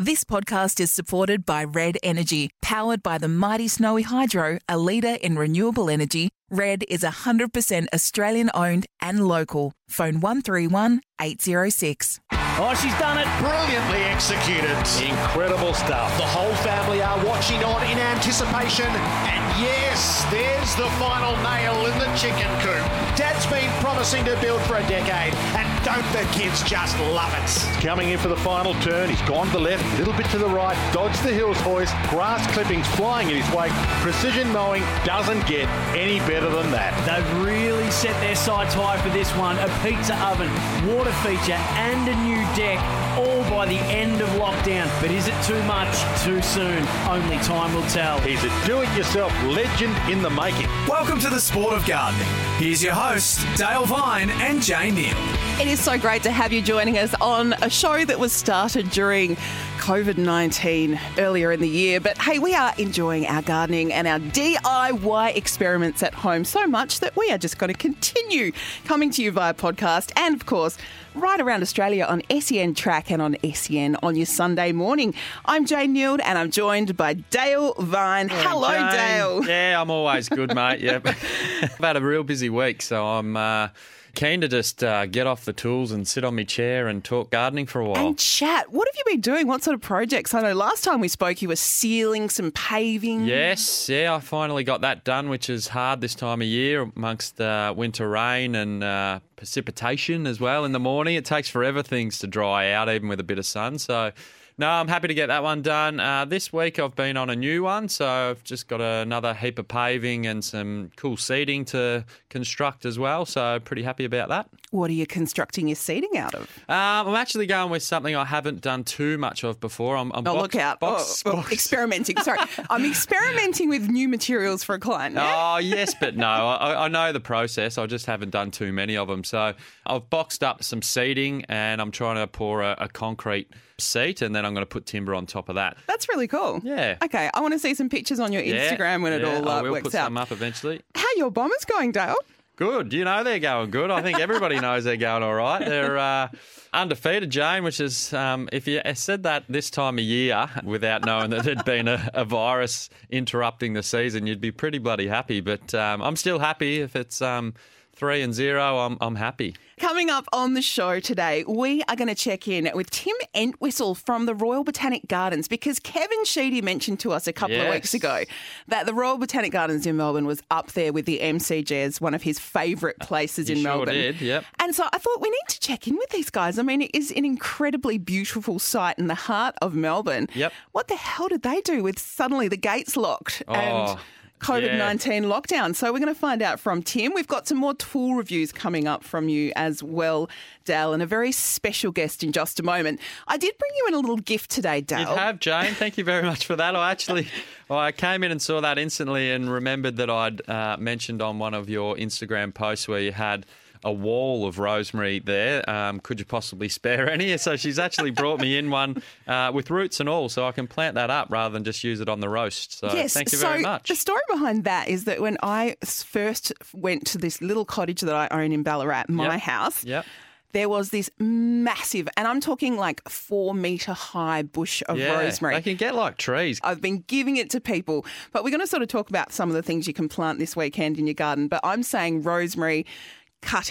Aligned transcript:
This 0.00 0.24
podcast 0.24 0.80
is 0.80 0.90
supported 0.90 1.44
by 1.44 1.62
Red 1.62 1.98
Energy, 2.02 2.48
powered 2.62 3.02
by 3.02 3.18
the 3.18 3.28
mighty 3.28 3.68
Snowy 3.68 4.00
Hydro, 4.00 4.56
a 4.66 4.78
leader 4.78 5.18
in 5.20 5.36
renewable 5.36 5.90
energy. 5.90 6.30
Red 6.50 6.84
is 6.88 7.02
100% 7.02 7.86
Australian 7.92 8.50
owned 8.54 8.86
and 9.02 9.28
local. 9.28 9.74
Phone 9.90 10.20
131 10.20 11.02
806. 11.20 12.18
Oh, 12.58 12.74
she's 12.74 12.96
done 12.98 13.18
it. 13.18 13.28
Brilliantly 13.38 14.02
executed. 14.08 14.74
Incredible 14.98 15.74
stuff. 15.74 16.10
The 16.16 16.26
whole 16.26 16.54
family 16.66 17.02
are 17.02 17.18
watching 17.24 17.62
on 17.64 17.82
in 17.84 17.98
anticipation. 17.98 18.86
And 18.86 19.42
yes, 19.62 20.24
there's 20.30 20.74
the 20.76 20.88
final 20.98 21.36
nail 21.42 21.86
in 21.86 21.98
the 21.98 22.10
chicken 22.16 22.50
coop. 22.60 22.82
Dad's 23.16 23.46
been 23.46 23.70
promising 23.80 24.24
to 24.24 24.36
build 24.40 24.60
for 24.62 24.76
a 24.76 24.86
decade. 24.88 25.34
And 25.56 25.68
don't 25.84 26.04
the 26.12 26.26
kids 26.32 26.62
just 26.62 26.98
love 27.00 27.32
it? 27.34 27.82
Coming 27.82 28.10
in 28.10 28.18
for 28.18 28.28
the 28.28 28.36
final 28.36 28.74
turn. 28.80 29.08
He's 29.08 29.22
gone 29.22 29.46
to 29.46 29.52
the 29.52 29.60
left, 29.60 29.84
a 29.94 29.98
little 29.98 30.14
bit 30.14 30.26
to 30.30 30.38
the 30.38 30.48
right, 30.48 30.76
dodged 30.92 31.22
the 31.22 31.32
hills 31.32 31.58
hoist, 31.60 31.94
grass 32.08 32.46
clippings 32.52 32.86
flying 32.88 33.30
in 33.30 33.36
his 33.36 33.54
wake. 33.54 33.72
Precision 34.02 34.52
mowing 34.52 34.82
doesn't 35.04 35.46
get 35.46 35.68
any 35.96 36.18
better 36.20 36.50
than 36.50 36.70
that. 36.70 36.92
They've 37.06 37.44
really 37.44 37.90
set 37.90 38.18
their 38.20 38.36
sights 38.36 38.74
high 38.74 38.98
for 38.98 39.08
this 39.10 39.34
one. 39.36 39.58
A 39.58 39.68
pizza 39.82 40.16
oven, 40.24 40.50
water 40.94 41.12
feature, 41.24 41.60
and 41.80 42.08
a 42.08 42.16
new 42.24 42.40
deck, 42.54 42.78
all 43.18 43.42
by 43.50 43.66
the 43.66 43.78
end 43.90 44.20
of 44.20 44.28
lockdown. 44.30 44.88
But 45.00 45.10
is 45.10 45.28
it 45.28 45.34
too 45.44 45.62
much 45.64 45.94
too 46.22 46.42
soon? 46.42 46.86
Only 47.08 47.38
time 47.38 47.74
will 47.74 47.86
tell. 47.88 48.20
He's 48.20 48.42
a 48.42 48.66
do-it-yourself 48.66 49.32
legend 49.44 49.96
in 50.10 50.22
the 50.22 50.30
making. 50.30 50.66
Welcome 50.88 51.18
to 51.20 51.30
the 51.30 51.40
sport 51.40 51.74
of 51.74 51.86
gardening. 51.86 52.26
Here's 52.58 52.82
your 52.82 52.94
hosts, 52.94 53.44
Dale 53.56 53.84
Vine 53.84 54.30
and 54.30 54.62
Jane 54.62 54.96
Nield. 54.96 55.60
It 55.60 55.68
is 55.68 55.80
so 55.80 55.98
great 55.98 56.22
to 56.22 56.30
have 56.30 56.52
you 56.52 56.62
joining 56.62 56.98
us 56.98 57.14
on 57.20 57.52
a 57.60 57.68
show 57.68 58.04
that 58.04 58.18
was 58.18 58.32
started 58.32 58.90
during 58.90 59.36
COVID 59.78 60.18
19 60.18 60.98
earlier 61.18 61.52
in 61.52 61.60
the 61.60 61.68
year. 61.68 62.00
But 62.00 62.18
hey, 62.18 62.38
we 62.38 62.54
are 62.54 62.72
enjoying 62.78 63.26
our 63.26 63.42
gardening 63.42 63.92
and 63.92 64.06
our 64.06 64.18
DIY 64.18 65.36
experiments 65.36 66.02
at 66.02 66.14
home 66.14 66.44
so 66.44 66.66
much 66.66 67.00
that 67.00 67.16
we 67.16 67.30
are 67.30 67.38
just 67.38 67.58
going 67.58 67.72
to 67.72 67.78
continue 67.78 68.52
coming 68.84 69.10
to 69.10 69.22
you 69.22 69.32
via 69.32 69.54
podcast 69.54 70.12
and, 70.16 70.34
of 70.34 70.46
course, 70.46 70.78
right 71.14 71.40
around 71.40 71.62
Australia 71.62 72.04
on 72.04 72.22
SEN 72.40 72.74
Track 72.74 73.10
and 73.10 73.20
on 73.20 73.36
SEN 73.52 73.96
on 74.02 74.16
your 74.16 74.26
Sunday 74.26 74.72
morning. 74.72 75.14
I'm 75.44 75.66
Jane 75.66 75.94
Nield 75.94 76.20
and 76.24 76.38
I'm 76.38 76.50
joined 76.50 76.96
by 76.96 77.14
Dale 77.14 77.74
Vine. 77.74 78.28
Hello. 78.28 78.70
Dale. 78.90 79.44
Yeah, 79.44 79.80
I'm 79.80 79.90
always 79.90 80.28
good, 80.28 80.54
mate. 80.54 80.80
Yep. 80.80 81.06
I've 81.62 81.78
had 81.78 81.96
a 81.96 82.00
real 82.00 82.22
busy 82.22 82.50
week, 82.50 82.82
so 82.82 83.04
I'm 83.04 83.36
uh, 83.36 83.68
keen 84.14 84.40
to 84.40 84.48
just 84.48 84.82
uh, 84.82 85.06
get 85.06 85.26
off 85.26 85.44
the 85.44 85.52
tools 85.52 85.92
and 85.92 86.06
sit 86.06 86.24
on 86.24 86.36
my 86.36 86.44
chair 86.44 86.88
and 86.88 87.04
talk 87.04 87.30
gardening 87.30 87.66
for 87.66 87.80
a 87.80 87.88
while. 87.88 88.08
And 88.08 88.18
chat. 88.18 88.72
What 88.72 88.88
have 88.88 88.96
you 88.96 89.04
been 89.12 89.20
doing? 89.20 89.46
What 89.46 89.62
sort 89.62 89.74
of 89.74 89.80
projects? 89.80 90.34
I 90.34 90.42
know 90.42 90.54
last 90.54 90.84
time 90.84 91.00
we 91.00 91.08
spoke, 91.08 91.42
you 91.42 91.48
were 91.48 91.56
sealing 91.56 92.28
some 92.28 92.50
paving. 92.52 93.24
Yes, 93.24 93.88
yeah, 93.88 94.14
I 94.14 94.20
finally 94.20 94.64
got 94.64 94.80
that 94.82 95.04
done, 95.04 95.28
which 95.28 95.50
is 95.50 95.68
hard 95.68 96.00
this 96.00 96.14
time 96.14 96.40
of 96.40 96.46
year 96.46 96.90
amongst 96.96 97.40
uh, 97.40 97.74
winter 97.76 98.08
rain 98.08 98.54
and 98.54 98.82
uh, 98.82 99.20
precipitation 99.40 100.26
as 100.26 100.38
well 100.38 100.66
in 100.66 100.72
the 100.72 100.78
morning. 100.78 101.14
It 101.14 101.24
takes 101.24 101.48
forever 101.48 101.82
things 101.82 102.18
to 102.18 102.26
dry 102.26 102.72
out, 102.72 102.90
even 102.90 103.08
with 103.08 103.20
a 103.20 103.24
bit 103.24 103.38
of 103.38 103.46
sun. 103.46 103.78
So, 103.78 104.12
no, 104.60 104.68
I'm 104.68 104.88
happy 104.88 105.08
to 105.08 105.14
get 105.14 105.26
that 105.28 105.42
one 105.42 105.62
done. 105.62 105.98
Uh, 105.98 106.24
this 106.26 106.52
week 106.52 106.78
I've 106.78 106.94
been 106.94 107.16
on 107.16 107.30
a 107.30 107.34
new 107.34 107.62
one, 107.62 107.88
so 107.88 108.06
I've 108.06 108.44
just 108.44 108.68
got 108.68 108.80
another 108.80 109.32
heap 109.34 109.58
of 109.58 109.66
paving 109.68 110.26
and 110.26 110.44
some 110.44 110.90
cool 110.96 111.16
seating 111.16 111.64
to 111.66 112.04
construct 112.28 112.84
as 112.84 112.98
well. 112.98 113.24
So, 113.24 113.58
pretty 113.60 113.82
happy 113.82 114.04
about 114.04 114.28
that. 114.28 114.48
What 114.70 114.90
are 114.90 114.92
you 114.94 115.06
constructing 115.06 115.66
your 115.66 115.74
seating 115.76 116.16
out 116.18 116.34
of? 116.34 116.42
Um, 116.68 117.08
I'm 117.08 117.14
actually 117.14 117.46
going 117.46 117.70
with 117.70 117.82
something 117.82 118.14
I 118.14 118.24
haven't 118.26 118.60
done 118.60 118.84
too 118.84 119.18
much 119.18 119.42
of 119.44 119.58
before. 119.60 119.96
I'm, 119.96 120.12
I'm 120.12 120.20
Oh, 120.28 120.34
box- 120.34 120.42
look 120.42 120.54
out. 120.56 120.78
box- 120.78 121.22
oh, 121.26 121.30
oh, 121.30 121.36
box- 121.36 121.52
experimenting. 121.52 122.18
Sorry. 122.18 122.38
I'm 122.70 122.84
experimenting 122.84 123.68
with 123.70 123.88
new 123.88 124.08
materials 124.08 124.62
for 124.62 124.74
a 124.74 124.78
client. 124.78 125.14
yeah? 125.16 125.54
Oh, 125.54 125.56
yes, 125.56 125.94
but 125.98 126.16
no. 126.16 126.26
I, 126.28 126.84
I 126.84 126.88
know 126.88 127.12
the 127.12 127.18
process. 127.20 127.78
I 127.78 127.86
just 127.86 128.06
haven't 128.06 128.30
done 128.30 128.50
too 128.50 128.72
many 128.72 128.96
of 128.96 129.08
them. 129.08 129.24
So 129.24 129.54
I've 129.86 130.10
boxed 130.10 130.44
up 130.44 130.62
some 130.62 130.82
seating 130.82 131.44
and 131.48 131.80
I'm 131.80 131.90
trying 131.90 132.16
to 132.16 132.26
pour 132.26 132.62
a, 132.62 132.76
a 132.78 132.88
concrete 132.88 133.48
seat 133.80 134.22
and 134.22 134.34
then 134.34 134.44
I'm 134.46 134.54
going 134.54 134.62
to 134.62 134.68
put 134.68 134.86
timber 134.86 135.14
on 135.14 135.26
top 135.26 135.48
of 135.48 135.54
that. 135.56 135.76
That's 135.86 136.08
really 136.08 136.28
cool. 136.28 136.60
Yeah. 136.62 136.96
Okay. 137.02 137.30
I 137.34 137.40
want 137.40 137.52
to 137.54 137.58
see 137.58 137.74
some 137.74 137.88
pictures 137.88 138.20
on 138.20 138.32
your 138.32 138.42
Yeah, 138.42 138.70
Instagram 138.76 139.02
when 139.02 139.12
it 139.12 139.22
yeah, 139.22 139.36
all 139.36 139.48
I 139.48 139.58
uh, 139.58 139.62
will 139.62 139.70
works 139.72 139.84
put 139.84 139.94
out. 139.94 140.06
some 140.06 140.16
up 140.18 140.30
eventually. 140.32 140.80
How 140.94 141.06
your 141.16 141.30
bombers 141.30 141.64
going, 141.64 141.92
Dale? 141.92 142.16
Good. 142.56 142.92
You 142.92 143.04
know 143.04 143.24
they're 143.24 143.38
going 143.38 143.70
good. 143.70 143.90
I 143.90 144.02
think 144.02 144.20
everybody 144.20 144.60
knows 144.60 144.84
they're 144.84 144.98
going 144.98 145.22
all 145.22 145.32
right. 145.34 145.64
They're 145.64 145.96
uh, 145.96 146.28
undefeated, 146.74 147.30
Jane, 147.30 147.64
which 147.64 147.80
is 147.80 148.12
um, 148.12 148.50
if 148.52 148.68
you 148.68 148.82
said 148.94 149.22
that 149.22 149.44
this 149.48 149.70
time 149.70 149.96
of 149.98 150.04
year 150.04 150.46
without 150.62 151.06
knowing 151.06 151.30
that 151.30 151.44
there'd 151.44 151.64
been 151.64 151.88
a, 151.88 152.10
a 152.12 152.24
virus 152.26 152.90
interrupting 153.08 153.72
the 153.72 153.82
season, 153.82 154.26
you'd 154.26 154.42
be 154.42 154.52
pretty 154.52 154.76
bloody 154.78 155.06
happy. 155.06 155.40
But 155.40 155.74
um, 155.74 156.02
I'm 156.02 156.16
still 156.16 156.38
happy 156.38 156.80
if 156.80 156.96
it's 156.96 157.22
um, 157.22 157.54
three 158.00 158.22
and 158.22 158.32
zero. 158.34 158.78
I'm 158.78 158.96
I'm 159.00 159.14
happy. 159.14 159.54
Coming 159.78 160.10
up 160.10 160.26
on 160.34 160.52
the 160.54 160.60
show 160.60 161.00
today, 161.00 161.42
we 161.48 161.82
are 161.88 161.96
going 161.96 162.08
to 162.08 162.14
check 162.14 162.46
in 162.48 162.70
with 162.74 162.90
Tim 162.90 163.16
Entwisle 163.34 163.94
from 163.96 164.26
the 164.26 164.34
Royal 164.34 164.62
Botanic 164.62 165.08
Gardens 165.08 165.48
because 165.48 165.78
Kevin 165.80 166.22
Sheedy 166.26 166.60
mentioned 166.60 167.00
to 167.00 167.12
us 167.12 167.26
a 167.26 167.32
couple 167.32 167.58
of 167.58 167.68
weeks 167.72 167.94
ago 167.94 168.24
that 168.68 168.84
the 168.84 168.92
Royal 168.92 169.16
Botanic 169.16 169.52
Gardens 169.52 169.86
in 169.86 169.96
Melbourne 169.96 170.26
was 170.26 170.42
up 170.50 170.72
there 170.72 170.92
with 170.92 171.06
the 171.06 171.18
MCG 171.20 171.72
as 171.72 171.98
one 171.98 172.12
of 172.12 172.22
his 172.22 172.38
favourite 172.38 172.98
places 173.00 173.48
You 173.48 173.56
in 173.56 173.62
sure 173.62 173.70
Melbourne. 173.76 173.94
did, 173.94 174.20
yep. 174.20 174.44
And 174.58 174.74
so 174.74 174.84
I 174.92 174.98
thought 174.98 175.20
we 175.22 175.30
need 175.30 175.48
to 175.48 175.60
check 175.60 175.88
in 175.88 175.96
with 175.96 176.10
these 176.10 176.28
guys. 176.28 176.58
I 176.58 176.62
mean, 176.62 176.82
it 176.82 176.90
is 176.92 177.10
an 177.12 177.24
incredibly 177.24 177.96
beautiful 177.96 178.58
site 178.58 178.98
in 178.98 179.06
the 179.06 179.14
heart 179.14 179.54
of 179.62 179.74
Melbourne. 179.74 180.26
Yep. 180.34 180.52
What 180.72 180.88
the 180.88 180.96
hell 180.96 181.28
did 181.28 181.40
they 181.42 181.62
do 181.62 181.82
with 181.82 181.98
suddenly 181.98 182.48
the 182.48 182.58
gates 182.58 182.98
locked 182.98 183.42
and 183.48 183.88
Oh, 183.88 183.98
COVID 184.40 184.76
19 184.76 185.24
lockdown? 185.24 185.74
So 185.74 185.92
we're 185.92 185.98
going 185.98 186.12
to 186.12 186.18
find 186.18 186.42
out 186.42 186.58
from 186.58 186.82
Tim. 186.82 187.12
We've 187.14 187.28
got 187.28 187.46
some 187.46 187.58
more 187.58 187.74
tool 187.74 188.14
reviews 188.14 188.52
coming 188.52 188.88
up 188.88 189.04
from 189.04 189.28
you 189.28 189.52
as 189.56 189.82
well, 189.82 190.28
Dale, 190.64 190.92
and 190.92 191.02
a 191.02 191.06
very 191.06 191.32
special 191.32 191.92
guest 191.92 192.24
in 192.24 192.32
just 192.32 192.58
a 192.58 192.62
moment. 192.62 193.00
I 193.28 193.36
did 193.36 193.56
bring 193.58 193.70
you 193.76 193.86
in 193.88 193.94
a 193.94 193.98
little 193.98 194.16
gift 194.16 194.50
today, 194.50 194.80
Dale. 194.80 195.00
You 195.00 195.06
have, 195.06 195.38
Jane. 195.38 195.74
Thank 195.74 195.98
you 195.98 196.04
very 196.04 196.22
much 196.22 196.46
for 196.46 196.56
that. 196.56 196.74
I 196.74 196.90
actually, 196.90 197.28
I 197.70 197.92
came 197.92 198.24
in 198.24 198.32
and 198.32 198.40
saw 198.42 198.60
that 198.60 198.78
instantly 198.78 199.30
and 199.30 199.50
remembered 199.50 199.96
that 199.96 200.10
I'd 200.10 200.48
uh, 200.48 200.76
mentioned 200.78 201.22
on 201.22 201.38
one 201.38 201.54
of 201.54 201.68
your 201.68 201.96
Instagram 201.96 202.52
posts 202.52 202.88
where 202.88 203.00
you 203.00 203.12
had 203.12 203.46
a 203.84 203.92
wall 203.92 204.46
of 204.46 204.58
rosemary 204.58 205.18
there. 205.20 205.68
Um, 205.68 206.00
could 206.00 206.18
you 206.18 206.24
possibly 206.26 206.68
spare 206.68 207.08
any? 207.10 207.36
So 207.38 207.56
she's 207.56 207.78
actually 207.78 208.10
brought 208.10 208.40
me 208.40 208.58
in 208.58 208.70
one 208.70 209.02
uh, 209.26 209.50
with 209.54 209.70
roots 209.70 210.00
and 210.00 210.08
all, 210.08 210.28
so 210.28 210.46
I 210.46 210.52
can 210.52 210.66
plant 210.66 210.94
that 210.96 211.10
up 211.10 211.28
rather 211.30 211.52
than 211.52 211.64
just 211.64 211.82
use 211.82 212.00
it 212.00 212.08
on 212.08 212.20
the 212.20 212.28
roast. 212.28 212.78
So 212.78 212.92
Yes, 212.92 213.14
thank 213.14 213.32
you 213.32 213.38
so 213.38 213.48
very 213.48 213.62
much. 213.62 213.88
the 213.88 213.94
story 213.96 214.20
behind 214.30 214.64
that 214.64 214.88
is 214.88 215.04
that 215.04 215.20
when 215.20 215.38
I 215.42 215.76
first 215.84 216.52
went 216.74 217.06
to 217.08 217.18
this 217.18 217.40
little 217.40 217.64
cottage 217.64 218.00
that 218.02 218.14
I 218.14 218.28
own 218.30 218.52
in 218.52 218.62
Ballarat, 218.62 219.04
my 219.08 219.34
Yep. 219.34 219.40
house, 219.40 219.84
Yep. 219.84 220.04
there 220.52 220.68
was 220.68 220.90
this 220.90 221.08
massive, 221.18 222.08
and 222.16 222.26
I'm 222.26 222.40
talking 222.40 222.76
like 222.76 223.08
four 223.08 223.54
metre 223.54 223.92
high 223.92 224.42
bush 224.42 224.82
of 224.88 224.98
Yeah, 224.98 225.18
rosemary. 225.20 225.54
they 225.54 225.62
can 225.62 225.76
get 225.76 225.94
like 225.94 226.16
trees. 226.16 226.60
I've 226.62 226.80
been 226.80 227.04
giving 227.06 227.36
it 227.36 227.50
to 227.50 227.60
people, 227.60 228.04
but 228.32 228.44
we're 228.44 228.50
going 228.50 228.60
to 228.60 228.66
sort 228.66 228.82
of 228.82 228.88
talk 228.88 229.08
about 229.10 229.32
some 229.32 229.48
of 229.48 229.54
the 229.54 229.62
things 229.62 229.86
you 229.86 229.94
can 229.94 230.08
plant 230.08 230.38
this 230.38 230.56
weekend 230.56 230.98
in 230.98 231.06
your 231.06 231.14
garden. 231.14 231.48
But 231.48 231.60
I'm 231.64 231.82
saying 231.82 232.22
rosemary 232.22 232.84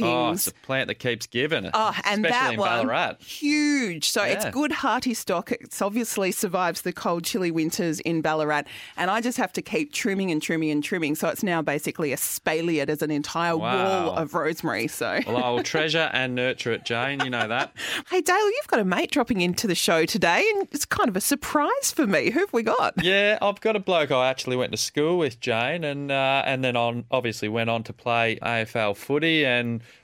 Oh, 0.02 0.32
it's 0.32 0.48
a 0.48 0.54
plant 0.54 0.88
that 0.88 0.96
keeps 0.96 1.28
giving. 1.28 1.70
Oh, 1.74 1.96
and 2.06 2.26
especially 2.26 2.30
that 2.30 2.54
in 2.54 2.60
one, 2.60 2.70
Ballarat. 2.88 3.16
huge. 3.22 4.10
So 4.10 4.24
it's 4.24 4.46
good 4.50 4.72
hearty 4.72 5.14
stock. 5.14 5.52
It's 5.52 5.82
obviously 5.82 6.32
survives 6.32 6.82
the 6.82 6.92
cold, 6.92 7.24
chilly 7.24 7.52
winters 7.52 8.00
in 8.02 8.22
Ballarat. 8.22 8.64
And 8.98 9.10
I 9.12 9.22
just 9.22 9.38
have 9.38 9.54
to 9.54 9.62
keep 9.62 9.94
trimming 9.94 10.32
and 10.32 10.42
trimming 10.42 10.72
and 10.72 10.84
trimming. 10.84 11.16
So 11.16 11.28
it's 11.30 11.44
now 11.44 11.62
basically 11.62 12.12
a 12.14 12.18
spalier. 12.18 12.86
There's 12.86 13.02
an 13.02 13.12
entire 13.12 13.56
wall 13.58 14.16
of 14.18 14.34
rosemary. 14.34 14.88
So, 14.88 15.20
Well, 15.28 15.38
I 15.38 15.50
will 15.50 15.64
treasure 15.64 16.10
and 16.14 16.36
nurture 16.36 16.72
it, 16.72 16.84
Jane. 16.86 17.20
You 17.24 17.30
know 17.30 17.48
that. 17.48 17.74
hey, 18.10 18.22
Dale, 18.22 18.50
you've 18.50 18.68
got 18.68 18.80
a 18.80 18.86
mate 18.86 19.12
dropping 19.12 19.42
into 19.42 19.68
the 19.68 19.76
show 19.76 20.06
today, 20.06 20.44
and 20.56 20.68
it's 20.72 20.86
kind 20.86 21.10
of 21.10 21.16
a 21.16 21.22
surprise 21.22 21.92
for 21.92 22.08
me. 22.08 22.32
Who 22.32 22.40
have 22.40 22.54
we 22.54 22.64
got? 22.64 22.94
Yeah, 23.04 23.38
I've 23.42 23.62
got 23.62 23.76
a 23.76 23.80
bloke 23.80 24.12
I 24.12 24.30
actually 24.30 24.56
went 24.56 24.72
to 24.72 24.78
school 24.78 25.18
with, 25.18 25.40
Jane, 25.40 25.84
and 25.84 26.12
uh, 26.12 26.44
and 26.46 26.64
then 26.64 26.76
on 26.76 27.06
obviously 27.12 27.50
went 27.50 27.70
on 27.70 27.84
to 27.84 27.94
play 27.94 28.38
AFL 28.42 28.96
footy 28.96 29.46
and 29.46 29.59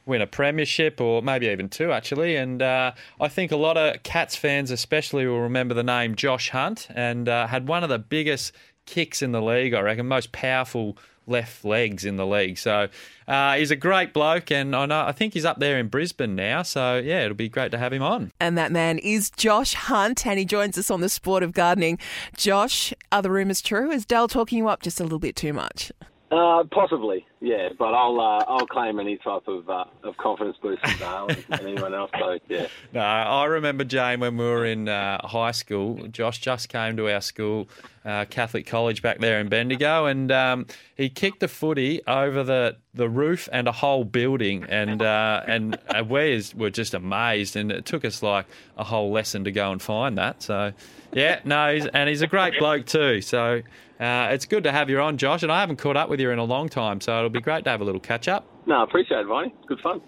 win 0.05 0.21
a 0.21 0.27
premiership, 0.27 1.01
or 1.01 1.21
maybe 1.21 1.47
even 1.47 1.69
two 1.69 1.91
actually. 1.91 2.35
And 2.35 2.61
uh, 2.61 2.91
I 3.19 3.27
think 3.27 3.51
a 3.51 3.57
lot 3.57 3.77
of 3.77 4.03
Cats 4.03 4.35
fans, 4.35 4.71
especially, 4.71 5.25
will 5.25 5.41
remember 5.41 5.73
the 5.73 5.83
name 5.83 6.15
Josh 6.15 6.49
Hunt, 6.49 6.87
and 6.95 7.27
uh, 7.29 7.47
had 7.47 7.67
one 7.67 7.83
of 7.83 7.89
the 7.89 7.99
biggest 7.99 8.53
kicks 8.85 9.21
in 9.21 9.31
the 9.31 9.41
league. 9.41 9.73
I 9.73 9.81
reckon 9.81 10.07
most 10.07 10.31
powerful 10.31 10.97
left 11.27 11.65
legs 11.65 12.05
in 12.05 12.17
the 12.17 12.25
league. 12.25 12.57
So 12.57 12.87
uh, 13.27 13.55
he's 13.55 13.71
a 13.71 13.75
great 13.75 14.13
bloke, 14.13 14.51
and 14.51 14.75
I 14.75 14.85
know 14.85 15.01
I 15.01 15.11
think 15.11 15.33
he's 15.33 15.45
up 15.45 15.59
there 15.59 15.79
in 15.79 15.87
Brisbane 15.87 16.35
now. 16.35 16.61
So 16.61 16.97
yeah, 16.97 17.23
it'll 17.23 17.35
be 17.35 17.49
great 17.49 17.71
to 17.71 17.77
have 17.77 17.93
him 17.93 18.03
on. 18.03 18.31
And 18.39 18.57
that 18.57 18.71
man 18.71 18.99
is 18.99 19.29
Josh 19.31 19.73
Hunt, 19.73 20.25
and 20.25 20.39
he 20.39 20.45
joins 20.45 20.77
us 20.77 20.91
on 20.91 21.01
the 21.01 21.09
sport 21.09 21.43
of 21.43 21.53
gardening. 21.53 21.99
Josh, 22.35 22.93
are 23.11 23.21
the 23.21 23.31
rumours 23.31 23.61
true? 23.61 23.91
Is 23.91 24.05
Dale 24.05 24.27
talking 24.27 24.59
you 24.59 24.67
up 24.67 24.81
just 24.81 24.99
a 24.99 25.03
little 25.03 25.19
bit 25.19 25.35
too 25.35 25.53
much? 25.53 25.91
Uh, 26.31 26.63
possibly, 26.71 27.23
yeah, 27.39 27.69
but 27.77 27.93
I'll 27.93 28.19
uh, 28.19 28.43
I'll 28.47 28.65
claim 28.65 28.99
any 28.99 29.15
type 29.17 29.47
of 29.47 29.69
uh, 29.69 29.85
of 30.03 30.17
confidence 30.17 30.57
boost 30.59 30.81
from 30.81 30.97
Dale 30.97 31.27
and, 31.29 31.45
and 31.51 31.61
anyone 31.67 31.93
else. 31.93 32.09
So 32.17 32.39
yeah. 32.49 32.65
No, 32.93 33.01
I 33.01 33.45
remember 33.45 33.83
Jane 33.83 34.21
when 34.21 34.35
we 34.35 34.43
were 34.43 34.65
in 34.65 34.89
uh, 34.89 35.25
high 35.27 35.51
school. 35.51 36.07
Josh 36.07 36.39
just 36.39 36.67
came 36.69 36.97
to 36.97 37.13
our 37.13 37.21
school, 37.21 37.69
uh, 38.05 38.25
Catholic 38.25 38.65
College 38.65 39.03
back 39.03 39.19
there 39.19 39.39
in 39.39 39.49
Bendigo, 39.49 40.07
and 40.07 40.31
um, 40.31 40.65
he 40.97 41.09
kicked 41.09 41.43
a 41.43 41.47
footy 41.47 42.01
over 42.07 42.43
the, 42.43 42.77
the 42.95 43.07
roof 43.07 43.47
and 43.51 43.67
a 43.67 43.71
whole 43.71 44.03
building, 44.03 44.65
and 44.67 45.03
uh, 45.03 45.43
and 45.47 45.77
uh, 45.89 46.03
we 46.03 46.43
were 46.55 46.71
just 46.71 46.95
amazed, 46.95 47.55
and 47.55 47.71
it 47.71 47.85
took 47.85 48.03
us 48.03 48.23
like 48.23 48.47
a 48.77 48.83
whole 48.83 49.11
lesson 49.11 49.43
to 49.43 49.51
go 49.51 49.71
and 49.71 49.79
find 49.79 50.17
that. 50.17 50.41
So 50.41 50.73
yeah, 51.13 51.39
no, 51.45 51.75
he's, 51.75 51.85
and 51.85 52.09
he's 52.09 52.23
a 52.23 52.27
great 52.27 52.57
bloke 52.57 52.87
too. 52.87 53.21
So. 53.21 53.61
Uh, 53.99 54.29
it's 54.31 54.45
good 54.45 54.63
to 54.65 54.71
have 54.71 54.89
you 54.89 54.99
on, 54.99 55.17
Josh, 55.17 55.43
and 55.43 55.51
I 55.51 55.59
haven't 55.61 55.77
caught 55.77 55.95
up 55.95 56.09
with 56.09 56.19
you 56.19 56.29
in 56.31 56.39
a 56.39 56.43
long 56.43 56.67
time, 56.67 56.99
so 56.99 57.17
it'll 57.17 57.29
be 57.29 57.39
great 57.41 57.63
to 57.63 57.69
have 57.69 57.81
a 57.81 57.83
little 57.85 58.01
catch 58.01 58.27
up. 58.27 58.45
No, 58.65 58.75
I 58.75 58.83
appreciate 58.83 59.19
it, 59.21 59.27
Viney. 59.27 59.53
Good 59.67 59.79
fun. 59.79 60.01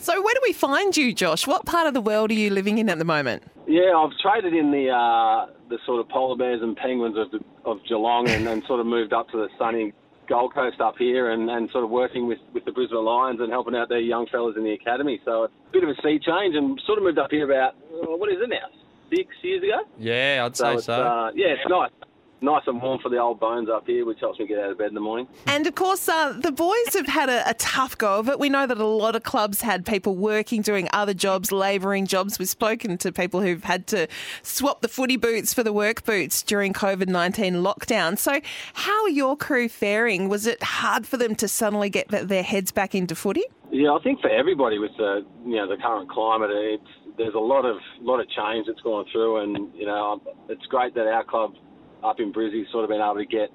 So, 0.00 0.20
where 0.22 0.34
do 0.34 0.40
we 0.42 0.52
find 0.52 0.96
you, 0.96 1.12
Josh? 1.12 1.46
What 1.46 1.66
part 1.66 1.86
of 1.86 1.94
the 1.94 2.00
world 2.00 2.30
are 2.30 2.34
you 2.34 2.50
living 2.50 2.78
in 2.78 2.88
at 2.88 2.98
the 2.98 3.04
moment? 3.04 3.42
Yeah, 3.66 3.92
I've 3.96 4.16
traded 4.22 4.54
in 4.54 4.70
the 4.70 4.90
uh, 4.90 5.46
the 5.68 5.78
sort 5.84 6.00
of 6.00 6.08
polar 6.08 6.36
bears 6.36 6.62
and 6.62 6.76
penguins 6.76 7.16
of, 7.16 7.40
of 7.64 7.78
Geelong, 7.88 8.28
and 8.28 8.46
then 8.46 8.62
sort 8.66 8.80
of 8.80 8.86
moved 8.86 9.12
up 9.12 9.28
to 9.30 9.36
the 9.36 9.48
sunny 9.58 9.92
Gold 10.28 10.54
Coast 10.54 10.80
up 10.80 10.94
here, 10.98 11.30
and, 11.32 11.50
and 11.50 11.68
sort 11.70 11.84
of 11.84 11.90
working 11.90 12.26
with, 12.28 12.38
with 12.54 12.64
the 12.64 12.72
Brisbane 12.72 13.04
Lions 13.04 13.40
and 13.40 13.50
helping 13.50 13.74
out 13.74 13.88
their 13.88 13.98
young 14.00 14.26
fellas 14.28 14.56
in 14.56 14.62
the 14.64 14.72
academy. 14.72 15.20
So 15.24 15.44
it's 15.44 15.52
a 15.68 15.72
bit 15.72 15.82
of 15.84 15.90
a 15.90 15.94
sea 16.02 16.18
change, 16.18 16.54
and 16.54 16.80
sort 16.86 16.98
of 16.98 17.04
moved 17.04 17.18
up 17.18 17.30
here 17.30 17.44
about 17.50 17.74
uh, 17.92 18.16
what 18.16 18.30
is 18.30 18.38
it 18.40 18.48
now? 18.48 18.68
Six 19.14 19.28
years 19.42 19.62
ago. 19.62 19.80
Yeah, 19.98 20.42
I'd 20.46 20.56
So 20.56 20.76
say 20.76 20.82
so. 20.82 20.92
uh, 21.02 21.30
yeah, 21.34 21.48
it's 21.48 21.68
nice. 21.68 21.90
Nice 22.40 22.62
and 22.66 22.80
warm 22.80 23.00
for 23.00 23.08
the 23.08 23.18
old 23.18 23.40
bones 23.40 23.68
up 23.68 23.84
here, 23.86 24.06
which 24.06 24.20
helps 24.20 24.38
me 24.38 24.46
get 24.46 24.58
out 24.58 24.70
of 24.70 24.78
bed 24.78 24.88
in 24.88 24.94
the 24.94 25.00
morning. 25.00 25.26
And 25.46 25.66
of 25.66 25.74
course, 25.74 26.08
uh, 26.08 26.32
the 26.32 26.52
boys 26.52 26.94
have 26.94 27.08
had 27.08 27.28
a, 27.28 27.48
a 27.50 27.54
tough 27.54 27.98
go 27.98 28.20
of 28.20 28.28
it. 28.28 28.38
We 28.38 28.48
know 28.48 28.64
that 28.64 28.78
a 28.78 28.86
lot 28.86 29.16
of 29.16 29.24
clubs 29.24 29.62
had 29.62 29.84
people 29.84 30.14
working, 30.14 30.62
doing 30.62 30.88
other 30.92 31.14
jobs, 31.14 31.50
labouring 31.50 32.06
jobs. 32.06 32.38
We've 32.38 32.48
spoken 32.48 32.96
to 32.98 33.10
people 33.10 33.40
who've 33.40 33.64
had 33.64 33.88
to 33.88 34.06
swap 34.42 34.82
the 34.82 34.88
footy 34.88 35.16
boots 35.16 35.52
for 35.52 35.64
the 35.64 35.72
work 35.72 36.04
boots 36.04 36.42
during 36.42 36.72
COVID 36.72 37.08
19 37.08 37.54
lockdown. 37.54 38.16
So, 38.16 38.40
how 38.74 39.02
are 39.02 39.10
your 39.10 39.36
crew 39.36 39.68
faring? 39.68 40.28
Was 40.28 40.46
it 40.46 40.62
hard 40.62 41.06
for 41.06 41.16
them 41.16 41.34
to 41.36 41.48
suddenly 41.48 41.90
get 41.90 42.08
their 42.08 42.44
heads 42.44 42.70
back 42.70 42.94
into 42.94 43.16
footy? 43.16 43.44
Yeah, 43.70 43.92
I 43.92 43.98
think 44.02 44.20
for 44.20 44.30
everybody 44.30 44.78
with 44.78 44.92
the 44.96 45.26
you 45.44 45.56
know 45.56 45.68
the 45.68 45.76
current 45.76 46.08
climate, 46.08 46.50
it's 46.50 47.16
there's 47.18 47.34
a 47.34 47.38
lot 47.38 47.64
of 47.64 47.76
lot 48.00 48.20
of 48.20 48.28
change 48.30 48.66
that's 48.66 48.80
gone 48.80 49.04
through, 49.12 49.42
and 49.42 49.74
you 49.74 49.86
know 49.86 50.22
it's 50.48 50.64
great 50.66 50.94
that 50.94 51.06
our 51.06 51.24
club 51.24 51.54
up 52.04 52.20
in 52.20 52.32
Brizzy's 52.32 52.66
sort 52.70 52.84
of 52.84 52.90
been 52.90 53.00
able 53.00 53.16
to 53.16 53.26
get 53.26 53.50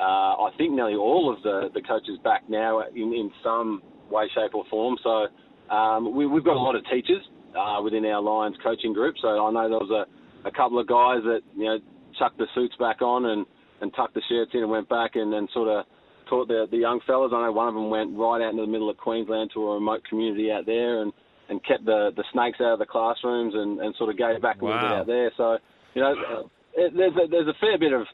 uh, 0.00 0.48
I 0.48 0.50
think 0.56 0.72
nearly 0.72 0.94
all 0.94 1.32
of 1.32 1.42
the, 1.42 1.68
the 1.74 1.82
coaches 1.82 2.18
back 2.24 2.48
now 2.48 2.80
in, 2.94 3.12
in 3.12 3.30
some 3.44 3.82
way, 4.10 4.24
shape 4.34 4.54
or 4.54 4.64
form. 4.70 4.96
So 5.02 5.28
um, 5.74 6.16
we, 6.16 6.26
we've 6.26 6.44
got 6.44 6.56
a 6.56 6.60
lot 6.62 6.74
of 6.74 6.82
teachers 6.90 7.22
uh, 7.56 7.82
within 7.82 8.04
our 8.06 8.22
Lions 8.22 8.56
coaching 8.62 8.94
group. 8.94 9.16
So 9.20 9.28
I 9.28 9.52
know 9.52 9.68
there 9.68 9.78
was 9.78 9.90
a, 9.90 10.48
a 10.48 10.52
couple 10.52 10.78
of 10.78 10.86
guys 10.86 11.20
that 11.24 11.40
you 11.54 11.64
know 11.64 11.78
chucked 12.18 12.38
the 12.38 12.46
suits 12.54 12.74
back 12.78 13.02
on 13.02 13.26
and, 13.26 13.46
and 13.82 13.92
tucked 13.94 14.14
the 14.14 14.22
shirts 14.28 14.52
in 14.54 14.60
and 14.60 14.70
went 14.70 14.88
back 14.88 15.12
and, 15.14 15.34
and 15.34 15.48
sort 15.52 15.68
of 15.68 15.84
taught 16.28 16.48
the, 16.48 16.66
the 16.70 16.78
young 16.78 17.00
fellas. 17.06 17.32
I 17.34 17.44
know 17.44 17.52
one 17.52 17.68
of 17.68 17.74
them 17.74 17.90
went 17.90 18.16
right 18.16 18.40
out 18.40 18.50
into 18.50 18.62
the 18.62 18.72
middle 18.72 18.88
of 18.88 18.96
Queensland 18.96 19.50
to 19.54 19.68
a 19.68 19.74
remote 19.74 20.02
community 20.08 20.50
out 20.50 20.64
there 20.64 21.02
and, 21.02 21.12
and 21.50 21.62
kept 21.64 21.84
the, 21.84 22.10
the 22.16 22.24
snakes 22.32 22.58
out 22.60 22.74
of 22.74 22.78
the 22.78 22.86
classrooms 22.86 23.54
and, 23.54 23.80
and 23.80 23.94
sort 23.96 24.10
of 24.10 24.16
gave 24.16 24.40
back 24.40 24.62
a 24.62 24.64
little 24.64 24.80
bit 24.80 24.92
out 24.92 25.06
there. 25.06 25.32
So, 25.36 25.58
you 25.94 26.02
know, 26.02 26.14
there's, 26.76 27.14
a, 27.16 27.28
there's 27.28 27.48
a 27.48 27.58
fair 27.60 27.78
bit 27.78 27.92
of, 27.92 28.06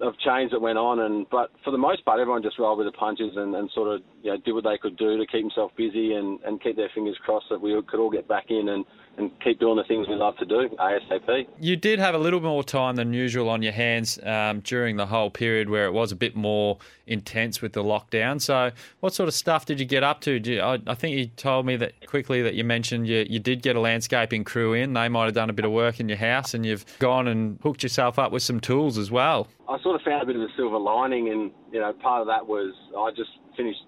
of 0.00 0.14
change 0.18 0.50
that 0.50 0.60
went 0.60 0.78
on, 0.78 1.00
and 1.00 1.26
but 1.30 1.50
for 1.64 1.70
the 1.70 1.78
most 1.78 2.04
part, 2.04 2.18
everyone 2.18 2.42
just 2.42 2.58
rolled 2.58 2.78
with 2.78 2.88
the 2.88 2.92
punches 2.92 3.32
and, 3.36 3.54
and 3.54 3.70
sort 3.74 3.94
of 3.94 4.02
you 4.22 4.30
know 4.32 4.38
did 4.44 4.52
what 4.52 4.64
they 4.64 4.78
could 4.80 4.96
do 4.96 5.16
to 5.16 5.26
keep 5.26 5.42
themselves 5.42 5.72
busy 5.76 6.14
and, 6.14 6.40
and 6.44 6.60
keep 6.62 6.76
their 6.76 6.90
fingers 6.94 7.16
crossed 7.24 7.46
that 7.50 7.60
we 7.60 7.80
could 7.86 8.00
all 8.00 8.10
get 8.10 8.26
back 8.26 8.46
in 8.50 8.68
and, 8.70 8.84
and 9.18 9.30
keep 9.44 9.60
doing 9.60 9.76
the 9.76 9.84
things 9.84 10.08
we 10.08 10.14
love 10.14 10.36
to 10.38 10.44
do 10.46 10.68
ASAP. 10.78 11.46
You 11.60 11.76
did 11.76 11.98
have 11.98 12.14
a 12.14 12.18
little 12.18 12.40
more 12.40 12.64
time 12.64 12.96
than 12.96 13.12
usual 13.12 13.48
on 13.50 13.60
your 13.62 13.72
hands 13.72 14.18
um, 14.24 14.60
during 14.60 14.96
the 14.96 15.04
whole 15.06 15.28
period 15.30 15.68
where 15.68 15.84
it 15.84 15.92
was 15.92 16.12
a 16.12 16.16
bit 16.16 16.34
more 16.34 16.78
intense 17.06 17.60
with 17.60 17.74
the 17.74 17.82
lockdown. 17.84 18.40
So, 18.40 18.70
what 19.00 19.12
sort 19.12 19.28
of 19.28 19.34
stuff 19.34 19.66
did 19.66 19.78
you 19.80 19.84
get 19.86 20.02
up 20.02 20.20
to? 20.22 20.38
You- 20.38 20.60
I, 20.62 20.78
I 20.86 20.94
think 20.94 21.16
you 21.16 21.26
told 21.26 21.66
me 21.66 21.76
that 21.76 22.06
quickly 22.06 22.40
that 22.42 22.54
you 22.54 22.64
mentioned 22.64 23.06
you, 23.06 23.26
you 23.28 23.38
did 23.38 23.60
get 23.62 23.76
a 23.76 23.80
landscaping 23.80 24.44
crew 24.44 24.72
in. 24.72 24.94
They 24.94 25.08
might 25.08 25.26
have 25.26 25.34
done 25.34 25.50
a 25.50 25.52
bit 25.52 25.64
of 25.66 25.72
work 25.72 26.00
in 26.00 26.08
your 26.08 26.18
house, 26.18 26.54
and 26.54 26.64
you've 26.64 26.86
gone 26.98 27.28
and 27.28 27.58
hooked 27.62 27.82
yourself 27.82 28.18
up 28.18 28.32
with 28.32 28.42
some 28.42 28.60
tools 28.60 28.96
as 28.96 29.10
well. 29.10 29.48
I 29.68 29.78
sort 29.82 29.96
of 29.96 30.02
found 30.02 30.22
a 30.22 30.26
bit 30.26 30.36
of 30.36 30.42
a 30.42 30.48
silver 30.56 30.78
lining, 30.78 31.28
and 31.28 31.50
you 31.70 31.80
know, 31.80 31.92
part 31.92 32.22
of 32.22 32.28
that 32.28 32.46
was 32.46 32.72
I 32.96 33.10
just 33.10 33.30
finished, 33.56 33.80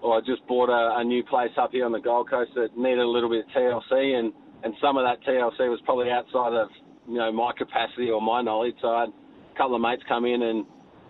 or 0.00 0.16
I 0.16 0.20
just 0.20 0.46
bought 0.46 0.68
a, 0.68 0.98
a 1.00 1.04
new 1.04 1.24
place 1.24 1.50
up 1.56 1.72
here 1.72 1.84
on 1.86 1.92
the 1.92 2.00
Gold 2.00 2.30
Coast 2.30 2.52
that 2.54 2.76
needed 2.76 3.00
a 3.00 3.08
little 3.08 3.28
bit 3.30 3.46
of 3.46 3.50
TLC, 3.50 4.14
and 4.18 4.32
and 4.62 4.74
some 4.80 4.96
of 4.96 5.04
that 5.04 5.24
TLC 5.26 5.70
was 5.70 5.80
probably 5.84 6.10
outside 6.10 6.52
of 6.52 6.68
you 7.08 7.18
know 7.18 7.32
my 7.32 7.52
capacity 7.56 8.10
or 8.10 8.20
my 8.20 8.42
knowledge. 8.42 8.74
So 8.80 8.88
I 8.88 9.00
had 9.02 9.08
a 9.10 9.56
couple 9.56 9.76
of 9.76 9.82
mates 9.82 10.02
come 10.08 10.24
in 10.24 10.42
and 10.42 10.66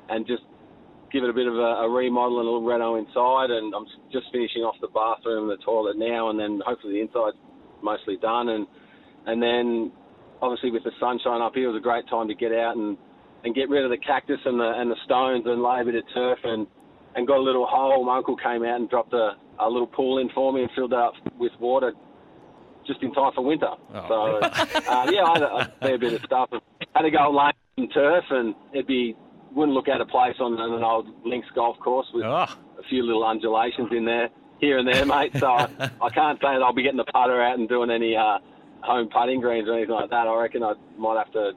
and 0.08 0.26
just 0.26 0.42
give 1.12 1.24
it 1.24 1.30
a 1.30 1.34
bit 1.34 1.46
of 1.46 1.54
a, 1.54 1.86
a 1.86 1.90
remodel 1.90 2.38
and 2.38 2.46
a 2.46 2.50
little 2.50 2.66
reno 2.66 2.94
inside, 2.96 3.50
and 3.50 3.74
I'm 3.74 3.86
just 4.12 4.26
finishing 4.30 4.62
off 4.62 4.76
the 4.80 4.90
bathroom 4.94 5.50
and 5.50 5.58
the 5.58 5.62
toilet 5.64 5.98
now, 5.98 6.30
and 6.30 6.38
then 6.38 6.62
hopefully 6.64 6.94
the 6.94 7.02
inside's 7.02 7.36
mostly 7.82 8.16
done, 8.16 8.48
and 8.48 8.66
and 9.26 9.42
then 9.42 9.92
obviously 10.40 10.70
with 10.70 10.84
the 10.84 10.94
sunshine 10.98 11.42
up 11.42 11.54
here, 11.54 11.68
it 11.68 11.72
was 11.72 11.80
a 11.80 11.82
great 11.82 12.08
time 12.08 12.28
to 12.28 12.34
get 12.34 12.52
out 12.52 12.76
and 12.76 12.96
and 13.42 13.54
get 13.54 13.68
rid 13.68 13.84
of 13.84 13.90
the 13.90 13.98
cactus 13.98 14.38
and 14.44 14.60
the 14.60 14.70
and 14.78 14.90
the 14.90 15.00
stones 15.04 15.44
and 15.46 15.62
lay 15.62 15.80
a 15.80 15.84
bit 15.84 15.96
of 15.96 16.04
turf 16.14 16.38
and 16.44 16.66
and 17.16 17.26
got 17.26 17.38
a 17.38 17.42
little 17.42 17.66
hole. 17.66 18.04
My 18.06 18.18
uncle 18.18 18.36
came 18.36 18.62
out 18.62 18.78
and 18.78 18.88
dropped 18.88 19.12
a, 19.12 19.34
a 19.58 19.68
little 19.68 19.88
pool 19.88 20.18
in 20.18 20.30
for 20.30 20.52
me 20.52 20.62
and 20.62 20.70
filled 20.76 20.92
it 20.92 20.98
up 20.98 21.14
with 21.38 21.52
water 21.58 21.92
just 22.90 23.02
in 23.02 23.12
time 23.12 23.32
for 23.34 23.42
winter. 23.44 23.70
Oh. 23.94 24.06
So 24.08 24.46
uh, 24.46 25.10
yeah, 25.10 25.24
I 25.24 25.32
had 25.34 25.42
a, 25.42 25.72
fair 25.80 25.98
bit 25.98 26.12
of 26.14 26.22
stuff. 26.22 26.50
Had 26.94 27.02
to 27.02 27.10
go 27.10 27.30
lay 27.30 27.52
some 27.76 27.88
turf 27.88 28.24
and 28.30 28.54
it'd 28.72 28.86
be 28.86 29.16
wouldn't 29.54 29.74
look 29.74 29.88
out 29.88 30.00
of 30.00 30.08
place 30.08 30.36
on 30.40 30.52
an 30.60 30.82
old 30.84 31.08
links 31.24 31.48
golf 31.54 31.76
course 31.78 32.06
with 32.14 32.24
Oh. 32.24 32.46
a 32.78 32.82
few 32.88 33.02
little 33.04 33.24
undulations 33.24 33.88
in 33.92 34.04
there 34.04 34.28
here 34.60 34.78
and 34.78 34.86
there, 34.86 35.04
mate. 35.06 35.32
So 35.36 35.46
I, 35.46 35.68
I 36.02 36.08
can't 36.10 36.38
say 36.38 36.52
that 36.54 36.62
I'll 36.62 36.72
be 36.74 36.82
getting 36.82 36.98
the 36.98 37.04
putter 37.12 37.40
out 37.42 37.58
and 37.58 37.68
doing 37.68 37.90
any 37.90 38.14
uh, 38.16 38.38
home 38.82 39.08
putting 39.12 39.40
greens 39.40 39.68
or 39.68 39.74
anything 39.74 39.94
like 39.94 40.10
that. 40.10 40.26
I 40.28 40.34
reckon 40.40 40.62
I 40.62 40.74
might 40.98 41.16
have 41.18 41.32
to 41.32 41.52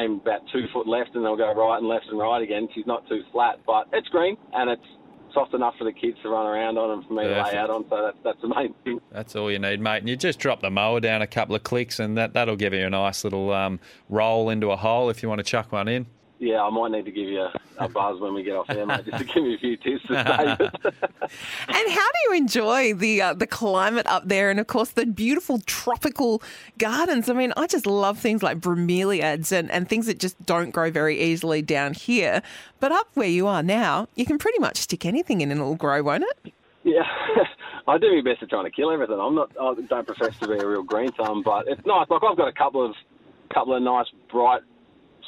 aim 0.00 0.20
about 0.22 0.40
two 0.52 0.64
foot 0.72 0.86
left 0.88 1.10
and 1.14 1.24
they'll 1.24 1.36
go 1.36 1.52
right 1.54 1.78
and 1.78 1.86
left 1.88 2.06
and 2.08 2.18
right 2.18 2.42
again. 2.42 2.68
She's 2.74 2.86
not 2.86 3.06
too 3.08 3.22
flat, 3.32 3.58
but 3.66 3.88
it's 3.92 4.08
green 4.08 4.36
and 4.52 4.70
it's 4.70 4.86
soft 5.32 5.54
enough 5.54 5.74
for 5.78 5.84
the 5.84 5.92
kids 5.92 6.16
to 6.22 6.28
run 6.28 6.46
around 6.46 6.78
on 6.78 6.90
and 6.90 7.06
for 7.06 7.14
me 7.14 7.24
to 7.24 7.42
lay 7.42 7.56
out 7.56 7.70
on. 7.70 7.84
So 7.88 8.02
that's 8.02 8.18
that's 8.24 8.40
the 8.40 8.48
main 8.48 8.74
thing. 8.84 9.00
That's 9.10 9.36
all 9.36 9.50
you 9.50 9.58
need, 9.58 9.80
mate. 9.80 9.98
And 9.98 10.08
you 10.08 10.16
just 10.16 10.38
drop 10.38 10.60
the 10.60 10.70
mower 10.70 11.00
down 11.00 11.22
a 11.22 11.26
couple 11.26 11.54
of 11.54 11.62
clicks, 11.62 11.98
and 11.98 12.16
that, 12.16 12.34
that'll 12.34 12.56
give 12.56 12.72
you 12.72 12.86
a 12.86 12.90
nice 12.90 13.24
little 13.24 13.52
um, 13.52 13.80
roll 14.08 14.50
into 14.50 14.70
a 14.70 14.76
hole 14.76 15.10
if 15.10 15.22
you 15.22 15.28
want 15.28 15.38
to 15.38 15.44
chuck 15.44 15.72
one 15.72 15.88
in. 15.88 16.06
Yeah, 16.42 16.64
I 16.64 16.70
might 16.70 16.90
need 16.90 17.04
to 17.04 17.12
give 17.12 17.28
you 17.28 17.40
a, 17.42 17.52
a 17.78 17.88
buzz 17.88 18.18
when 18.18 18.34
we 18.34 18.42
get 18.42 18.56
off 18.56 18.66
here, 18.66 18.84
mate, 18.84 19.04
just 19.04 19.18
to 19.18 19.24
give 19.24 19.44
me 19.44 19.54
a 19.54 19.58
few 19.58 19.76
tips 19.76 20.02
to 20.08 20.20
stay. 20.20 20.90
And 21.68 21.92
how 21.92 22.08
do 22.10 22.18
you 22.24 22.32
enjoy 22.34 22.94
the 22.94 23.22
uh, 23.22 23.34
the 23.34 23.46
climate 23.46 24.08
up 24.08 24.26
there, 24.26 24.50
and 24.50 24.58
of 24.58 24.66
course 24.66 24.90
the 24.90 25.06
beautiful 25.06 25.60
tropical 25.66 26.42
gardens? 26.78 27.30
I 27.30 27.34
mean, 27.34 27.52
I 27.56 27.68
just 27.68 27.86
love 27.86 28.18
things 28.18 28.42
like 28.42 28.58
bromeliads 28.58 29.52
and, 29.52 29.70
and 29.70 29.88
things 29.88 30.06
that 30.06 30.18
just 30.18 30.44
don't 30.44 30.72
grow 30.72 30.90
very 30.90 31.20
easily 31.20 31.62
down 31.62 31.94
here. 31.94 32.42
But 32.80 32.90
up 32.90 33.06
where 33.14 33.28
you 33.28 33.46
are 33.46 33.62
now, 33.62 34.08
you 34.16 34.26
can 34.26 34.36
pretty 34.36 34.58
much 34.58 34.78
stick 34.78 35.06
anything 35.06 35.42
in 35.42 35.52
and 35.52 35.60
it'll 35.60 35.76
grow, 35.76 36.02
won't 36.02 36.24
it? 36.24 36.52
Yeah, 36.82 37.04
I 37.86 37.98
do 37.98 38.12
my 38.16 38.20
best 38.20 38.42
at 38.42 38.50
trying 38.50 38.64
to 38.64 38.72
kill 38.72 38.90
everything. 38.90 39.20
I'm 39.20 39.36
not. 39.36 39.52
I 39.60 39.74
don't 39.74 40.06
profess 40.08 40.36
to 40.40 40.48
be 40.48 40.58
a 40.58 40.66
real 40.66 40.82
green 40.82 41.12
thumb, 41.12 41.44
but 41.44 41.68
it's 41.68 41.86
nice. 41.86 42.10
Like 42.10 42.22
I've 42.28 42.36
got 42.36 42.48
a 42.48 42.52
couple 42.52 42.84
of, 42.84 42.96
couple 43.54 43.76
of 43.76 43.82
nice 43.84 44.06
bright, 44.28 44.62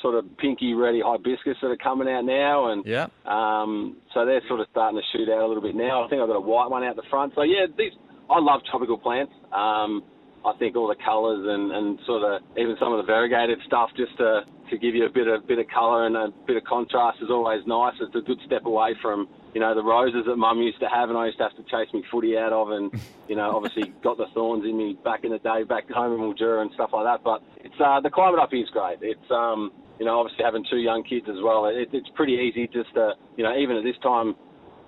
sort 0.04 0.14
of 0.16 0.36
pinky 0.36 0.74
ready 0.74 1.00
hibiscus 1.00 1.56
that 1.62 1.68
are 1.68 1.76
coming 1.80 2.06
out 2.12 2.26
now, 2.26 2.68
and 2.70 2.84
Yeah. 2.84 3.06
um, 3.24 3.96
so 4.12 4.26
they're 4.26 4.44
sort 4.46 4.60
of 4.60 4.66
starting 4.70 5.00
to 5.00 5.06
shoot 5.16 5.32
out 5.32 5.40
a 5.40 5.46
little 5.48 5.62
bit 5.62 5.74
now. 5.74 6.04
I 6.04 6.08
think 6.08 6.20
I've 6.20 6.28
got 6.28 6.36
a 6.36 6.40
white 6.44 6.70
one 6.70 6.84
out 6.84 6.94
the 6.94 7.08
front. 7.08 7.32
So 7.34 7.40
yeah, 7.42 7.64
these 7.76 7.92
I 8.28 8.38
love 8.38 8.60
tropical 8.70 8.98
plants. 8.98 9.32
Um, 9.50 10.04
I 10.44 10.52
think 10.58 10.76
all 10.76 10.88
the 10.88 11.00
colours 11.02 11.40
and, 11.48 11.72
and 11.72 11.98
sort 12.04 12.22
of 12.22 12.42
even 12.58 12.76
some 12.78 12.92
of 12.92 12.98
the 12.98 13.06
variegated 13.10 13.60
stuff 13.66 13.88
just 13.96 14.14
to, 14.18 14.44
to 14.70 14.76
give 14.76 14.94
you 14.94 15.06
a 15.06 15.10
bit 15.10 15.26
of 15.26 15.46
bit 15.48 15.58
of 15.58 15.64
colour 15.72 16.04
and 16.06 16.16
a 16.16 16.28
bit 16.46 16.58
of 16.58 16.64
contrast 16.64 17.18
is 17.22 17.30
always 17.30 17.62
nice. 17.66 17.94
It's 17.98 18.14
a 18.14 18.20
good 18.20 18.38
step 18.44 18.66
away 18.66 18.92
from 19.00 19.26
you 19.54 19.60
know 19.62 19.74
the 19.74 19.82
roses 19.82 20.24
that 20.26 20.36
Mum 20.36 20.60
used 20.60 20.80
to 20.80 20.88
have 20.88 21.08
and 21.08 21.16
I 21.16 21.26
used 21.26 21.38
to 21.38 21.44
have 21.44 21.56
to 21.56 21.62
chase 21.64 21.88
me 21.94 22.04
footy 22.12 22.36
out 22.36 22.52
of 22.52 22.72
and 22.72 22.92
you 23.28 23.36
know 23.36 23.56
obviously 23.56 23.94
got 24.02 24.18
the 24.18 24.26
thorns 24.34 24.64
in 24.64 24.76
me 24.76 24.98
back 25.02 25.24
in 25.24 25.30
the 25.32 25.38
day 25.38 25.62
back 25.64 25.88
home 25.90 26.12
in 26.12 26.20
Mildura 26.20 26.60
and 26.60 26.70
stuff 26.74 26.90
like 26.92 27.06
that. 27.06 27.24
But 27.24 27.42
it's 27.64 27.80
uh, 27.80 28.00
the 28.00 28.10
climate 28.10 28.38
up 28.38 28.50
here 28.52 28.62
is 28.64 28.68
great. 28.70 28.98
It's 29.00 29.30
um, 29.30 29.72
you 29.98 30.06
know 30.06 30.18
obviously 30.20 30.44
having 30.44 30.64
two 30.70 30.78
young 30.78 31.02
kids 31.04 31.26
as 31.28 31.36
well. 31.42 31.66
It, 31.66 31.88
it's 31.92 32.08
pretty 32.14 32.34
easy 32.34 32.66
just 32.72 32.92
to 32.94 33.12
you 33.36 33.44
know 33.44 33.56
even 33.56 33.76
at 33.76 33.84
this 33.84 33.96
time 34.02 34.34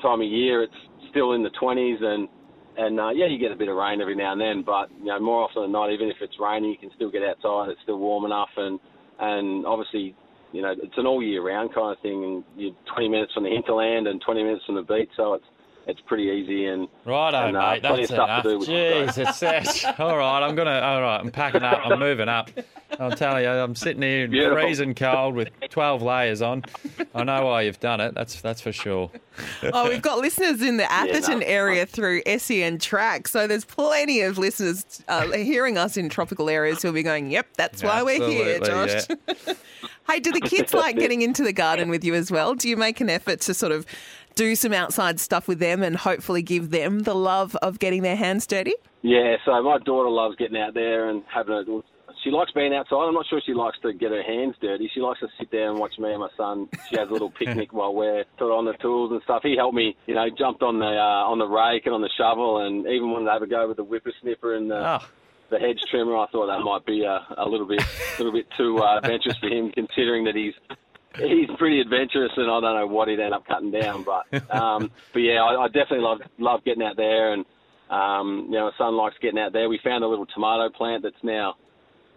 time 0.02 0.20
of 0.20 0.28
year 0.28 0.62
it's 0.62 0.74
still 1.10 1.32
in 1.32 1.42
the 1.42 1.50
20s 1.60 2.02
and 2.02 2.28
and 2.78 3.00
uh, 3.00 3.08
yeah, 3.10 3.26
you 3.26 3.38
get 3.38 3.52
a 3.52 3.56
bit 3.56 3.68
of 3.68 3.76
rain 3.76 4.02
every 4.02 4.14
now 4.14 4.32
and 4.32 4.40
then, 4.40 4.62
but 4.62 4.90
you 4.98 5.06
know 5.06 5.18
more 5.18 5.44
often 5.44 5.62
than 5.62 5.72
not, 5.72 5.90
even 5.90 6.08
if 6.08 6.16
it's 6.20 6.34
rainy, 6.38 6.72
you 6.72 6.76
can 6.78 6.90
still 6.94 7.10
get 7.10 7.22
outside. 7.22 7.70
It's 7.70 7.80
still 7.82 7.98
warm 7.98 8.26
enough, 8.26 8.50
and 8.58 8.78
and 9.18 9.64
obviously, 9.64 10.14
you 10.52 10.60
know, 10.60 10.72
it's 10.76 10.92
an 10.98 11.06
all 11.06 11.22
year 11.22 11.42
round 11.42 11.72
kind 11.74 11.96
of 11.96 12.02
thing, 12.02 12.22
and 12.22 12.44
you're 12.54 12.74
20 12.92 13.08
minutes 13.08 13.32
from 13.32 13.44
the 13.44 13.48
hinterland 13.50 14.06
and 14.08 14.20
20 14.20 14.42
minutes 14.42 14.64
from 14.66 14.74
the 14.74 14.82
beach, 14.82 15.08
so 15.16 15.32
it's 15.34 15.44
it's 15.86 16.00
pretty 16.06 16.24
easy 16.24 16.66
and 16.66 16.88
Righto, 17.06 17.46
and, 17.46 17.56
uh, 17.56 17.60
mate. 17.70 17.80
plenty 17.80 18.02
That's 18.02 18.10
of 18.10 18.14
stuff 18.16 18.28
enough. 18.28 18.42
to 18.42 18.48
do. 18.50 18.58
Which 18.58 18.68
Jeez, 18.68 19.18
it's 19.40 19.84
all 20.00 20.16
right. 20.16 20.42
I'm 20.46 20.54
gonna. 20.54 20.78
All 20.80 21.00
right, 21.00 21.20
I'm 21.20 21.30
packing 21.30 21.62
up. 21.62 21.80
I'm 21.82 21.98
moving 22.08 22.28
up. 22.28 22.50
I'm 22.98 23.12
telling 23.12 23.44
you, 23.44 23.50
I'm 23.50 23.74
sitting 23.74 24.02
here 24.02 24.28
Beautiful. 24.28 24.58
freezing 24.58 24.94
cold 24.94 25.34
with 25.34 25.50
12 25.70 26.02
layers 26.02 26.42
on. 26.42 26.64
I 27.14 27.24
know 27.24 27.46
why 27.46 27.62
you've 27.62 27.80
done 27.80 28.00
it. 28.00 28.14
That's 28.14 28.40
that's 28.40 28.60
for 28.60 28.72
sure. 28.72 29.10
Oh, 29.62 29.88
we've 29.88 30.02
got 30.02 30.18
listeners 30.18 30.62
in 30.62 30.76
the 30.76 30.90
Atherton 30.90 31.40
no. 31.40 31.46
area 31.46 31.86
through 31.86 32.22
SEN 32.38 32.78
Track. 32.78 33.28
So 33.28 33.46
there's 33.46 33.64
plenty 33.64 34.20
of 34.22 34.38
listeners 34.38 35.02
uh, 35.08 35.30
hearing 35.32 35.78
us 35.78 35.96
in 35.96 36.08
tropical 36.08 36.48
areas 36.48 36.82
who'll 36.82 36.92
be 36.92 37.02
going, 37.02 37.30
yep, 37.30 37.46
that's 37.56 37.82
why 37.82 38.02
we're 38.02 38.26
here, 38.26 38.60
Josh. 38.60 39.06
yeah. 39.08 39.54
hey, 40.08 40.20
do 40.20 40.32
the 40.32 40.40
kids 40.40 40.72
like 40.72 40.96
getting 40.96 41.22
into 41.22 41.42
the 41.42 41.52
garden 41.52 41.88
with 41.88 42.04
you 42.04 42.14
as 42.14 42.30
well? 42.30 42.54
Do 42.54 42.68
you 42.68 42.76
make 42.76 43.00
an 43.00 43.10
effort 43.10 43.40
to 43.42 43.54
sort 43.54 43.72
of 43.72 43.86
do 44.34 44.54
some 44.54 44.72
outside 44.72 45.18
stuff 45.18 45.48
with 45.48 45.58
them 45.58 45.82
and 45.82 45.96
hopefully 45.96 46.42
give 46.42 46.70
them 46.70 47.00
the 47.00 47.14
love 47.14 47.56
of 47.56 47.78
getting 47.78 48.02
their 48.02 48.16
hands 48.16 48.46
dirty? 48.46 48.74
Yeah, 49.02 49.36
so 49.44 49.62
my 49.62 49.78
daughter 49.78 50.10
loves 50.10 50.36
getting 50.36 50.56
out 50.56 50.74
there 50.74 51.08
and 51.08 51.22
having 51.32 51.54
a. 51.54 51.64
She 52.26 52.32
likes 52.32 52.50
being 52.50 52.74
outside. 52.74 53.06
I'm 53.06 53.14
not 53.14 53.24
sure 53.30 53.40
she 53.46 53.54
likes 53.54 53.78
to 53.82 53.92
get 53.92 54.10
her 54.10 54.20
hands 54.20 54.56
dirty. 54.60 54.90
She 54.92 54.98
likes 54.98 55.20
to 55.20 55.28
sit 55.38 55.48
there 55.52 55.70
and 55.70 55.78
watch 55.78 55.96
me 55.96 56.10
and 56.10 56.18
my 56.18 56.28
son. 56.36 56.68
She 56.90 56.98
has 56.98 57.08
a 57.08 57.12
little 57.12 57.30
picnic 57.38 57.72
while 57.72 57.94
we're 57.94 58.24
sort 58.36 58.50
of 58.50 58.58
on 58.58 58.64
the 58.64 58.72
tools 58.82 59.12
and 59.12 59.22
stuff. 59.22 59.44
He 59.44 59.54
helped 59.56 59.76
me, 59.76 59.96
you 60.08 60.16
know, 60.16 60.26
jumped 60.36 60.60
on 60.60 60.80
the 60.80 60.86
uh, 60.86 61.30
on 61.30 61.38
the 61.38 61.46
rake 61.46 61.86
and 61.86 61.94
on 61.94 62.00
the 62.00 62.10
shovel, 62.18 62.66
and 62.66 62.84
even 62.88 63.12
wanted 63.12 63.26
to 63.26 63.30
have 63.30 63.42
a 63.42 63.46
go 63.46 63.68
with 63.68 63.76
the 63.76 63.84
whippersnipper 63.84 64.56
and 64.56 64.68
the, 64.68 64.74
Oh, 64.76 64.98
the 65.50 65.60
hedge 65.60 65.78
trimmer. 65.88 66.16
I 66.16 66.26
thought 66.32 66.48
that 66.48 66.64
might 66.64 66.84
be 66.84 67.04
a, 67.04 67.24
a 67.38 67.48
little 67.48 67.64
bit 67.68 67.80
a 67.80 68.18
little 68.18 68.32
bit 68.32 68.48
too 68.56 68.78
uh, 68.78 68.98
adventurous 68.98 69.36
for 69.36 69.46
him, 69.46 69.70
considering 69.70 70.24
that 70.24 70.34
he's 70.34 70.54
he's 71.14 71.48
pretty 71.58 71.80
adventurous, 71.80 72.32
and 72.36 72.50
I 72.50 72.58
don't 72.58 72.74
know 72.74 72.88
what 72.88 73.06
he'd 73.06 73.20
end 73.20 73.34
up 73.34 73.46
cutting 73.46 73.70
down. 73.70 74.02
But 74.02 74.26
um, 74.52 74.90
but 75.12 75.20
yeah, 75.20 75.44
I, 75.44 75.62
I 75.62 75.66
definitely 75.68 76.00
love 76.00 76.22
love 76.40 76.64
getting 76.64 76.82
out 76.82 76.96
there, 76.96 77.34
and 77.34 77.44
um, 77.88 78.46
you 78.48 78.58
know, 78.58 78.64
my 78.64 78.72
son 78.76 78.96
likes 78.96 79.14
getting 79.22 79.38
out 79.38 79.52
there. 79.52 79.68
We 79.68 79.78
found 79.84 80.02
a 80.02 80.08
little 80.08 80.26
tomato 80.26 80.70
plant 80.70 81.04
that's 81.04 81.22
now 81.22 81.54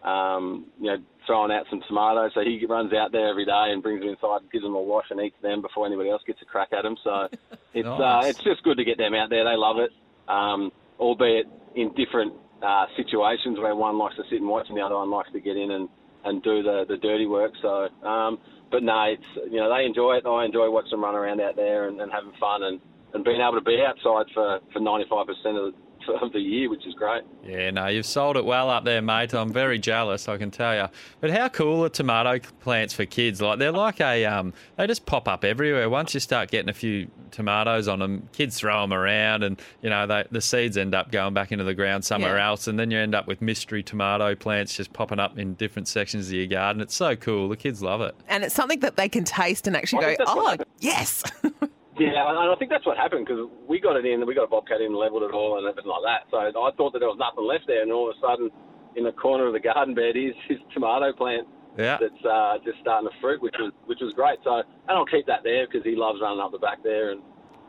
um, 0.03 0.65
you 0.79 0.87
know 0.87 0.97
throwing 1.25 1.51
out 1.51 1.65
some 1.69 1.81
tomatoes, 1.87 2.31
so 2.33 2.41
he 2.41 2.65
runs 2.65 2.91
out 2.93 3.11
there 3.11 3.29
every 3.29 3.45
day 3.45 3.69
and 3.69 3.83
brings 3.83 4.01
them 4.01 4.09
inside, 4.09 4.41
and 4.41 4.51
gives 4.51 4.63
them 4.63 4.75
a 4.75 4.81
wash, 4.81 5.05
and 5.11 5.21
eats 5.21 5.35
them 5.41 5.61
before 5.61 5.85
anybody 5.85 6.09
else 6.09 6.21
gets 6.25 6.41
a 6.41 6.45
crack 6.45 6.69
at 6.71 6.83
them. 6.83 6.95
So 7.03 7.27
it's 7.73 7.87
uh, 7.87 8.21
it's 8.25 8.43
just 8.43 8.63
good 8.63 8.77
to 8.77 8.83
get 8.83 8.97
them 8.97 9.13
out 9.13 9.29
there. 9.29 9.43
They 9.43 9.55
love 9.55 9.77
it, 9.77 9.91
um, 10.27 10.71
albeit 10.99 11.47
in 11.75 11.93
different 11.93 12.33
uh, 12.63 12.85
situations 12.97 13.57
where 13.59 13.75
one 13.75 13.97
likes 13.97 14.15
to 14.15 14.23
sit 14.29 14.39
and 14.39 14.49
watch 14.49 14.67
and 14.69 14.77
the 14.77 14.81
other 14.81 14.95
one 14.95 15.09
likes 15.09 15.31
to 15.31 15.39
get 15.39 15.55
in 15.55 15.71
and, 15.71 15.89
and 16.25 16.43
do 16.43 16.63
the, 16.63 16.85
the 16.87 16.97
dirty 16.97 17.25
work. 17.25 17.53
So, 17.61 17.87
um, 18.05 18.39
but 18.71 18.83
no, 18.83 19.05
it's 19.07 19.51
you 19.51 19.59
know 19.59 19.73
they 19.73 19.85
enjoy 19.85 20.17
it. 20.17 20.25
I 20.25 20.45
enjoy 20.45 20.69
watching 20.69 20.91
them 20.91 21.03
run 21.03 21.15
around 21.15 21.41
out 21.41 21.55
there 21.55 21.87
and, 21.87 21.99
and 22.01 22.11
having 22.11 22.33
fun 22.39 22.63
and, 22.63 22.79
and 23.13 23.23
being 23.23 23.41
able 23.41 23.59
to 23.59 23.65
be 23.65 23.79
outside 23.85 24.31
for 24.33 24.59
for 24.73 24.79
95% 24.79 25.29
of 25.29 25.35
the, 25.45 25.73
of 26.21 26.33
the 26.33 26.39
year, 26.39 26.69
which 26.69 26.85
is 26.87 26.93
great. 26.93 27.23
yeah, 27.45 27.69
no, 27.71 27.87
you've 27.87 28.05
sold 28.05 28.37
it 28.37 28.45
well 28.45 28.69
up 28.69 28.83
there, 28.85 29.01
mate. 29.01 29.33
I'm 29.33 29.51
very 29.53 29.79
jealous, 29.79 30.27
I 30.27 30.37
can 30.37 30.51
tell 30.51 30.75
you. 30.75 30.87
But 31.21 31.31
how 31.31 31.47
cool 31.49 31.83
are 31.85 31.89
tomato 31.89 32.39
plants 32.59 32.93
for 32.93 33.05
kids? 33.05 33.41
Like 33.41 33.59
they're 33.59 33.71
like 33.71 34.01
a, 34.01 34.25
um, 34.25 34.53
they 34.77 34.87
just 34.87 35.05
pop 35.05 35.27
up 35.27 35.43
everywhere. 35.45 35.89
Once 35.89 36.13
you 36.13 36.19
start 36.19 36.51
getting 36.51 36.69
a 36.69 36.73
few 36.73 37.07
tomatoes 37.31 37.87
on 37.87 37.99
them, 37.99 38.27
kids 38.33 38.57
throw 38.59 38.81
them 38.81 38.93
around, 38.93 39.43
and 39.43 39.61
you 39.81 39.89
know 39.89 40.05
they, 40.07 40.25
the 40.31 40.41
seeds 40.41 40.77
end 40.77 40.93
up 40.95 41.11
going 41.11 41.33
back 41.33 41.51
into 41.51 41.63
the 41.63 41.73
ground 41.75 42.03
somewhere 42.05 42.37
Yeah. 42.37 42.47
else, 42.49 42.67
and 42.67 42.79
then 42.79 42.91
you 42.91 42.97
end 42.97 43.15
up 43.15 43.27
with 43.27 43.41
mystery 43.41 43.83
tomato 43.83 44.35
plants 44.35 44.75
just 44.75 44.93
popping 44.93 45.19
up 45.19 45.37
in 45.37 45.53
different 45.55 45.87
sections 45.87 46.27
of 46.27 46.33
your 46.33 46.47
garden. 46.47 46.81
It's 46.81 46.95
so 46.95 47.15
cool. 47.15 47.49
The 47.49 47.57
kids 47.57 47.81
love 47.81 48.01
it. 48.01 48.15
And 48.27 48.43
it's 48.43 48.55
something 48.55 48.79
that 48.81 48.95
they 48.95 49.09
can 49.09 49.23
taste 49.23 49.67
and 49.67 49.75
actually 49.75 49.99
I 49.99 50.01
go, 50.01 50.07
think 50.07 50.17
that's 50.19 50.35
what 50.35 50.61
oh, 50.61 50.63
yes. 50.79 51.23
Yeah, 51.99 52.29
and 52.29 52.37
I 52.37 52.55
think 52.57 52.71
that's 52.71 52.85
what 52.85 52.97
happened 52.97 53.27
because 53.27 53.49
we 53.67 53.79
got 53.79 53.97
it 53.97 54.05
in, 54.05 54.25
we 54.25 54.33
got 54.33 54.45
a 54.45 54.47
bobcat 54.47 54.81
in, 54.81 54.95
leveled 54.95 55.23
it 55.23 55.31
all, 55.31 55.57
and 55.57 55.67
everything 55.67 55.91
like 55.91 56.03
that. 56.07 56.31
So 56.31 56.37
I 56.39 56.71
thought 56.75 56.93
that 56.93 56.99
there 56.99 57.11
was 57.11 57.19
nothing 57.19 57.43
left 57.43 57.67
there, 57.67 57.83
and 57.83 57.91
all 57.91 58.09
of 58.09 58.15
a 58.15 58.19
sudden, 58.19 58.49
in 58.95 59.03
the 59.03 59.11
corner 59.11 59.47
of 59.47 59.53
the 59.53 59.59
garden 59.59 59.93
bed 59.93 60.15
is 60.15 60.33
his 60.49 60.57
tomato 60.73 61.11
plant 61.13 61.47
Yeah. 61.77 61.97
that's 61.99 62.23
uh, 62.25 62.57
just 62.63 62.79
starting 62.81 63.09
to 63.09 63.15
fruit, 63.21 63.41
which 63.41 63.55
was 63.59 63.71
which 63.85 63.99
was 64.01 64.13
great. 64.13 64.39
So 64.43 64.63
and 64.63 64.93
I'll 64.95 65.05
keep 65.05 65.27
that 65.27 65.43
there 65.43 65.67
because 65.67 65.83
he 65.83 65.95
loves 65.95 66.19
running 66.21 66.39
up 66.39 66.51
the 66.51 66.59
back 66.59 66.81
there, 66.83 67.11
and 67.11 67.21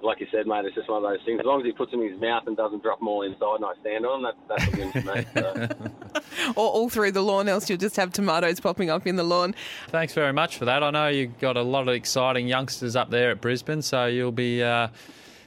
like 0.02 0.20
you 0.20 0.26
said, 0.30 0.46
mate, 0.46 0.64
it's 0.64 0.74
just 0.74 0.88
one 0.88 1.04
of 1.04 1.10
those 1.10 1.20
things. 1.24 1.40
As 1.40 1.46
long 1.46 1.60
as 1.60 1.66
he 1.66 1.72
puts 1.72 1.90
them 1.90 2.00
in 2.02 2.12
his 2.12 2.20
mouth 2.20 2.46
and 2.46 2.56
doesn't 2.56 2.82
drop 2.82 2.98
them 2.98 3.08
all 3.08 3.22
inside, 3.22 3.56
and 3.56 3.64
I 3.64 3.72
stand 3.80 4.06
on 4.06 4.22
them, 4.22 4.32
that, 4.48 4.58
that's 4.58 4.74
a 4.74 4.78
win 4.78 4.92
for 4.92 5.14
me. 5.14 5.24
So. 5.34 6.52
or 6.60 6.68
all 6.68 6.88
through 6.88 7.12
the 7.12 7.22
lawn, 7.22 7.48
else 7.48 7.68
you'll 7.68 7.78
just 7.78 7.96
have 7.96 8.12
tomatoes 8.12 8.60
popping 8.60 8.90
up 8.90 9.06
in 9.06 9.16
the 9.16 9.24
lawn. 9.24 9.54
Thanks 9.88 10.12
very 10.14 10.32
much 10.32 10.56
for 10.56 10.64
that. 10.64 10.82
I 10.82 10.90
know 10.90 11.08
you've 11.08 11.38
got 11.38 11.56
a 11.56 11.62
lot 11.62 11.88
of 11.88 11.94
exciting 11.94 12.48
youngsters 12.48 12.96
up 12.96 13.10
there 13.10 13.30
at 13.30 13.40
Brisbane, 13.40 13.82
so 13.82 14.06
you'll 14.06 14.32
be 14.32 14.62
uh, 14.62 14.88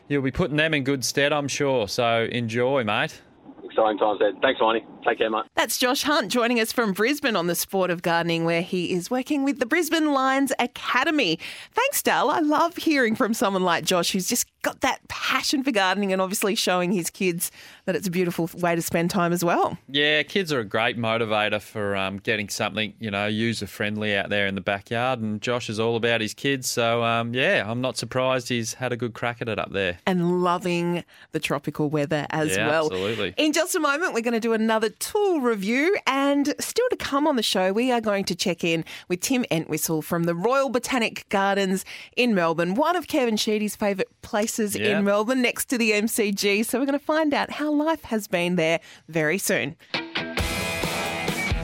you'll 0.07 0.21
be 0.21 0.31
putting 0.31 0.57
them 0.57 0.73
in 0.73 0.83
good 0.83 1.03
stead, 1.03 1.33
I'm 1.33 1.47
sure. 1.47 1.87
So 1.87 2.27
enjoy, 2.31 2.83
mate. 2.83 3.21
Exciting 3.63 3.97
times 3.97 4.21
ahead. 4.21 4.35
Thanks, 4.41 4.59
Viney. 4.59 4.85
Take 5.05 5.17
care, 5.17 5.29
mate. 5.29 5.43
That's 5.55 5.77
Josh 5.77 6.03
Hunt 6.03 6.31
joining 6.31 6.59
us 6.59 6.71
from 6.71 6.93
Brisbane 6.93 7.35
on 7.35 7.47
the 7.47 7.55
sport 7.55 7.89
of 7.89 8.01
gardening, 8.01 8.45
where 8.45 8.61
he 8.61 8.93
is 8.93 9.11
working 9.11 9.43
with 9.43 9.59
the 9.59 9.65
Brisbane 9.65 10.13
Lions 10.13 10.53
Academy. 10.59 11.39
Thanks, 11.73 12.01
Dal. 12.01 12.29
I 12.29 12.39
love 12.39 12.77
hearing 12.77 13.15
from 13.15 13.33
someone 13.33 13.63
like 13.63 13.83
Josh 13.83 14.11
who's 14.13 14.27
just 14.29 14.47
got 14.61 14.79
that 14.79 15.05
passion 15.09 15.61
for 15.61 15.71
gardening 15.71 16.13
and 16.13 16.21
obviously 16.21 16.55
showing 16.55 16.93
his 16.93 17.09
kids 17.09 17.51
that 17.85 17.97
it's 17.97 18.07
a 18.07 18.11
beautiful 18.11 18.49
way 18.59 18.75
to 18.75 18.81
spend 18.81 19.09
time 19.09 19.33
as 19.33 19.43
well. 19.43 19.77
Yeah, 19.89 20.23
kids 20.23 20.53
are 20.53 20.61
a 20.61 20.65
great 20.65 20.97
motivator 20.97 21.61
for 21.61 21.97
um, 21.97 22.17
getting 22.19 22.47
something 22.47 22.93
you 22.99 23.11
know 23.11 23.27
user 23.27 23.67
friendly 23.67 24.15
out 24.15 24.29
there 24.29 24.47
in 24.47 24.55
the 24.55 24.61
backyard, 24.61 25.19
and 25.19 25.41
Josh 25.41 25.69
is 25.69 25.79
all 25.81 25.97
about 25.97 26.21
his 26.21 26.33
kids. 26.33 26.69
So 26.69 27.03
um, 27.03 27.33
yeah, 27.33 27.65
I'm 27.69 27.81
not 27.81 27.97
surprised 27.97 28.47
he's 28.47 28.75
had 28.75 28.93
a 28.93 28.97
good 28.97 29.13
crack 29.13 29.41
at 29.41 29.49
it 29.49 29.59
up 29.59 29.71
there. 29.73 29.97
And 30.05 30.41
loving 30.43 31.03
the 31.33 31.39
tropical 31.41 31.89
weather 31.89 32.25
as 32.29 32.55
Yeah, 32.55 32.69
well. 32.69 32.85
absolutely. 32.85 33.33
In 33.37 33.51
just 33.51 33.75
a 33.75 33.79
moment, 33.81 34.13
we're 34.13 34.21
going 34.21 34.33
to 34.33 34.39
do 34.39 34.53
another 34.53 34.89
tool 34.99 35.41
review. 35.41 35.95
And 36.07 36.53
still 36.59 36.87
to 36.89 36.95
come 36.95 37.27
on 37.27 37.35
the 37.35 37.43
show, 37.43 37.71
we 37.73 37.91
are 37.91 38.01
going 38.01 38.23
to 38.25 38.35
check 38.35 38.63
in 38.63 38.83
with 39.07 39.19
Tim 39.21 39.45
Entwisle 39.51 40.01
from 40.03 40.23
the 40.23 40.35
Royal 40.35 40.69
Botanic 40.69 41.27
Gardens 41.29 41.85
in 42.15 42.33
Melbourne, 42.35 42.75
one 42.75 42.95
of 42.95 43.07
Kevin 43.07 43.37
Sheedy's 43.37 43.75
favourite 43.75 44.09
places 44.21 44.75
Yeah. 44.75 44.97
in 44.99 45.05
Melbourne, 45.05 45.41
next 45.41 45.65
to 45.65 45.77
the 45.77 45.91
MCG. 45.91 46.63
So 46.65 46.79
we're 46.79 46.85
going 46.85 46.99
to 46.99 47.05
find 47.05 47.33
out 47.33 47.51
how 47.51 47.71
life 47.71 48.03
has 48.05 48.27
been 48.27 48.55
there 48.55 48.79
very 49.07 49.37
soon. 49.37 49.75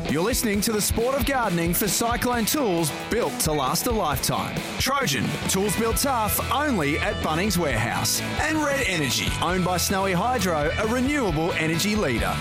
You're 0.09 0.23
listening 0.23 0.59
to 0.61 0.71
the 0.71 0.81
sport 0.81 1.13
of 1.13 1.23
gardening 1.27 1.71
for 1.71 1.87
Cyclone 1.87 2.45
Tools 2.45 2.91
built 3.11 3.37
to 3.41 3.51
last 3.51 3.85
a 3.85 3.91
lifetime. 3.91 4.59
Trojan, 4.79 5.23
tools 5.49 5.77
built 5.77 5.97
tough 5.97 6.39
only 6.51 6.97
at 6.97 7.13
Bunnings 7.23 7.59
Warehouse. 7.59 8.19
And 8.41 8.57
Red 8.57 8.83
Energy, 8.87 9.27
owned 9.39 9.63
by 9.63 9.77
Snowy 9.77 10.13
Hydro, 10.13 10.71
a 10.79 10.87
renewable 10.87 11.51
energy 11.53 11.95
leader. 11.95 12.35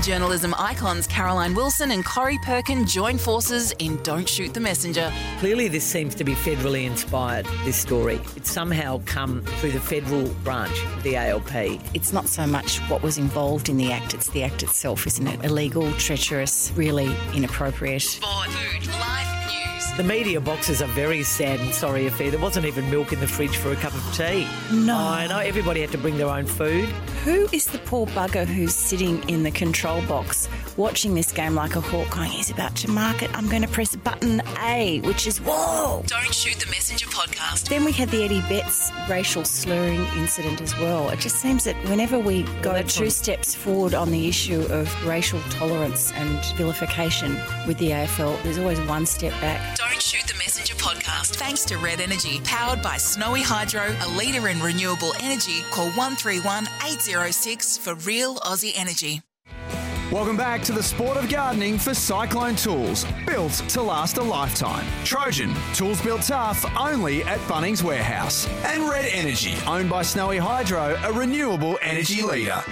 Journalism 0.00 0.54
icons 0.58 1.06
Caroline 1.06 1.54
Wilson 1.54 1.90
and 1.90 2.04
Corrie 2.04 2.38
Perkin 2.38 2.86
join 2.86 3.18
forces 3.18 3.72
in 3.78 4.02
Don't 4.02 4.28
Shoot 4.28 4.54
the 4.54 4.58
Messenger. 4.58 5.12
Clearly, 5.38 5.68
this 5.68 5.84
seems 5.84 6.14
to 6.14 6.24
be 6.24 6.34
federally 6.34 6.86
inspired, 6.86 7.46
this 7.64 7.76
story. 7.76 8.18
It's 8.34 8.50
somehow 8.50 9.02
come 9.04 9.42
through 9.60 9.72
the 9.72 9.80
federal 9.80 10.28
branch 10.44 10.74
the 11.02 11.16
ALP. 11.16 11.54
It's 11.94 12.12
not 12.12 12.26
so 12.26 12.46
much 12.46 12.78
what 12.88 13.02
was 13.02 13.18
involved 13.18 13.68
in 13.68 13.76
the 13.76 13.92
act, 13.92 14.14
it's 14.14 14.30
the 14.30 14.42
act 14.42 14.62
itself, 14.62 15.06
isn't 15.06 15.26
it? 15.26 15.44
Illegal, 15.44 15.92
treacherous, 15.92 16.72
really 16.74 17.14
inappropriate. 17.34 18.02
Sport, 18.02 18.48
food, 18.48 18.86
life, 18.88 19.28
news. 19.46 19.96
The 19.98 20.04
media 20.04 20.40
boxes 20.40 20.80
are 20.80 20.88
very 20.88 21.22
sad 21.22 21.60
and 21.60 21.72
sorry 21.74 22.06
affair. 22.06 22.30
There 22.30 22.40
wasn't 22.40 22.64
even 22.64 22.90
milk 22.90 23.12
in 23.12 23.20
the 23.20 23.26
fridge 23.28 23.58
for 23.58 23.72
a 23.72 23.76
cup 23.76 23.92
of 23.94 24.16
tea. 24.16 24.48
No. 24.72 24.96
I 24.96 25.26
know 25.26 25.38
everybody 25.38 25.82
had 25.82 25.92
to 25.92 25.98
bring 25.98 26.16
their 26.16 26.30
own 26.30 26.46
food. 26.46 26.88
Who 27.24 27.46
is 27.52 27.66
the 27.66 27.78
poor 27.78 28.06
bugger 28.08 28.46
who's 28.46 28.74
sitting 28.74 29.22
in 29.28 29.42
the 29.42 29.50
control 29.50 29.81
box 29.82 30.48
watching 30.76 31.14
this 31.14 31.32
game 31.32 31.54
like 31.54 31.74
a 31.74 31.80
hawk 31.80 32.08
going, 32.10 32.30
he's 32.30 32.50
about 32.50 32.74
to 32.76 32.88
mark 32.90 33.22
it, 33.22 33.30
I'm 33.36 33.48
going 33.48 33.62
to 33.62 33.68
press 33.68 33.96
button 33.96 34.40
A, 34.60 35.00
which 35.00 35.26
is, 35.26 35.38
whoa! 35.38 36.02
Don't 36.06 36.32
Shoot 36.32 36.58
the 36.58 36.70
Messenger 36.70 37.06
podcast. 37.08 37.68
Then 37.68 37.84
we 37.84 37.90
had 37.92 38.08
the 38.10 38.22
Eddie 38.24 38.40
Betts 38.42 38.90
racial 39.08 39.44
slurring 39.44 40.04
incident 40.16 40.60
as 40.60 40.78
well. 40.78 41.10
It 41.10 41.18
just 41.18 41.36
seems 41.36 41.64
that 41.64 41.74
whenever 41.88 42.18
we 42.18 42.44
go 42.62 42.72
that's 42.72 42.94
two 42.94 43.04
on- 43.04 43.10
steps 43.10 43.54
forward 43.54 43.94
on 43.94 44.10
the 44.12 44.28
issue 44.28 44.62
of 44.70 44.88
racial 45.06 45.40
tolerance 45.50 46.12
and 46.12 46.44
vilification 46.56 47.34
with 47.66 47.76
the 47.78 47.90
AFL, 47.90 48.40
there's 48.44 48.58
always 48.58 48.80
one 48.82 49.04
step 49.04 49.32
back. 49.40 49.76
Don't 49.76 50.00
Shoot 50.00 50.26
the 50.26 50.38
Messenger 50.38 50.74
podcast. 50.74 51.36
Thanks 51.36 51.64
to 51.66 51.76
Red 51.78 52.00
Energy, 52.00 52.40
powered 52.44 52.82
by 52.82 52.96
Snowy 52.98 53.42
Hydro, 53.42 53.94
a 54.00 54.08
leader 54.16 54.48
in 54.48 54.60
renewable 54.60 55.12
energy. 55.20 55.62
Call 55.70 55.86
131 55.90 56.66
806 56.84 57.78
for 57.78 57.94
real 57.94 58.36
Aussie 58.36 58.72
energy. 58.74 59.22
Welcome 60.12 60.36
back 60.36 60.60
to 60.64 60.72
the 60.72 60.82
sport 60.82 61.16
of 61.16 61.30
gardening 61.30 61.78
for 61.78 61.94
Cyclone 61.94 62.54
Tools, 62.54 63.06
built 63.26 63.52
to 63.70 63.80
last 63.80 64.18
a 64.18 64.22
lifetime. 64.22 64.86
Trojan, 65.06 65.54
tools 65.72 66.02
built 66.02 66.20
tough 66.20 66.66
only 66.78 67.22
at 67.22 67.38
Bunnings 67.48 67.82
Warehouse. 67.82 68.46
And 68.62 68.82
Red 68.82 69.06
Energy, 69.06 69.54
owned 69.66 69.88
by 69.88 70.02
Snowy 70.02 70.36
Hydro, 70.36 71.00
a 71.02 71.12
renewable 71.14 71.78
energy 71.80 72.20
leader. 72.20 72.62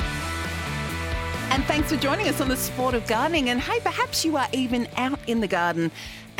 And 1.48 1.64
thanks 1.64 1.90
for 1.90 1.96
joining 1.96 2.28
us 2.28 2.42
on 2.42 2.48
the 2.48 2.58
sport 2.58 2.92
of 2.92 3.06
gardening. 3.06 3.48
And 3.48 3.58
hey, 3.58 3.80
perhaps 3.80 4.22
you 4.22 4.36
are 4.36 4.46
even 4.52 4.86
out 4.98 5.18
in 5.26 5.40
the 5.40 5.48
garden 5.48 5.90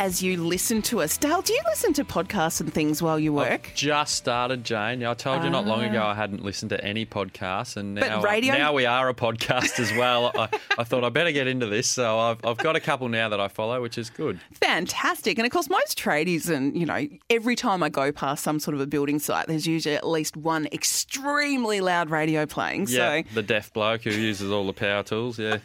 as 0.01 0.23
you 0.23 0.43
listen 0.43 0.81
to 0.81 1.03
us. 1.03 1.19
Dale, 1.19 1.43
do 1.43 1.53
you 1.53 1.61
listen 1.67 1.93
to 1.93 2.05
podcasts 2.07 2.59
and 2.59 2.73
things 2.73 3.03
while 3.03 3.21
you 3.21 3.35
work? 3.35 3.71
Just 3.75 4.15
started, 4.15 4.65
Jane. 4.65 5.05
I 5.05 5.13
told 5.13 5.45
you 5.45 5.51
not 5.51 5.67
long 5.67 5.85
ah. 5.85 5.91
ago 5.91 6.03
I 6.03 6.15
hadn't 6.15 6.43
listened 6.43 6.71
to 6.71 6.83
any 6.83 7.05
podcasts, 7.05 7.77
and 7.77 8.01
But 8.01 8.09
now 8.09 8.23
radio- 8.23 8.57
now 8.57 8.73
we 8.73 8.87
are 8.87 9.11
a 9.11 9.15
podcast 9.15 9.79
as 9.79 9.93
well. 9.93 10.33
I, 10.35 10.49
I 10.79 10.85
thought 10.85 11.05
I 11.05 11.11
better 11.11 11.33
get 11.33 11.47
into 11.47 11.67
this, 11.67 11.87
so 11.87 12.19
I've, 12.19 12.43
I've 12.47 12.57
got 12.57 12.77
a 12.77 12.81
couple 12.81 13.11
now 13.11 13.29
that 13.29 13.41
I 13.41 13.49
follow, 13.49 13.83
which 13.83 13.99
is 13.99 14.09
good. 14.09 14.41
Fantastic. 14.55 15.37
And 15.37 15.45
of 15.45 15.53
course, 15.53 15.69
most 15.69 15.99
tradies, 15.99 16.49
and 16.49 16.75
you 16.75 16.87
know, 16.87 17.07
every 17.29 17.55
time 17.55 17.83
I 17.83 17.91
go 17.91 18.11
past 18.11 18.43
some 18.43 18.59
sort 18.59 18.75
of 18.75 18.81
a 18.81 18.87
building 18.87 19.19
site, 19.19 19.49
there's 19.49 19.67
usually 19.67 19.97
at 19.97 20.09
least 20.09 20.35
one 20.35 20.67
extremely 20.73 21.83
loud 21.83 22.09
radio 22.09 22.47
playing. 22.47 22.87
Yeah, 22.89 23.21
So 23.21 23.35
the 23.35 23.43
deaf 23.43 23.71
bloke 23.75 24.05
who 24.05 24.13
uses 24.13 24.51
all 24.51 24.67
the 24.67 24.73
power 24.73 25.03
tools. 25.03 25.39
Yeah, 25.39 25.59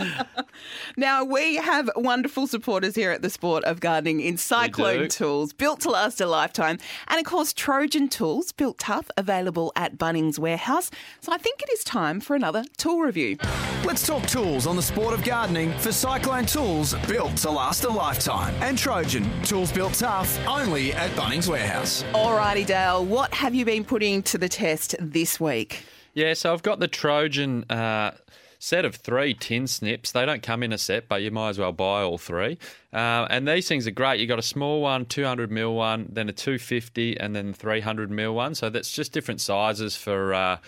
now 0.96 1.24
we 1.24 1.56
have 1.56 1.90
wonderful 1.94 2.46
supporters 2.46 2.94
here 2.94 3.10
at 3.10 3.17
the 3.22 3.30
Sport 3.30 3.64
of 3.64 3.80
Gardening 3.80 4.20
in 4.20 4.36
Cyclone. 4.36 5.08
Tools, 5.08 5.52
built 5.52 5.80
to 5.80 5.90
last 5.90 6.20
a 6.20 6.26
lifetime. 6.26 6.78
And 7.08 7.18
of 7.18 7.24
course, 7.24 7.52
Trojan 7.52 8.08
Tools, 8.08 8.52
built 8.52 8.78
tough, 8.78 9.10
available 9.16 9.72
at 9.76 9.98
Bunnings 9.98 10.38
Warehouse. 10.38 10.90
So 11.20 11.32
I 11.32 11.38
think 11.38 11.62
it 11.62 11.70
is 11.72 11.84
time 11.84 12.20
for 12.20 12.36
another 12.36 12.64
tool 12.76 13.00
review. 13.00 13.36
Let's 13.84 14.06
talk 14.06 14.24
tools 14.26 14.66
on 14.66 14.76
the 14.76 14.82
sport 14.82 15.14
of 15.14 15.24
gardening 15.24 15.72
for 15.78 15.92
Cyclone 15.92 16.46
Tools 16.46 16.94
built 17.06 17.36
to 17.38 17.50
last 17.50 17.84
a 17.84 17.88
lifetime. 17.88 18.54
And 18.60 18.76
Trojan, 18.76 19.30
tools 19.42 19.72
built 19.72 19.94
tough, 19.94 20.38
only 20.46 20.92
at 20.92 21.10
Bunnings 21.12 21.48
Warehouse. 21.48 22.02
Alrighty, 22.12 22.66
Dale, 22.66 23.04
what 23.04 23.32
have 23.34 23.54
you 23.54 23.64
been 23.64 23.84
putting 23.84 24.22
to 24.24 24.38
the 24.38 24.48
test 24.48 24.94
this 25.00 25.38
week? 25.40 25.84
yeah. 26.14 26.34
So 26.34 26.52
I've 26.52 26.62
got 26.62 26.80
the 26.80 26.88
Trojan. 26.88 27.64
Uh, 27.70 28.12
Set 28.58 28.84
of 28.84 28.96
three 28.96 29.34
tin 29.34 29.66
snips. 29.66 30.12
They 30.12 30.26
don't 30.26 30.42
come 30.42 30.62
in 30.62 30.72
a 30.72 30.78
set, 30.78 31.08
but 31.08 31.22
you 31.22 31.30
might 31.30 31.50
as 31.50 31.58
well 31.58 31.72
buy 31.72 32.02
all 32.02 32.18
three. 32.18 32.58
Uh, 32.92 33.26
and 33.30 33.46
these 33.46 33.68
things 33.68 33.86
are 33.86 33.92
great. 33.92 34.18
You've 34.18 34.28
got 34.28 34.38
a 34.38 34.42
small 34.42 34.80
one, 34.80 35.06
200 35.06 35.50
mil 35.50 35.74
one, 35.74 36.08
then 36.10 36.28
a 36.28 36.32
250, 36.32 37.20
and 37.20 37.36
then 37.36 37.52
300 37.52 38.10
mil 38.10 38.34
one. 38.34 38.54
So 38.54 38.68
that's 38.68 38.90
just 38.90 39.12
different 39.12 39.40
sizes 39.40 39.96
for 39.96 40.34
uh, 40.34 40.58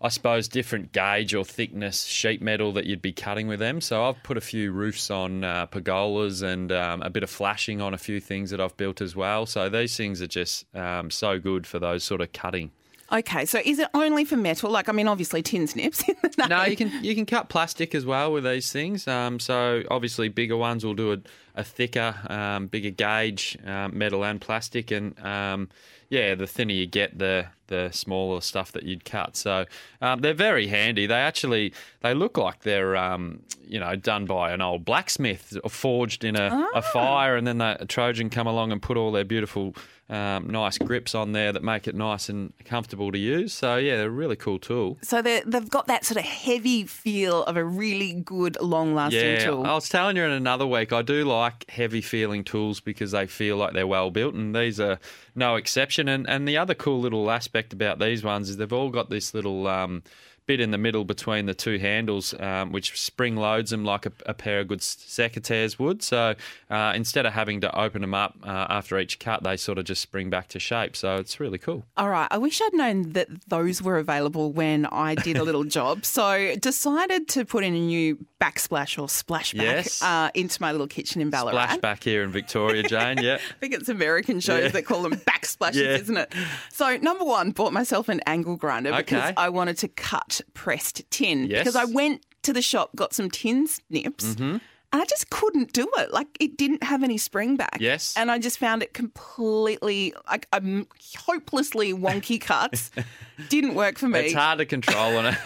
I 0.00 0.08
suppose, 0.08 0.46
different 0.46 0.92
gauge 0.92 1.34
or 1.34 1.44
thickness 1.44 2.04
sheet 2.04 2.40
metal 2.40 2.72
that 2.72 2.86
you'd 2.86 3.02
be 3.02 3.12
cutting 3.12 3.48
with 3.48 3.58
them. 3.58 3.80
So 3.80 4.04
I've 4.04 4.22
put 4.22 4.36
a 4.36 4.40
few 4.40 4.70
roofs 4.70 5.10
on 5.10 5.42
uh, 5.42 5.66
pergolas 5.66 6.42
and 6.42 6.70
um, 6.70 7.02
a 7.02 7.10
bit 7.10 7.24
of 7.24 7.30
flashing 7.30 7.80
on 7.80 7.94
a 7.94 7.98
few 7.98 8.20
things 8.20 8.50
that 8.50 8.60
I've 8.60 8.76
built 8.76 9.00
as 9.00 9.16
well. 9.16 9.44
So 9.44 9.68
these 9.68 9.96
things 9.96 10.22
are 10.22 10.28
just 10.28 10.72
um, 10.74 11.10
so 11.10 11.40
good 11.40 11.66
for 11.66 11.80
those 11.80 12.04
sort 12.04 12.20
of 12.20 12.32
cutting. 12.32 12.70
Okay, 13.10 13.46
so 13.46 13.60
is 13.64 13.78
it 13.78 13.88
only 13.94 14.24
for 14.24 14.36
metal? 14.36 14.70
Like, 14.70 14.88
I 14.88 14.92
mean, 14.92 15.08
obviously 15.08 15.42
tin 15.42 15.66
snips. 15.66 16.04
No, 16.48 16.64
you 16.64 16.76
can 16.76 16.92
you 17.02 17.14
can 17.14 17.26
cut 17.26 17.48
plastic 17.48 17.94
as 17.94 18.06
well 18.06 18.32
with 18.32 18.44
these 18.44 18.70
things. 18.70 19.08
Um, 19.08 19.40
so 19.40 19.82
obviously 19.90 20.28
bigger 20.28 20.56
ones 20.56 20.84
will 20.84 20.94
do 20.94 21.12
a, 21.12 21.18
a 21.54 21.64
thicker, 21.64 22.14
um, 22.28 22.68
bigger 22.68 22.90
gauge 22.90 23.58
um, 23.66 23.96
metal 23.96 24.24
and 24.24 24.40
plastic, 24.40 24.90
and 24.90 25.18
um, 25.20 25.68
yeah, 26.10 26.34
the 26.34 26.46
thinner 26.46 26.72
you 26.72 26.86
get, 26.86 27.18
the 27.18 27.46
the 27.68 27.90
smaller 27.92 28.40
stuff 28.40 28.72
that 28.72 28.82
you'd 28.82 29.04
cut. 29.04 29.36
So 29.36 29.64
um, 30.02 30.20
they're 30.20 30.34
very 30.34 30.66
handy. 30.66 31.06
They 31.06 31.14
actually 31.14 31.72
they 32.02 32.12
look 32.14 32.36
like 32.36 32.62
they're 32.64 32.96
um, 32.96 33.40
you 33.66 33.78
know 33.80 33.94
done 33.96 34.26
by 34.26 34.52
an 34.52 34.60
old 34.60 34.84
blacksmith, 34.84 35.56
or 35.62 35.70
forged 35.70 36.24
in 36.24 36.36
a, 36.36 36.66
a 36.74 36.82
fire, 36.82 37.36
and 37.36 37.46
then 37.46 37.58
the 37.58 37.86
Trojan 37.88 38.28
come 38.30 38.46
along 38.46 38.72
and 38.72 38.82
put 38.82 38.96
all 38.96 39.12
their 39.12 39.24
beautiful. 39.24 39.74
Um, 40.10 40.46
nice 40.48 40.78
grips 40.78 41.14
on 41.14 41.32
there 41.32 41.52
that 41.52 41.62
make 41.62 41.86
it 41.86 41.94
nice 41.94 42.30
and 42.30 42.54
comfortable 42.64 43.12
to 43.12 43.18
use. 43.18 43.52
So 43.52 43.76
yeah, 43.76 43.98
they're 43.98 44.06
a 44.06 44.10
really 44.10 44.36
cool 44.36 44.58
tool. 44.58 44.96
so 45.02 45.20
they've 45.20 45.68
got 45.68 45.86
that 45.88 46.06
sort 46.06 46.16
of 46.16 46.24
heavy 46.24 46.84
feel 46.84 47.44
of 47.44 47.58
a 47.58 47.62
really 47.64 48.14
good, 48.14 48.56
long-lasting 48.58 49.20
Yeah, 49.20 49.44
tool. 49.44 49.66
I 49.66 49.74
was 49.74 49.90
telling 49.90 50.16
you 50.16 50.22
in 50.24 50.30
another 50.30 50.66
week, 50.66 50.94
I 50.94 51.02
do 51.02 51.26
like 51.26 51.68
heavy 51.68 52.00
feeling 52.00 52.42
tools 52.42 52.80
because 52.80 53.10
they 53.10 53.26
feel 53.26 53.58
like 53.58 53.74
they're 53.74 53.86
well 53.86 54.10
built, 54.10 54.32
and 54.32 54.56
these 54.56 54.80
are 54.80 54.98
no 55.34 55.56
exception. 55.56 56.08
And 56.08 56.26
and 56.26 56.48
the 56.48 56.56
other 56.56 56.74
cool 56.74 57.00
little 57.00 57.30
aspect 57.30 57.57
about 57.72 57.98
these 57.98 58.24
ones 58.24 58.48
is 58.48 58.56
they've 58.56 58.72
all 58.72 58.90
got 58.90 59.10
this 59.10 59.34
little. 59.34 59.66
Um, 59.66 60.02
Bit 60.48 60.60
in 60.60 60.70
the 60.70 60.78
middle 60.78 61.04
between 61.04 61.44
the 61.44 61.52
two 61.52 61.78
handles, 61.78 62.32
um, 62.40 62.72
which 62.72 62.98
spring 62.98 63.36
loads 63.36 63.70
them 63.70 63.84
like 63.84 64.06
a, 64.06 64.12
a 64.24 64.32
pair 64.32 64.60
of 64.60 64.68
good 64.68 64.80
secateurs 64.80 65.78
would. 65.78 66.02
So 66.02 66.34
uh, 66.70 66.92
instead 66.96 67.26
of 67.26 67.34
having 67.34 67.60
to 67.60 67.78
open 67.78 68.00
them 68.00 68.14
up 68.14 68.34
uh, 68.42 68.66
after 68.70 68.98
each 68.98 69.18
cut, 69.18 69.42
they 69.42 69.58
sort 69.58 69.76
of 69.76 69.84
just 69.84 70.00
spring 70.00 70.30
back 70.30 70.48
to 70.48 70.58
shape. 70.58 70.96
So 70.96 71.16
it's 71.16 71.38
really 71.38 71.58
cool. 71.58 71.84
All 71.98 72.08
right. 72.08 72.28
I 72.30 72.38
wish 72.38 72.62
I'd 72.62 72.72
known 72.72 73.12
that 73.12 73.28
those 73.48 73.82
were 73.82 73.98
available 73.98 74.50
when 74.50 74.86
I 74.86 75.16
did 75.16 75.36
a 75.36 75.44
little 75.44 75.64
job. 75.78 76.06
So 76.06 76.56
decided 76.56 77.28
to 77.28 77.44
put 77.44 77.62
in 77.62 77.74
a 77.74 77.78
new 77.80 78.16
backsplash 78.40 78.98
or 78.98 79.06
splashback 79.08 79.60
Yes. 79.62 80.02
uh, 80.02 80.30
into 80.32 80.62
my 80.62 80.72
little 80.72 80.86
kitchen 80.86 81.20
in 81.20 81.28
Ballarat. 81.28 81.66
Flashback 81.78 82.02
here 82.02 82.22
in 82.22 82.30
Victoria, 82.30 82.82
Jane. 82.88 83.18
Yeah. 83.18 83.34
I 83.34 83.54
think 83.60 83.74
it's 83.74 83.90
American 83.90 84.40
shows 84.40 84.62
Yeah. 84.62 84.68
that 84.70 84.86
call 84.86 85.02
them 85.02 85.12
backsplashes, 85.28 85.74
Yeah. 85.74 85.96
isn't 85.98 86.16
it? 86.16 86.32
So, 86.72 86.96
number 86.96 87.26
one, 87.26 87.50
bought 87.50 87.74
myself 87.74 88.08
an 88.08 88.20
angle 88.26 88.56
grinder 88.56 88.94
because 88.96 89.24
Okay. 89.24 89.34
I 89.36 89.50
wanted 89.50 89.76
to 89.78 89.88
cut 89.88 90.37
pressed 90.54 91.08
tin. 91.10 91.46
Yes. 91.46 91.60
Because 91.60 91.76
I 91.76 91.84
went 91.84 92.24
to 92.42 92.52
the 92.52 92.62
shop, 92.62 92.90
got 92.96 93.12
some 93.12 93.30
tin 93.30 93.66
snips. 93.66 94.34
Mm-hmm. 94.34 94.58
And 94.90 95.02
I 95.02 95.04
just 95.04 95.28
couldn't 95.28 95.74
do 95.74 95.86
it. 95.98 96.12
Like 96.12 96.28
it 96.40 96.56
didn't 96.56 96.82
have 96.82 97.02
any 97.02 97.18
spring 97.18 97.56
back. 97.56 97.76
Yes. 97.78 98.14
And 98.16 98.30
I 98.30 98.38
just 98.38 98.58
found 98.58 98.82
it 98.82 98.94
completely 98.94 100.14
like 100.26 100.48
um, 100.52 100.86
hopelessly 101.16 101.92
wonky 101.92 102.40
cuts. 102.40 102.90
didn't 103.48 103.74
work 103.74 103.98
for 103.98 104.08
me. 104.08 104.20
It's 104.20 104.34
hard 104.34 104.58
to 104.58 104.66
control 104.66 105.16
on 105.16 105.26
a, 105.26 105.36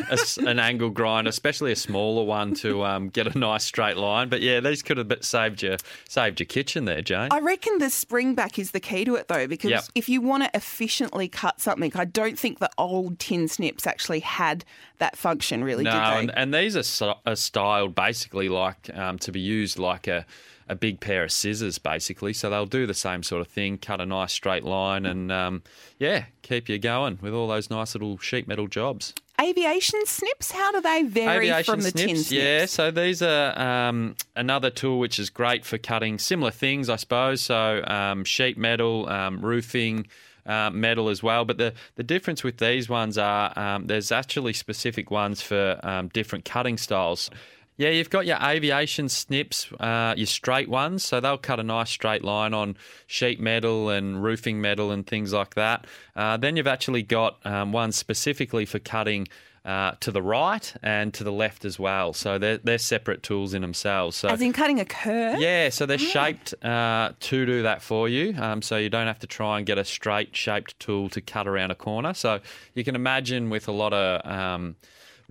an 0.46 0.58
angle 0.58 0.90
grind, 0.90 1.28
especially 1.28 1.72
a 1.72 1.76
smaller 1.76 2.24
one, 2.24 2.54
to 2.56 2.84
um, 2.84 3.08
get 3.08 3.26
a 3.34 3.38
nice 3.38 3.64
straight 3.64 3.96
line. 3.96 4.28
But 4.28 4.40
yeah, 4.40 4.60
these 4.60 4.82
could 4.82 4.96
have 4.98 5.12
saved 5.20 5.62
your 5.62 5.76
saved 6.08 6.40
your 6.40 6.46
kitchen 6.46 6.84
there, 6.84 7.02
Jane. 7.02 7.28
I 7.30 7.40
reckon 7.40 7.78
the 7.78 7.90
spring 7.90 8.34
back 8.34 8.58
is 8.58 8.70
the 8.70 8.80
key 8.80 9.04
to 9.04 9.14
it 9.16 9.28
though, 9.28 9.46
because 9.46 9.70
Yep. 9.70 9.84
if 9.94 10.08
you 10.08 10.20
want 10.20 10.44
to 10.44 10.50
efficiently 10.54 11.28
cut 11.28 11.60
something, 11.60 11.92
I 11.94 12.04
don't 12.04 12.38
think 12.38 12.58
the 12.58 12.70
old 12.78 13.18
tin 13.18 13.48
snips 13.48 13.86
actually 13.86 14.20
had 14.20 14.64
that 14.98 15.16
function, 15.16 15.64
really, 15.64 15.84
no, 15.84 15.90
did 15.90 15.98
they? 16.00 16.18
and, 16.20 16.32
and 16.36 16.54
these 16.54 16.76
are, 16.76 16.82
so- 16.82 17.18
are 17.26 17.36
styled 17.36 17.94
basically 17.94 18.48
like 18.48 18.90
um, 18.96 19.18
to 19.18 19.32
be 19.32 19.40
used 19.40 19.78
like 19.78 20.06
a, 20.06 20.24
a 20.68 20.74
big 20.74 21.00
pair 21.00 21.24
of 21.24 21.32
scissors, 21.32 21.78
basically. 21.78 22.32
So 22.32 22.50
they'll 22.50 22.66
do 22.66 22.86
the 22.86 22.94
same 22.94 23.22
sort 23.22 23.40
of 23.40 23.48
thing, 23.48 23.78
cut 23.78 24.00
a 24.00 24.06
nice 24.06 24.32
straight 24.32 24.64
line, 24.64 25.06
and 25.06 25.30
um, 25.32 25.62
yeah, 25.98 26.26
keep 26.42 26.68
you 26.68 26.78
going 26.78 27.18
with 27.20 27.34
all 27.34 27.48
those 27.48 27.70
nice 27.70 27.94
little 27.94 28.18
sheet 28.18 28.46
metal 28.48 28.66
jobs. 28.66 29.14
Aviation 29.40 30.04
snips, 30.06 30.52
how 30.52 30.70
do 30.72 30.80
they 30.80 31.02
vary 31.02 31.48
Aviation 31.48 31.72
from 31.72 31.80
the 31.80 31.90
tin 31.90 32.08
snips, 32.10 32.28
snips? 32.28 32.32
yeah. 32.32 32.66
So 32.66 32.90
these 32.90 33.22
are 33.22 33.58
um, 33.58 34.14
another 34.36 34.70
tool 34.70 34.98
which 34.98 35.18
is 35.18 35.30
great 35.30 35.64
for 35.64 35.78
cutting 35.78 36.18
similar 36.18 36.50
things, 36.50 36.88
I 36.88 36.96
suppose. 36.96 37.40
So 37.40 37.82
um, 37.86 38.24
sheet 38.24 38.56
metal, 38.58 39.08
um, 39.08 39.44
roofing. 39.44 40.06
Uh, 40.44 40.70
metal 40.70 41.08
as 41.08 41.22
well, 41.22 41.44
but 41.44 41.56
the, 41.56 41.72
the 41.94 42.02
difference 42.02 42.42
with 42.42 42.56
these 42.58 42.88
ones 42.88 43.16
are 43.16 43.56
um, 43.56 43.86
there's 43.86 44.10
actually 44.10 44.52
specific 44.52 45.08
ones 45.08 45.40
for 45.40 45.78
um, 45.84 46.08
different 46.08 46.44
cutting 46.44 46.76
styles. 46.76 47.30
Yeah, 47.76 47.88
you've 47.88 48.10
got 48.10 48.26
your 48.26 48.38
aviation 48.42 49.08
snips, 49.08 49.72
uh, 49.80 50.14
your 50.16 50.26
straight 50.26 50.68
ones, 50.68 51.02
so 51.02 51.20
they'll 51.20 51.38
cut 51.38 51.58
a 51.58 51.62
nice 51.62 51.90
straight 51.90 52.22
line 52.22 52.52
on 52.52 52.76
sheet 53.06 53.40
metal 53.40 53.88
and 53.88 54.22
roofing 54.22 54.60
metal 54.60 54.90
and 54.90 55.06
things 55.06 55.32
like 55.32 55.54
that. 55.54 55.86
Uh, 56.14 56.36
then 56.36 56.56
you've 56.56 56.66
actually 56.66 57.02
got 57.02 57.44
um, 57.46 57.72
ones 57.72 57.96
specifically 57.96 58.66
for 58.66 58.78
cutting 58.78 59.26
uh, 59.64 59.92
to 60.00 60.10
the 60.10 60.20
right 60.20 60.74
and 60.82 61.14
to 61.14 61.24
the 61.24 61.32
left 61.32 61.64
as 61.64 61.78
well. 61.78 62.12
So 62.12 62.36
they're, 62.36 62.58
they're 62.58 62.78
separate 62.78 63.22
tools 63.22 63.54
in 63.54 63.62
themselves. 63.62 64.16
So 64.16 64.28
As 64.28 64.40
in 64.42 64.52
cutting 64.52 64.80
a 64.80 64.84
curve? 64.84 65.40
yeah, 65.40 65.68
so 65.68 65.86
they're 65.86 65.98
shaped 65.98 66.52
uh, 66.64 67.12
to 67.18 67.46
do 67.46 67.62
that 67.62 67.80
for 67.80 68.08
you. 68.08 68.34
Um, 68.36 68.60
so 68.60 68.76
you 68.76 68.90
don't 68.90 69.06
have 69.06 69.20
to 69.20 69.26
try 69.26 69.58
and 69.58 69.66
get 69.66 69.78
a 69.78 69.84
straight 69.84 70.36
shaped 70.36 70.78
tool 70.80 71.08
to 71.10 71.20
cut 71.20 71.46
around 71.46 71.70
a 71.70 71.76
corner. 71.76 72.12
So 72.12 72.40
you 72.74 72.84
can 72.84 72.96
imagine 72.96 73.50
with 73.50 73.68
a 73.68 73.72
lot 73.72 73.92
of 73.92 74.26
um, 74.30 74.76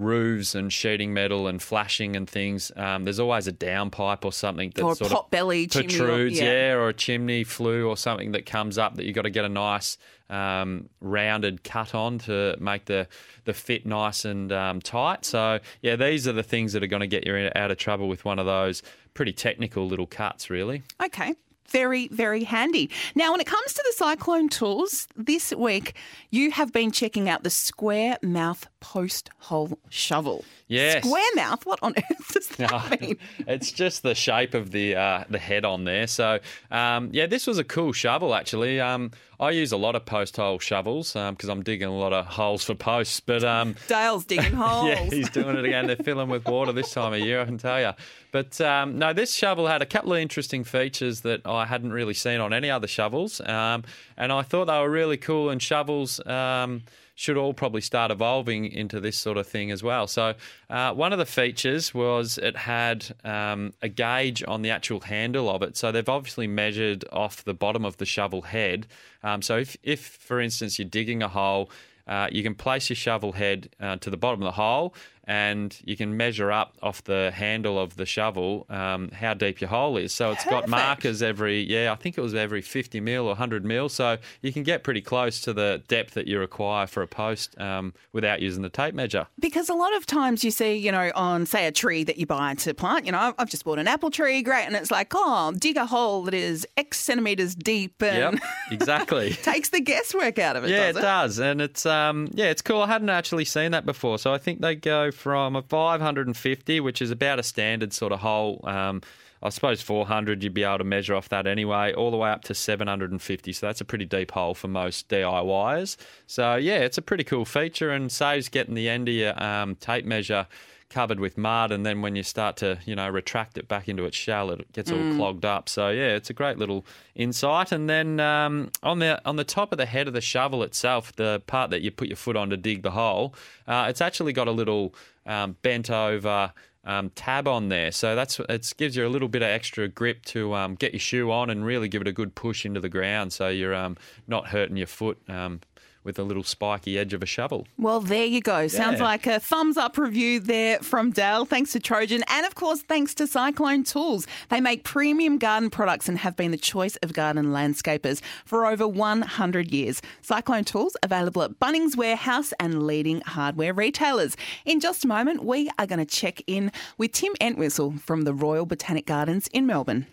roofs 0.01 0.55
and 0.55 0.71
sheeting 0.73 1.13
metal 1.13 1.47
and 1.47 1.61
flashing 1.61 2.15
and 2.15 2.29
things, 2.29 2.71
um, 2.75 3.03
there's 3.05 3.19
always 3.19 3.47
a 3.47 3.53
downpipe 3.53 4.25
or 4.25 4.31
something 4.33 4.71
that 4.75 4.83
Or 4.83 4.93
a 4.93 4.95
sort 4.95 5.11
pot 5.11 5.25
of 5.25 5.31
belly 5.31 5.67
chimney 5.67 5.95
or- 5.95 5.97
protrudes, 5.99 6.39
yeah. 6.39 6.51
yeah, 6.51 6.73
or 6.73 6.89
a 6.89 6.93
chimney 6.93 7.43
flue 7.43 7.87
or 7.87 7.95
something 7.95 8.31
that 8.33 8.45
comes 8.45 8.77
up 8.77 8.95
that 8.95 9.05
you've 9.05 9.15
got 9.15 9.21
to 9.23 9.29
get 9.29 9.45
a 9.45 9.49
nice 9.49 9.97
um, 10.29 10.89
rounded 11.01 11.63
cut 11.63 11.93
on 11.93 12.17
to 12.19 12.55
make 12.59 12.85
the, 12.85 13.07
the 13.45 13.53
fit 13.53 13.85
nice 13.85 14.23
and 14.25 14.51
um, 14.51 14.79
tight. 14.81 15.25
So, 15.25 15.59
yeah, 15.81 15.95
these 15.97 16.27
are 16.27 16.31
the 16.33 16.43
things 16.43 16.73
that 16.73 16.83
are 16.83 16.87
going 16.87 17.01
to 17.01 17.07
get 17.07 17.25
you 17.27 17.35
in- 17.35 17.51
out 17.55 17.69
of 17.71 17.77
trouble 17.77 18.07
with 18.07 18.23
one 18.25 18.39
of 18.39 18.45
those 18.45 18.81
pretty 19.13 19.33
technical 19.33 19.85
little 19.87 20.07
cuts, 20.07 20.49
really. 20.49 20.83
Okay. 21.03 21.35
Very, 21.71 22.07
very 22.09 22.43
handy. 22.43 22.89
Now, 23.15 23.31
when 23.31 23.41
it 23.41 23.47
comes 23.47 23.73
to 23.73 23.83
the 23.85 23.93
cyclone 23.95 24.49
tools, 24.49 25.07
this 25.15 25.53
week 25.53 25.95
you 26.29 26.51
have 26.51 26.71
been 26.71 26.91
checking 26.91 27.29
out 27.29 27.43
the 27.43 27.49
square 27.49 28.17
mouth 28.21 28.67
post 28.79 29.29
hole 29.37 29.79
shovel. 29.89 30.43
Yes. 30.67 31.05
Square 31.05 31.35
mouth? 31.35 31.65
What 31.65 31.79
on 31.81 31.93
earth 31.97 32.33
does 32.33 32.47
that 32.47 33.01
mean? 33.01 33.17
it's 33.47 33.71
just 33.71 34.03
the 34.03 34.15
shape 34.15 34.53
of 34.53 34.71
the 34.71 34.95
uh, 34.95 35.23
the 35.29 35.37
head 35.37 35.65
on 35.65 35.83
there. 35.83 36.07
So 36.07 36.39
um, 36.71 37.09
yeah, 37.11 37.25
this 37.25 37.45
was 37.45 37.57
a 37.57 37.63
cool 37.63 37.91
shovel 37.91 38.33
actually. 38.33 38.79
Um, 38.79 39.11
I 39.41 39.49
use 39.49 39.71
a 39.71 39.77
lot 39.77 39.95
of 39.95 40.05
post 40.05 40.37
hole 40.37 40.59
shovels 40.59 41.13
because 41.13 41.49
I'm 41.49 41.63
digging 41.63 41.87
a 41.87 41.97
lot 41.97 42.13
of 42.13 42.27
holes 42.27 42.63
for 42.63 42.75
posts. 42.75 43.19
But 43.19 43.43
um, 43.43 43.75
Dale's 43.87 44.23
digging 44.23 44.53
holes. 44.53 44.87
yeah, 44.87 45.03
he's 45.03 45.31
doing 45.31 45.57
it 45.57 45.65
again. 45.65 45.87
They're 45.87 45.95
filling 45.95 46.29
with 46.29 46.47
water 46.47 46.71
this 46.71 46.91
time 46.91 47.11
of 47.13 47.19
year, 47.19 47.41
I 47.41 47.45
can 47.45 47.57
tell 47.57 47.81
you. 47.81 47.91
But 48.31 48.61
um, 48.61 48.99
no, 48.99 49.13
this 49.13 49.33
shovel 49.33 49.67
had 49.67 49.81
a 49.81 49.85
couple 49.85 50.13
of 50.13 50.19
interesting 50.19 50.63
features 50.63 51.21
that 51.21 51.41
I 51.45 51.60
hadn't 51.65 51.91
really 51.91 52.13
seen 52.13 52.39
on 52.39 52.53
any 52.53 52.69
other 52.69 52.87
shovels, 52.87 53.41
um, 53.41 53.83
and 54.17 54.31
I 54.31 54.41
thought 54.41 54.65
they 54.65 54.79
were 54.79 54.89
really 54.89 55.17
cool. 55.17 55.49
And 55.49 55.61
shovels 55.61 56.25
um, 56.25 56.83
should 57.15 57.37
all 57.37 57.53
probably 57.53 57.81
start 57.81 58.11
evolving 58.11 58.65
into 58.65 58.99
this 58.99 59.17
sort 59.17 59.37
of 59.37 59.47
thing 59.47 59.69
as 59.71 59.83
well. 59.83 60.07
So, 60.07 60.33
uh, 60.69 60.93
one 60.93 61.13
of 61.13 61.19
the 61.19 61.25
features 61.25 61.93
was 61.93 62.37
it 62.37 62.57
had 62.57 63.05
um, 63.23 63.73
a 63.81 63.89
gauge 63.89 64.43
on 64.47 64.63
the 64.63 64.71
actual 64.71 65.01
handle 65.01 65.49
of 65.49 65.61
it. 65.61 65.77
So, 65.77 65.91
they've 65.91 66.09
obviously 66.09 66.47
measured 66.47 67.05
off 67.11 67.43
the 67.43 67.53
bottom 67.53 67.85
of 67.85 67.97
the 67.97 68.05
shovel 68.05 68.41
head. 68.41 68.87
Um, 69.23 69.41
so, 69.41 69.57
if, 69.57 69.77
if, 69.83 69.99
for 69.99 70.39
instance, 70.39 70.79
you're 70.79 70.87
digging 70.87 71.21
a 71.21 71.27
hole, 71.27 71.69
uh, 72.07 72.27
you 72.31 72.41
can 72.41 72.55
place 72.55 72.89
your 72.89 72.95
shovel 72.95 73.33
head 73.33 73.69
uh, 73.79 73.97
to 73.97 74.09
the 74.09 74.17
bottom 74.17 74.41
of 74.41 74.45
the 74.45 74.51
hole 74.51 74.93
and 75.25 75.77
you 75.85 75.95
can 75.95 76.17
measure 76.17 76.51
up 76.51 76.77
off 76.81 77.03
the 77.03 77.31
handle 77.33 77.79
of 77.79 77.95
the 77.95 78.05
shovel 78.05 78.65
um, 78.69 79.09
how 79.11 79.33
deep 79.33 79.61
your 79.61 79.69
hole 79.69 79.97
is. 79.97 80.13
So 80.13 80.31
it's 80.31 80.45
got 80.45 80.67
markers 80.67 81.21
every, 81.21 81.61
yeah, 81.61 81.91
I 81.91 81.95
think 81.95 82.17
it 82.17 82.21
was 82.21 82.33
every 82.33 82.61
50 82.61 82.99
mil 82.99 83.23
or 83.23 83.27
100 83.27 83.63
mil. 83.63 83.89
So 83.89 84.17
you 84.41 84.51
can 84.51 84.63
get 84.63 84.83
pretty 84.83 85.01
close 85.01 85.41
to 85.41 85.53
the 85.53 85.83
depth 85.87 86.15
that 86.15 86.27
you 86.27 86.39
require 86.39 86.87
for 86.87 87.03
a 87.03 87.07
post 87.07 87.59
um, 87.59 87.93
without 88.13 88.41
using 88.41 88.63
the 88.63 88.69
tape 88.69 88.95
measure. 88.95 89.27
Because 89.39 89.69
a 89.69 89.73
lot 89.73 89.95
of 89.95 90.05
times 90.05 90.43
you 90.43 90.51
see, 90.51 90.75
you 90.75 90.91
know, 90.91 91.11
on 91.15 91.45
say 91.45 91.67
a 91.67 91.71
tree 91.71 92.03
that 92.03 92.17
you 92.17 92.25
buy 92.25 92.55
to 92.55 92.73
plant, 92.73 93.05
you 93.05 93.11
know, 93.11 93.33
I've 93.37 93.49
just 93.49 93.63
bought 93.63 93.79
an 93.79 93.87
apple 93.87 94.09
tree, 94.09 94.41
great, 94.41 94.65
and 94.65 94.75
it's 94.75 94.91
like, 94.91 95.11
oh, 95.13 95.53
dig 95.57 95.77
a 95.77 95.85
hole 95.85 96.23
that 96.23 96.33
is 96.33 96.67
X 96.77 96.99
centimeters 96.99 97.55
deep, 97.55 98.01
and 98.01 98.39
yep, 98.39 98.43
exactly 98.71 99.31
takes 99.43 99.69
the 99.69 99.81
guesswork 99.81 100.39
out 100.39 100.55
of 100.55 100.63
it. 100.63 100.71
Yeah, 100.71 100.87
does 100.91 100.95
it, 100.95 100.99
it 100.99 101.01
does, 101.01 101.39
and 101.39 101.61
it's 101.61 101.85
um, 101.85 102.29
yeah, 102.33 102.45
it's 102.45 102.61
cool. 102.61 102.81
I 102.81 102.87
hadn't 102.87 103.09
actually 103.09 103.45
seen 103.45 103.71
that 103.71 103.85
before, 103.85 104.17
so 104.17 104.33
I 104.33 104.37
think 104.37 104.61
they 104.61 104.75
go 104.75 105.10
from 105.11 105.55
a 105.55 105.61
550, 105.61 106.79
which 106.79 107.01
is 107.01 107.11
about 107.11 107.39
a 107.39 107.43
standard 107.43 107.93
sort 107.93 108.11
of 108.11 108.19
hole. 108.19 108.61
Um, 108.63 109.01
I 109.43 109.49
suppose 109.49 109.81
400 109.81 110.43
you'd 110.43 110.53
be 110.53 110.63
able 110.63 110.77
to 110.79 110.83
measure 110.83 111.15
off 111.15 111.29
that 111.29 111.47
anyway, 111.47 111.93
all 111.93 112.11
the 112.11 112.17
way 112.17 112.29
up 112.29 112.43
to 112.43 112.53
750. 112.53 113.53
So 113.53 113.65
that's 113.65 113.81
a 113.81 113.85
pretty 113.85 114.05
deep 114.05 114.31
hole 114.31 114.53
for 114.53 114.67
most 114.67 115.09
DIYers. 115.09 115.97
So 116.27 116.55
yeah, 116.55 116.79
it's 116.79 116.97
a 116.97 117.01
pretty 117.01 117.23
cool 117.23 117.45
feature 117.45 117.91
and 117.91 118.11
saves 118.11 118.49
getting 118.49 118.75
the 118.75 118.87
end 118.87 119.09
of 119.09 119.15
your 119.15 119.43
um, 119.43 119.75
tape 119.75 120.05
measure 120.05 120.47
covered 120.91 121.19
with 121.19 121.37
mud 121.37 121.71
and 121.71 121.85
then 121.85 122.01
when 122.03 122.15
you 122.15 122.21
start 122.21 122.57
to 122.57 122.77
you 122.85 122.95
know 122.95 123.09
retract 123.09 123.57
it 123.57 123.67
back 123.67 123.87
into 123.89 124.05
its 124.05 124.17
shell 124.17 124.51
it 124.51 124.71
gets 124.73 124.91
all 124.91 124.99
Mm. 124.99 125.15
clogged 125.15 125.45
up. 125.45 125.67
So 125.69 125.89
yeah 125.89 126.15
it's 126.15 126.29
a 126.29 126.33
great 126.33 126.57
little 126.59 126.85
insight. 127.15 127.71
And 127.71 127.89
then 127.89 128.19
um, 128.19 128.69
on 128.83 128.99
the 128.99 129.19
on 129.25 129.37
the 129.37 129.43
top 129.43 129.71
of 129.71 129.77
the 129.79 129.85
head 129.87 130.07
of 130.07 130.13
the 130.13 130.21
shovel 130.21 130.61
itself 130.63 131.15
the 131.15 131.41
part 131.47 131.71
that 131.71 131.81
you 131.81 131.89
put 131.91 132.07
your 132.09 132.17
foot 132.17 132.35
on 132.35 132.49
to 132.51 132.57
dig 132.57 132.83
the 132.83 132.91
hole 132.91 133.33
uh, 133.67 133.87
it's 133.89 134.01
actually 134.01 134.33
got 134.33 134.47
a 134.47 134.51
little 134.51 134.93
um, 135.25 135.55
bent 135.63 135.89
over 135.89 136.51
um, 136.83 137.11
tab 137.11 137.47
on 137.47 137.69
there. 137.69 137.91
So 137.91 138.15
that's 138.15 138.39
it 138.39 138.73
gives 138.75 138.95
you 138.95 139.05
a 139.05 139.09
little 139.15 139.27
bit 139.27 139.43
of 139.43 139.49
extra 139.49 139.87
grip 139.87 140.25
to 140.25 140.55
um, 140.55 140.73
get 140.75 140.93
your 140.93 140.99
shoe 140.99 141.31
on 141.31 141.49
and 141.51 141.63
really 141.63 141.87
give 141.87 142.01
it 142.01 142.07
a 142.07 142.11
good 142.11 142.33
push 142.33 142.65
into 142.65 142.79
the 142.79 142.89
ground 142.89 143.31
so 143.33 143.49
you're 143.49 143.75
um, 143.75 143.97
not 144.27 144.47
hurting 144.47 144.77
your 144.77 144.87
foot 144.87 145.19
um, 145.29 145.59
with 146.03 146.17
a 146.19 146.23
little 146.23 146.43
spiky 146.43 146.97
edge 146.97 147.13
of 147.13 147.21
a 147.21 147.25
shovel 147.25 147.67
Well, 147.77 147.99
there 147.99 148.25
you 148.25 148.41
go. 148.41 148.67
Sounds 148.67 148.99
like 148.99 149.27
a 149.27 149.39
thumbs 149.39 149.77
up 149.77 149.97
review 149.97 150.39
there 150.39 150.79
from 150.79 151.11
Dale. 151.11 151.45
Thanks 151.45 151.71
to 151.73 151.79
Trojan. 151.79 152.23
And 152.27 152.45
of 152.45 152.55
course, 152.55 152.81
thanks 152.81 153.13
to 153.15 153.27
Cyclone 153.27 153.83
Tools. 153.83 154.27
They 154.49 154.61
make 154.61 154.83
premium 154.83 155.37
garden 155.37 155.69
products 155.69 156.07
and 156.09 156.17
have 156.19 156.35
been 156.35 156.51
the 156.51 156.57
choice 156.57 156.95
of 156.97 157.13
garden 157.13 157.47
landscapers 157.47 158.21
for 158.45 158.65
over 158.65 158.87
100 158.87 159.71
years. 159.71 160.01
Cyclone 160.21 160.63
Tools 160.63 160.95
available 161.03 161.43
at 161.43 161.59
Bunnings 161.59 161.95
Warehouse 161.95 162.53
and 162.59 162.87
leading 162.87 163.21
hardware 163.21 163.73
retailers. 163.73 164.35
In 164.65 164.79
just 164.79 165.03
a 165.03 165.07
moment, 165.07 165.43
we 165.43 165.69
are 165.77 165.87
going 165.87 165.99
to 165.99 166.05
check 166.05 166.41
in 166.47 166.71
with 166.97 167.11
Tim 167.11 167.33
Entwisle 167.41 167.99
from 167.99 168.23
the 168.23 168.33
Royal 168.33 168.65
Botanic 168.65 169.05
Gardens 169.05 169.47
in 169.53 169.65
Melbourne. 169.65 170.07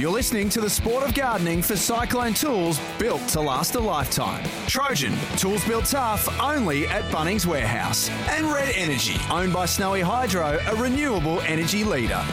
You're 0.00 0.10
listening 0.10 0.48
to 0.50 0.62
the 0.62 0.70
sport 0.70 1.06
of 1.06 1.12
gardening 1.12 1.60
for 1.60 1.76
Cyclone 1.76 2.32
Tools 2.32 2.80
built 2.98 3.20
to 3.28 3.40
last 3.42 3.74
a 3.74 3.80
lifetime. 3.80 4.42
Trojan, 4.66 5.14
tools 5.36 5.62
built 5.66 5.84
tough 5.84 6.26
only 6.40 6.86
at 6.86 7.02
Bunnings 7.12 7.44
Warehouse. 7.44 8.08
And 8.30 8.46
Red 8.46 8.72
Energy, 8.74 9.20
owned 9.30 9.52
by 9.52 9.66
Snowy 9.66 10.00
Hydro, 10.00 10.58
a 10.68 10.74
renewable 10.76 11.42
energy 11.42 11.84
leader. 11.84 12.24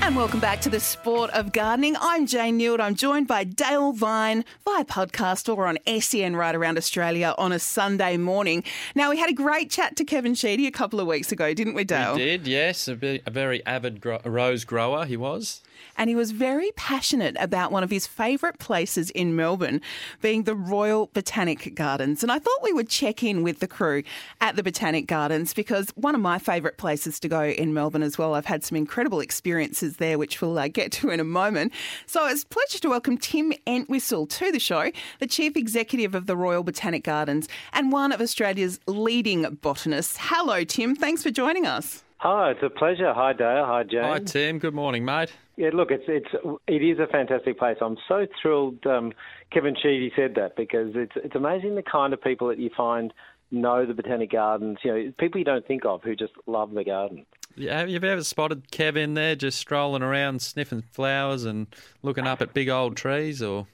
And 0.00 0.16
welcome 0.16 0.40
back 0.40 0.62
to 0.62 0.70
the 0.70 0.80
sport 0.80 1.28
of 1.32 1.52
gardening. 1.52 1.94
I'm 2.00 2.24
Jane 2.24 2.58
Nield. 2.58 2.80
I'm 2.80 2.94
joined 2.94 3.28
by 3.28 3.44
Dale 3.44 3.92
Vine 3.92 4.42
via 4.64 4.86
podcast 4.86 5.54
or 5.54 5.66
on 5.66 5.76
SEN 6.00 6.36
right 6.36 6.54
around 6.54 6.78
Australia 6.78 7.34
on 7.36 7.52
a 7.52 7.58
Sunday 7.58 8.16
morning. 8.16 8.64
Now, 8.94 9.10
we 9.10 9.18
had 9.18 9.28
a 9.28 9.34
great 9.34 9.68
chat 9.70 9.94
to 9.96 10.04
Kevin 10.04 10.34
Sheedy 10.34 10.66
a 10.66 10.70
couple 10.70 11.00
of 11.00 11.06
weeks 11.06 11.32
ago, 11.32 11.52
didn't 11.52 11.74
we, 11.74 11.84
Dale? 11.84 12.16
He 12.16 12.24
did, 12.24 12.48
yes. 12.48 12.88
A, 12.88 12.94
be- 12.94 13.20
a 13.26 13.30
very 13.30 13.62
avid 13.66 14.00
gro- 14.00 14.22
rose 14.24 14.64
grower 14.64 15.04
he 15.04 15.18
was. 15.18 15.60
And 15.98 16.08
he 16.08 16.16
was 16.16 16.30
very 16.30 16.70
passionate 16.76 17.36
about 17.38 17.70
one 17.70 17.82
of 17.82 17.90
his 17.90 18.06
favourite 18.06 18.58
places 18.58 19.10
in 19.10 19.36
Melbourne 19.36 19.82
being 20.22 20.44
the 20.44 20.54
Royal 20.54 21.10
Botanic 21.12 21.74
Gardens. 21.74 22.22
And 22.22 22.32
I 22.32 22.38
thought 22.38 22.62
we 22.62 22.72
would 22.72 22.88
check 22.88 23.22
in 23.22 23.42
with 23.42 23.58
the 23.58 23.68
crew 23.68 24.02
at 24.40 24.56
the 24.56 24.62
Botanic 24.62 25.06
Gardens 25.06 25.52
because 25.52 25.90
one 25.96 26.14
of 26.14 26.20
my 26.20 26.38
favourite 26.38 26.78
places 26.78 27.20
to 27.20 27.28
go 27.28 27.42
in 27.42 27.74
Melbourne 27.74 28.02
as 28.02 28.16
well. 28.16 28.34
I've 28.34 28.46
had 28.46 28.64
some 28.64 28.76
incredible 28.76 29.20
experiences 29.20 29.96
there, 29.96 30.16
which 30.16 30.40
we'll 30.40 30.58
uh, 30.58 30.68
get 30.68 30.92
to 30.92 31.10
in 31.10 31.20
a 31.20 31.24
moment. 31.24 31.72
So 32.06 32.26
it's 32.26 32.44
a 32.44 32.46
pleasure 32.46 32.78
to 32.78 32.88
welcome 32.88 33.18
Tim 33.18 33.52
Entwisle 33.66 34.26
to 34.28 34.52
the 34.52 34.60
show, 34.60 34.90
the 35.18 35.26
Chief 35.26 35.56
Executive 35.56 36.14
of 36.14 36.26
the 36.26 36.36
Royal 36.36 36.62
Botanic 36.62 37.04
Gardens 37.04 37.48
and 37.72 37.90
one 37.90 38.12
of 38.12 38.20
Australia's 38.20 38.78
leading 38.86 39.42
botanists. 39.60 40.16
Hello, 40.20 40.62
Tim. 40.64 40.94
Thanks 40.94 41.22
for 41.22 41.30
joining 41.30 41.66
us. 41.66 42.04
Hi, 42.18 42.50
it's 42.50 42.62
a 42.62 42.70
pleasure. 42.70 43.12
Hi, 43.12 43.32
Dale. 43.32 43.64
Hi, 43.64 43.82
Jane. 43.84 44.02
Hi, 44.02 44.18
Tim. 44.18 44.58
Good 44.58 44.74
morning, 44.74 45.04
mate. 45.04 45.32
Yeah, 45.58 45.70
look, 45.74 45.90
it's 45.90 46.04
it's 46.06 46.28
it 46.68 46.84
is 46.84 47.00
a 47.00 47.08
fantastic 47.08 47.58
place. 47.58 47.78
I'm 47.80 47.96
so 48.06 48.28
thrilled. 48.40 48.86
Um, 48.86 49.12
Kevin 49.52 49.74
Sheedy 49.74 50.12
said 50.14 50.36
that 50.36 50.54
because 50.54 50.92
it's 50.94 51.14
it's 51.16 51.34
amazing 51.34 51.74
the 51.74 51.82
kind 51.82 52.12
of 52.12 52.22
people 52.22 52.46
that 52.46 52.60
you 52.60 52.70
find 52.76 53.12
know 53.50 53.84
the 53.84 53.92
botanic 53.92 54.30
gardens. 54.30 54.78
You 54.84 54.92
know, 54.92 55.12
people 55.18 55.40
you 55.40 55.44
don't 55.44 55.66
think 55.66 55.84
of 55.84 56.00
who 56.04 56.14
just 56.14 56.32
love 56.46 56.70
the 56.70 56.84
garden. 56.84 57.26
Yeah, 57.56 57.80
have 57.80 57.88
you 57.88 57.96
ever 57.96 58.22
spotted 58.22 58.70
Kevin 58.70 59.14
there 59.14 59.34
just 59.34 59.58
strolling 59.58 60.02
around 60.02 60.42
sniffing 60.42 60.82
flowers 60.92 61.44
and 61.44 61.66
looking 62.02 62.28
up 62.28 62.40
at 62.40 62.54
big 62.54 62.68
old 62.68 62.96
trees 62.96 63.42
or 63.42 63.66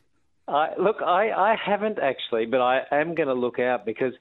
I 0.46 0.68
look, 0.78 0.96
I, 1.00 1.30
I 1.30 1.56
haven't 1.64 1.98
actually, 1.98 2.44
but 2.46 2.60
I 2.60 2.82
am 2.92 3.14
going 3.14 3.28
to 3.28 3.34
look 3.34 3.58
out 3.58 3.86
because 3.86 4.12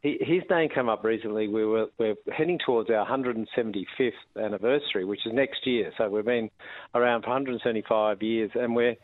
he, 0.00 0.16
his 0.20 0.42
name 0.48 0.68
came 0.72 0.88
up 0.88 1.02
recently. 1.02 1.48
We 1.48 1.64
were 1.64 1.86
we're 1.98 2.14
heading 2.32 2.58
towards 2.64 2.88
our 2.90 3.06
175th 3.06 4.12
anniversary, 4.40 5.04
which 5.04 5.26
is 5.26 5.32
next 5.32 5.66
year. 5.66 5.90
So 5.98 6.08
we've 6.08 6.24
been 6.24 6.50
around 6.94 7.22
for 7.22 7.30
175 7.30 8.22
years, 8.22 8.50
and 8.54 8.76
we're 8.76 8.94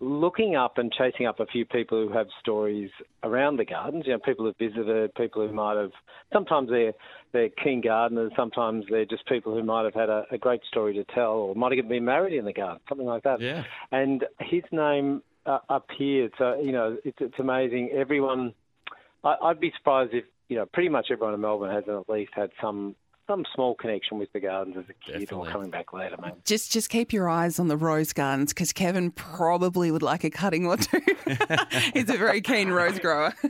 looking 0.00 0.56
up 0.56 0.78
and 0.78 0.92
chasing 0.92 1.26
up 1.26 1.38
a 1.38 1.46
few 1.46 1.64
people 1.64 2.06
who 2.06 2.12
have 2.12 2.26
stories 2.40 2.90
around 3.22 3.58
the 3.58 3.64
gardens. 3.64 4.04
You 4.06 4.14
know, 4.14 4.18
people 4.18 4.46
who've 4.46 4.56
visited, 4.58 5.14
people 5.14 5.46
who 5.46 5.54
might 5.54 5.76
have. 5.76 5.92
Sometimes 6.32 6.70
they're 6.70 6.92
they're 7.32 7.50
keen 7.50 7.82
gardeners. 7.82 8.32
Sometimes 8.34 8.84
they're 8.90 9.04
just 9.04 9.26
people 9.28 9.54
who 9.54 9.62
might 9.62 9.84
have 9.84 9.94
had 9.94 10.08
a, 10.08 10.24
a 10.32 10.38
great 10.38 10.62
story 10.68 10.94
to 10.94 11.04
tell, 11.04 11.34
or 11.34 11.54
might 11.54 11.76
have 11.76 11.88
been 11.88 12.04
married 12.04 12.36
in 12.36 12.44
the 12.44 12.52
garden, 12.52 12.80
something 12.88 13.06
like 13.06 13.22
that. 13.22 13.40
Yeah. 13.40 13.62
And 13.92 14.24
his 14.40 14.64
name 14.72 15.22
uh, 15.46 15.80
here, 15.96 16.28
So 16.38 16.60
you 16.60 16.72
know, 16.72 16.96
it's 17.04 17.18
it's 17.20 17.38
amazing. 17.38 17.90
Everyone, 17.94 18.52
I, 19.24 19.36
I'd 19.42 19.60
be 19.60 19.72
surprised 19.76 20.12
if 20.14 20.24
you 20.48 20.56
know, 20.56 20.66
pretty 20.66 20.88
much 20.88 21.08
everyone 21.10 21.34
in 21.34 21.40
Melbourne 21.40 21.74
has 21.74 21.84
at 21.88 22.08
least 22.08 22.32
had 22.34 22.50
some 22.60 22.94
some 23.26 23.44
small 23.56 23.74
connection 23.74 24.18
with 24.18 24.32
the 24.32 24.38
gardens 24.38 24.76
as 24.78 24.84
a 24.88 25.18
kid 25.18 25.32
or 25.32 25.44
coming 25.46 25.68
back 25.70 25.92
later, 25.92 26.14
mate. 26.22 26.34
Just 26.44 26.70
just 26.70 26.90
keep 26.90 27.12
your 27.12 27.28
eyes 27.28 27.58
on 27.58 27.66
the 27.66 27.76
rose 27.76 28.12
gardens 28.12 28.52
because 28.52 28.72
Kevin 28.72 29.10
probably 29.10 29.90
would 29.90 30.02
like 30.02 30.22
a 30.22 30.30
cutting 30.30 30.64
or 30.66 30.76
two. 30.76 31.00
He's 31.92 32.08
a 32.08 32.16
very 32.16 32.40
keen 32.40 32.70
rose 32.70 32.98
grower. 32.98 33.34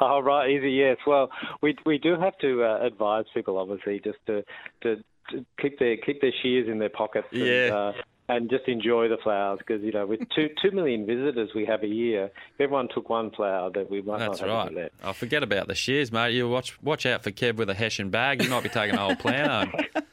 Oh, 0.00 0.20
right, 0.20 0.48
easy, 0.48 0.70
yes. 0.70 0.96
Well, 1.08 1.28
we 1.60 1.74
we 1.84 1.98
do 1.98 2.14
have 2.20 2.38
to 2.38 2.62
uh, 2.62 2.78
advise 2.86 3.24
people, 3.34 3.58
obviously, 3.58 3.98
just 3.98 4.18
to, 4.26 4.44
to 4.82 4.96
to 5.30 5.44
keep 5.60 5.80
their 5.80 5.96
keep 5.96 6.20
their 6.20 6.30
shears 6.40 6.68
in 6.68 6.78
their 6.78 6.88
pockets. 6.88 7.26
And, 7.32 7.40
Yeah. 7.44 7.74
uh, 7.74 7.92
and 8.28 8.50
just 8.50 8.68
enjoy 8.68 9.08
the 9.08 9.16
flowers 9.22 9.58
because 9.58 9.82
you 9.82 9.92
know 9.92 10.06
with 10.06 10.20
two 10.34 10.48
two 10.62 10.70
million 10.70 11.06
visitors 11.06 11.50
we 11.54 11.64
have 11.64 11.82
a 11.82 11.88
year, 11.88 12.26
if 12.26 12.60
everyone 12.60 12.88
took 12.94 13.08
one 13.08 13.30
flower, 13.30 13.70
that 13.70 13.90
we 13.90 14.02
might 14.02 14.18
That's 14.18 14.40
not 14.40 14.48
have 14.48 14.48
right. 14.48 14.66
any 14.66 14.76
left. 14.82 14.94
Oh, 15.02 15.12
forget 15.12 15.42
about 15.42 15.68
the 15.68 15.74
shears, 15.74 16.12
mate. 16.12 16.34
You 16.34 16.48
watch 16.48 16.80
watch 16.82 17.06
out 17.06 17.22
for 17.22 17.30
Kev 17.30 17.56
with 17.56 17.70
a 17.70 17.74
Hessian 17.74 18.10
bag. 18.10 18.42
You 18.42 18.50
might 18.50 18.62
be 18.62 18.68
taking 18.68 18.94
a 18.94 18.98
whole 18.98 19.16
plant 19.16 19.70
home. 19.70 19.84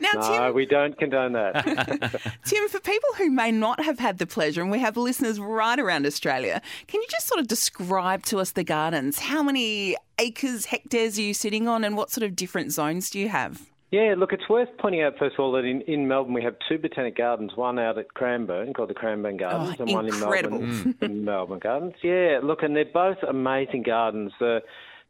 Now, 0.00 0.08
no, 0.14 0.46
Tim, 0.46 0.54
we 0.54 0.66
don't 0.66 0.98
condone 0.98 1.32
that. 1.34 2.32
Tim, 2.44 2.68
for 2.68 2.80
people 2.80 3.10
who 3.16 3.30
may 3.30 3.52
not 3.52 3.84
have 3.84 4.00
had 4.00 4.18
the 4.18 4.26
pleasure, 4.26 4.60
and 4.60 4.70
we 4.70 4.80
have 4.80 4.96
listeners 4.96 5.38
right 5.38 5.78
around 5.78 6.04
Australia, 6.04 6.60
can 6.88 7.00
you 7.00 7.06
just 7.08 7.28
sort 7.28 7.40
of 7.40 7.46
describe 7.46 8.24
to 8.24 8.38
us 8.38 8.52
the 8.52 8.64
gardens? 8.64 9.20
How 9.20 9.42
many 9.42 9.96
acres, 10.18 10.66
hectares 10.66 11.18
are 11.18 11.22
you 11.22 11.34
sitting 11.34 11.68
on, 11.68 11.84
and 11.84 11.96
what 11.96 12.10
sort 12.10 12.24
of 12.24 12.34
different 12.34 12.72
zones 12.72 13.10
do 13.10 13.20
you 13.20 13.28
have? 13.28 13.70
Yeah, 13.92 14.14
look, 14.16 14.32
it's 14.32 14.48
worth 14.48 14.70
pointing 14.78 15.02
out, 15.02 15.18
first 15.18 15.34
of 15.34 15.40
all, 15.40 15.52
that 15.52 15.64
in, 15.66 15.82
in 15.82 16.08
Melbourne 16.08 16.32
we 16.32 16.42
have 16.42 16.56
two 16.66 16.78
botanic 16.78 17.14
gardens, 17.16 17.52
one 17.54 17.78
out 17.78 17.98
at 17.98 18.12
Cranbourne 18.14 18.72
called 18.72 18.88
the 18.90 18.94
Cranbourne 18.94 19.36
Gardens 19.36 19.76
Oh, 19.78 19.82
and 19.84 19.92
one 19.92 20.06
in. 20.08 20.18
Melbourne, 20.18 20.94
the 20.98 21.08
Melbourne 21.10 21.58
Gardens. 21.58 21.94
Yeah, 22.02 22.40
look, 22.42 22.62
and 22.62 22.74
they're 22.74 22.86
both 22.86 23.18
amazing 23.28 23.82
gardens. 23.82 24.32
The, 24.40 24.62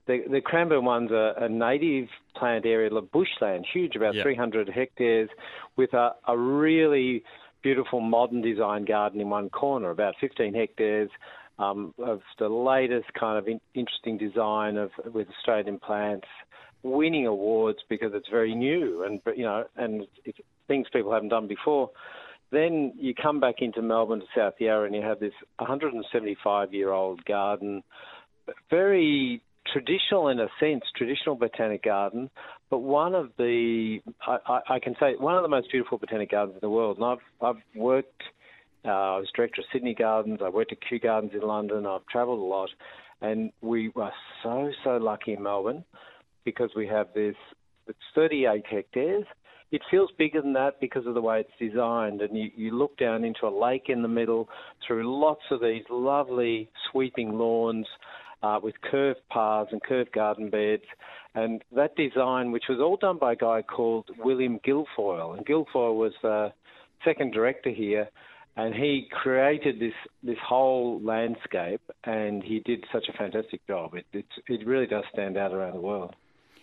the, 0.09 0.25
the 0.29 0.41
Cranbourne 0.41 0.85
one's 0.85 1.13
a, 1.13 1.33
a 1.39 1.49
native 1.49 2.09
plant 2.37 2.67
area, 2.67 2.93
like 2.93 3.11
bushland, 3.13 3.67
huge, 3.73 3.95
about 3.95 4.17
Yeah. 4.17 4.25
300 4.25 4.69
hectares, 4.69 5.31
with 5.77 5.95
a, 5.95 6.11
a 6.27 6.37
really 6.37 7.23
beautiful 7.63 8.01
modern 8.01 8.43
design 8.43 8.85
garden 8.85 9.21
in 9.21 9.31
one 9.31 9.49
corner, 9.49 9.91
about 9.91 10.17
15 10.21 10.55
hectares. 10.55 11.09
Um, 11.59 11.95
of 11.99 12.23
the 12.41 12.49
latest 12.49 13.13
kind 13.13 13.39
of 13.39 13.47
in, 13.47 13.61
interesting 13.75 14.19
design 14.19 14.77
of 14.79 14.91
with 15.05 15.29
Australian 15.39 15.79
plants, 15.79 16.27
winning 16.83 17.27
awards 17.27 17.79
because 17.89 18.13
it's 18.15 18.29
very 18.29 18.55
new 18.55 19.05
and 19.05 19.21
you 19.37 19.45
know 19.45 19.65
and 19.77 20.07
it's 20.25 20.39
things 20.69 20.87
people 20.93 21.13
haven't 21.13 21.29
done 21.29 21.47
before. 21.47 21.91
Then 22.51 22.93
you 22.97 23.15
come 23.15 23.41
back 23.41 23.57
into 23.61 23.81
Melbourne 23.81 24.21
to 24.21 24.27
South 24.37 24.55
Yarra 24.59 24.87
and 24.87 24.95
you 24.95 25.03
have 25.03 25.21
this 25.21 25.33
175 25.59 26.75
year 26.75 26.91
old 26.91 27.25
garden, 27.25 27.83
very 28.71 29.43
traditional 29.73 30.29
in 30.29 30.41
a 30.41 30.49
sense, 30.61 30.83
traditional 30.97 31.37
botanic 31.37 31.85
garden, 31.85 32.31
but 32.69 32.79
one 32.79 33.15
of 33.15 33.31
the 33.39 34.01
I, 34.27 34.61
I, 34.69 34.79
can 34.81 34.95
say 34.99 35.15
one 35.19 35.37
of 35.37 35.43
the 35.43 35.49
most 35.49 35.71
beautiful 35.71 35.99
botanic 35.99 36.31
gardens 36.31 36.57
in 36.57 36.61
the 36.61 36.71
world. 36.71 36.99
And 36.99 37.07
I've 37.07 37.47
I've 37.57 37.63
worked. 37.75 38.23
Uh, 38.85 38.89
I 38.89 39.19
was 39.19 39.29
director 39.35 39.61
of 39.61 39.67
Sydney 39.73 39.95
Gardens. 39.95 40.41
I 40.45 40.49
worked 40.49 40.73
at 40.73 40.79
Kew 40.87 40.99
Gardens 40.99 41.33
in 41.35 41.43
London. 41.43 41.87
I've 41.87 42.05
travelled 42.07 42.41
a 42.41 42.43
lot, 42.43 42.71
and 43.21 43.53
we 43.61 43.91
were 43.95 44.11
so 44.43 44.71
so 44.83 44.97
lucky 44.97 45.35
in 45.35 45.43
Melbourne 45.43 45.85
because 46.45 46.71
we 46.77 46.87
have 46.87 47.09
this. 47.15 47.37
It's 47.87 47.99
38 48.15 48.65
hectares. 48.69 49.25
It 49.71 49.81
feels 49.91 50.11
bigger 50.19 50.43
than 50.43 50.53
that 50.53 50.81
because 50.81 51.07
of 51.07 51.15
the 51.15 51.23
way 51.23 51.41
it's 51.41 51.73
designed, 51.73 52.21
and 52.21 52.37
you, 52.37 52.51
you 52.55 52.77
look 52.77 52.97
down 52.99 53.25
into 53.25 53.47
a 53.47 53.59
lake 53.59 53.85
in 53.89 54.03
the 54.03 54.09
middle 54.09 54.49
through 54.87 55.21
lots 55.21 55.43
of 55.51 55.63
these 55.63 55.85
lovely 55.89 56.69
sweeping 56.91 57.39
lawns 57.39 57.87
uh, 58.43 58.59
with 58.63 58.75
curved 58.83 59.21
paths 59.31 59.71
and 59.73 59.83
curved 59.83 60.13
garden 60.13 60.51
beds. 60.51 60.85
And 61.35 61.63
that 61.75 61.97
design, 61.97 62.53
which 62.53 62.65
was 62.69 62.81
all 62.81 62.97
done 62.97 63.19
by 63.19 63.33
a 63.33 63.37
guy 63.37 63.63
called 63.63 64.11
William 64.19 64.59
Guilfoyle, 64.59 65.37
and 65.37 65.47
Guilfoyle 65.47 65.97
was 65.97 66.13
the 66.23 66.53
second 67.05 67.33
director 67.33 67.71
here, 67.71 68.09
and 68.57 68.75
he 68.75 69.09
created 69.11 69.81
this 69.81 69.95
this 70.23 70.37
whole 70.47 71.01
landscape, 71.03 71.81
and 72.05 72.43
he 72.43 72.61
did 72.61 72.85
such 72.93 73.07
a 73.09 73.17
fantastic 73.17 73.67
job. 73.67 73.95
It 73.95 74.27
it 74.47 74.67
really 74.67 74.87
does 74.87 75.05
stand 75.13 75.39
out 75.39 75.55
around 75.55 75.75
the 75.75 75.81
world. 75.81 76.15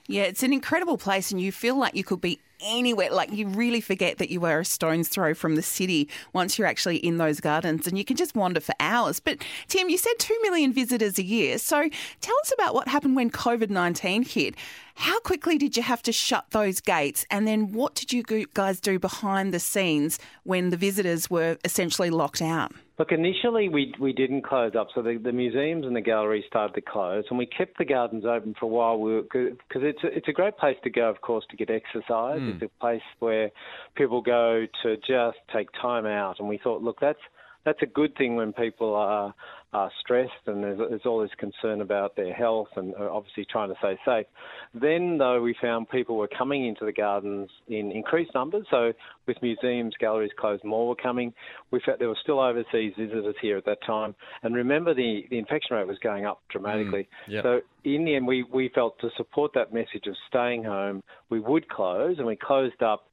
Yeah, 0.10 0.24
it's 0.24 0.41
an 0.41 0.54
incredible 0.54 0.98
place, 0.98 1.30
and 1.30 1.39
you 1.39 1.52
feel 1.52 1.78
like 1.78 1.93
you 1.93 2.04
could 2.04 2.19
be 2.19 2.39
anywhere. 2.62 3.12
Like 3.12 3.32
you 3.32 3.48
really 3.48 3.80
forget 3.80 4.17
that 4.17 4.32
you 4.32 4.41
were 4.41 4.62
a 4.62 4.65
stone's 4.65 5.08
throw 5.08 5.36
from 5.36 5.56
the 5.56 5.62
city 5.62 6.10
once 6.34 6.58
you're 6.58 6.67
actually 6.67 6.98
in 6.98 7.19
those 7.19 7.39
gardens, 7.39 7.86
and 7.86 7.95
you 7.95 8.04
can 8.04 8.17
just 8.17 8.34
wander 8.36 8.60
for 8.60 8.74
hours. 8.80 9.19
But 9.19 9.38
Tim, 9.67 9.88
you 9.88 10.00
said 10.00 10.13
two 10.17 10.36
million 10.41 10.74
visitors 10.74 11.19
a 11.19 11.24
year. 11.24 11.60
So 11.60 11.89
tell 12.22 12.36
us 12.41 12.52
about 12.52 12.74
what 12.74 12.88
happened 12.88 13.15
when 13.15 13.30
COVID 13.30 13.69
nineteen 13.69 14.24
hit. 14.24 14.56
How 14.99 15.17
quickly 15.21 15.57
did 15.57 15.77
you 15.77 15.83
have 15.83 16.01
to 16.03 16.12
shut 16.12 16.47
those 16.51 16.81
gates, 16.81 17.25
and 17.31 17.47
then 17.47 17.71
what 17.71 17.95
did 17.95 18.12
you 18.12 18.21
guys 18.53 18.81
do 18.81 18.99
behind 18.99 19.53
the 19.53 19.59
scenes 19.59 20.19
when 20.43 20.71
the 20.71 20.75
visitors 20.77 21.29
were 21.29 21.57
essentially 21.63 22.09
locked 22.09 22.41
out? 22.41 22.73
Look, 22.97 23.13
initially 23.13 23.69
we 23.69 23.93
we 23.97 24.12
didn't 24.12 24.41
close 24.41 24.75
up, 24.75 24.89
so 24.93 25.01
the, 25.01 25.17
the 25.17 25.31
museums 25.31 25.85
and 25.85 25.95
the 25.95 26.01
galleries 26.01 26.43
started 26.47 26.73
to 26.73 26.81
close, 26.81 27.23
and 27.29 27.39
we 27.39 27.45
kept 27.45 27.77
the 27.77 27.85
gardens 27.85 28.25
open 28.25 28.55
for 28.59 28.65
a 28.65 28.67
while. 28.67 29.21
Because 29.21 29.83
it's 29.83 30.03
a, 30.03 30.07
it's 30.07 30.27
a 30.27 30.33
great 30.33 30.57
place 30.57 30.75
to 30.83 30.89
go, 30.89 31.09
of 31.09 31.21
course, 31.21 31.45
to 31.51 31.55
get 31.55 31.69
exercise. 31.69 32.39
Hmm. 32.41 32.49
It's 32.49 32.63
a 32.63 32.79
place 32.81 33.01
where 33.19 33.51
people 33.95 34.21
go 34.21 34.65
to 34.83 34.97
just 34.97 35.38
take 35.53 35.69
time 35.81 36.07
out, 36.07 36.39
and 36.39 36.49
we 36.49 36.57
thought, 36.57 36.83
look, 36.83 36.99
that's 36.99 37.21
that's 37.63 37.81
a 37.81 37.85
good 37.85 38.17
thing 38.17 38.35
when 38.35 38.51
people 38.51 38.95
are, 38.95 39.33
are 39.71 39.91
stressed 39.99 40.32
and 40.47 40.63
there's, 40.63 40.79
there's 40.79 41.05
all 41.05 41.21
this 41.21 41.29
concern 41.38 41.82
about 41.82 42.15
their 42.15 42.34
health 42.34 42.69
and 42.75 42.93
uh, 42.99 43.08
obviously 43.12 43.45
trying 43.45 43.69
to 43.69 43.75
stay 43.77 43.97
safe. 44.03 44.25
Then, 44.73 45.19
though, 45.19 45.41
we 45.41 45.55
found 45.62 45.89
people 45.89 46.17
were 46.17 46.29
coming 46.36 46.67
into 46.67 46.86
the 46.86 46.91
gardens 46.91 47.49
in 47.67 47.91
increased 47.91 48.32
numbers. 48.34 48.65
So, 48.71 48.93
with 49.27 49.38
museums, 49.43 49.93
galleries 49.99 50.32
closed, 50.39 50.63
more 50.63 50.88
were 50.88 50.95
coming. 50.95 51.34
We 51.69 51.82
found 51.86 51.99
there 51.99 52.08
were 52.08 52.17
still 52.21 52.39
overseas 52.39 52.93
visitors 52.97 53.36
here 53.41 53.58
at 53.58 53.65
that 53.65 53.77
time. 53.86 54.15
And 54.41 54.55
remember, 54.55 54.95
the, 54.95 55.25
the 55.29 55.38
infection 55.38 55.75
rate 55.75 55.88
was 55.88 55.99
going 55.99 56.25
up 56.25 56.41
dramatically. 56.49 57.08
Mm, 57.27 57.34
yep. 57.34 57.43
So, 57.43 57.60
in 57.84 58.05
the 58.05 58.15
end, 58.15 58.25
we, 58.25 58.43
we 58.51 58.69
felt 58.73 58.99
to 59.01 59.10
support 59.17 59.51
that 59.53 59.71
message 59.71 60.08
of 60.08 60.15
staying 60.27 60.63
home, 60.63 61.03
we 61.29 61.39
would 61.39 61.69
close, 61.69 62.17
and 62.17 62.25
we 62.25 62.36
closed 62.36 62.82
up 62.82 63.05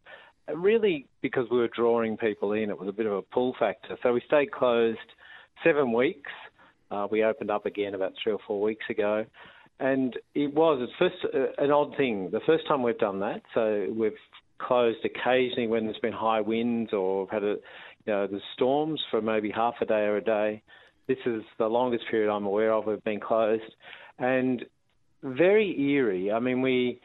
really 0.55 1.07
because 1.23 1.47
we 1.51 1.59
were 1.59 1.69
drawing 1.69 2.16
people 2.16 2.53
in. 2.53 2.71
It 2.71 2.79
was 2.79 2.88
a 2.88 2.92
bit 2.92 3.07
of 3.07 3.12
a 3.12 3.23
pull 3.23 3.55
factor. 3.59 3.99
So 4.03 4.12
we 4.12 4.23
stayed 4.27 4.53
closed 4.53 4.99
seven 5.64 5.92
weeks. 5.92 6.31
Uh, 6.90 7.07
we 7.11 7.25
opened 7.25 7.51
up 7.51 7.66
again 7.66 7.94
about 7.94 8.12
three 8.22 8.33
or 8.33 8.38
four 8.46 8.61
weeks 8.61 8.85
ago. 8.88 9.25
And 9.79 10.16
it 10.35 10.55
was 10.55 10.81
at 10.83 10.99
first 10.99 11.35
uh, 11.35 11.62
an 11.62 11.70
odd 11.70 11.96
thing. 11.96 12.31
The 12.31 12.40
first 12.46 12.66
time 12.66 12.83
we've 12.83 12.99
done 12.99 13.20
that, 13.20 13.42
so 13.55 13.87
we've 13.94 14.12
closed 14.59 15.05
occasionally 15.05 15.66
when 15.66 15.85
there's 15.85 15.99
been 15.99 16.12
high 16.12 16.40
winds 16.40 16.92
or 16.92 17.29
had 17.31 17.44
a, 17.44 17.57
you 18.07 18.12
know, 18.12 18.27
the 18.27 18.40
storms 18.55 19.01
for 19.11 19.20
maybe 19.20 19.51
half 19.51 19.75
a 19.83 19.85
day 19.85 20.05
or 20.05 20.16
a 20.16 20.25
day. 20.25 20.62
This 21.09 21.18
is 21.27 21.42
the 21.59 21.66
longest 21.66 22.05
period 22.11 22.33
I'm 22.33 22.46
aware 22.46 22.72
of 22.72 22.87
we've 22.87 23.05
been 23.05 23.20
closed, 23.20 23.62
and 24.18 24.64
very 25.22 25.79
eerie. 25.79 26.33
I 26.33 26.40
mean, 26.40 26.62
we 26.62 27.01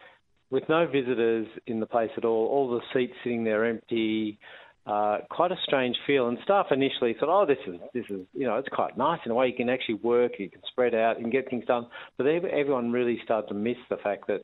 with 0.50 0.64
no 0.68 0.86
visitors 0.86 1.48
in 1.66 1.80
the 1.80 1.86
place 1.86 2.10
at 2.18 2.26
all, 2.26 2.48
all 2.48 2.70
the 2.72 2.82
seats 2.94 3.14
sitting 3.24 3.44
there 3.44 3.66
empty. 3.66 4.38
Uh, 4.86 5.20
quite 5.30 5.52
a 5.52 5.58
strange 5.64 5.96
feel, 6.08 6.28
and 6.28 6.40
staff 6.44 6.68
initially 6.72 7.14
thought, 7.14 7.30
"Oh, 7.30 7.46
this 7.46 7.60
is 7.68 7.80
this 7.94 8.06
is 8.10 8.26
you 8.34 8.48
know 8.48 8.56
it's 8.58 8.70
quite 8.70 8.98
nice 8.98 9.20
in 9.26 9.32
a 9.32 9.36
way. 9.36 9.48
You 9.48 9.54
can 9.56 9.70
actually 9.70 9.96
work, 9.96 10.34
you 10.40 10.50
can 10.50 10.62
spread 10.72 10.96
out, 10.96 11.18
and 11.20 11.32
get 11.32 11.50
things 11.50 11.66
done." 11.66 11.86
But 12.18 12.26
ev- 12.26 12.46
everyone 12.46 12.92
really 12.92 13.20
started 13.24 13.48
to 13.50 13.54
miss 13.54 13.78
the 13.90 13.98
fact 13.98 14.26
that 14.28 14.42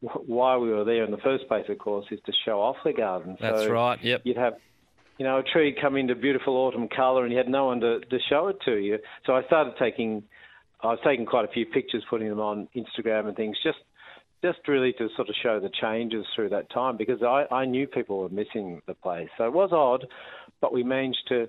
wh- 0.00 0.26
why 0.26 0.56
we 0.56 0.70
were 0.70 0.84
there 0.84 1.04
in 1.04 1.10
the 1.10 1.18
first 1.18 1.46
place, 1.48 1.66
of 1.68 1.78
course, 1.78 2.06
is 2.10 2.20
to 2.24 2.32
show 2.46 2.62
off 2.62 2.76
the 2.82 2.94
garden. 2.94 3.36
That's 3.38 3.64
so 3.64 3.70
right. 3.70 4.02
Yep. 4.02 4.22
You'd 4.24 4.38
have 4.38 4.54
you 5.18 5.24
know, 5.24 5.38
a 5.38 5.42
tree 5.42 5.76
come 5.80 5.96
into 5.96 6.14
beautiful 6.14 6.56
autumn 6.56 6.88
colour 6.88 7.24
and 7.24 7.32
you 7.32 7.38
had 7.38 7.48
no 7.48 7.66
one 7.66 7.80
to, 7.80 8.00
to 8.00 8.18
show 8.28 8.48
it 8.48 8.56
to 8.64 8.76
you. 8.76 8.98
So 9.26 9.34
I 9.34 9.44
started 9.44 9.74
taking, 9.78 10.24
I 10.82 10.88
was 10.88 10.98
taking 11.04 11.26
quite 11.26 11.44
a 11.44 11.52
few 11.52 11.66
pictures, 11.66 12.04
putting 12.10 12.28
them 12.28 12.40
on 12.40 12.68
Instagram 12.74 13.28
and 13.28 13.36
things, 13.36 13.56
just 13.62 13.78
just 14.44 14.68
really 14.68 14.92
to 14.92 15.08
sort 15.16 15.30
of 15.30 15.34
show 15.42 15.58
the 15.58 15.70
changes 15.80 16.26
through 16.34 16.50
that 16.50 16.70
time 16.70 16.98
because 16.98 17.22
I, 17.22 17.46
I 17.52 17.64
knew 17.64 17.86
people 17.86 18.18
were 18.18 18.28
missing 18.28 18.82
the 18.86 18.92
place. 18.92 19.28
So 19.38 19.44
it 19.44 19.54
was 19.54 19.70
odd, 19.72 20.06
but 20.60 20.70
we 20.70 20.82
managed 20.82 21.26
to 21.30 21.48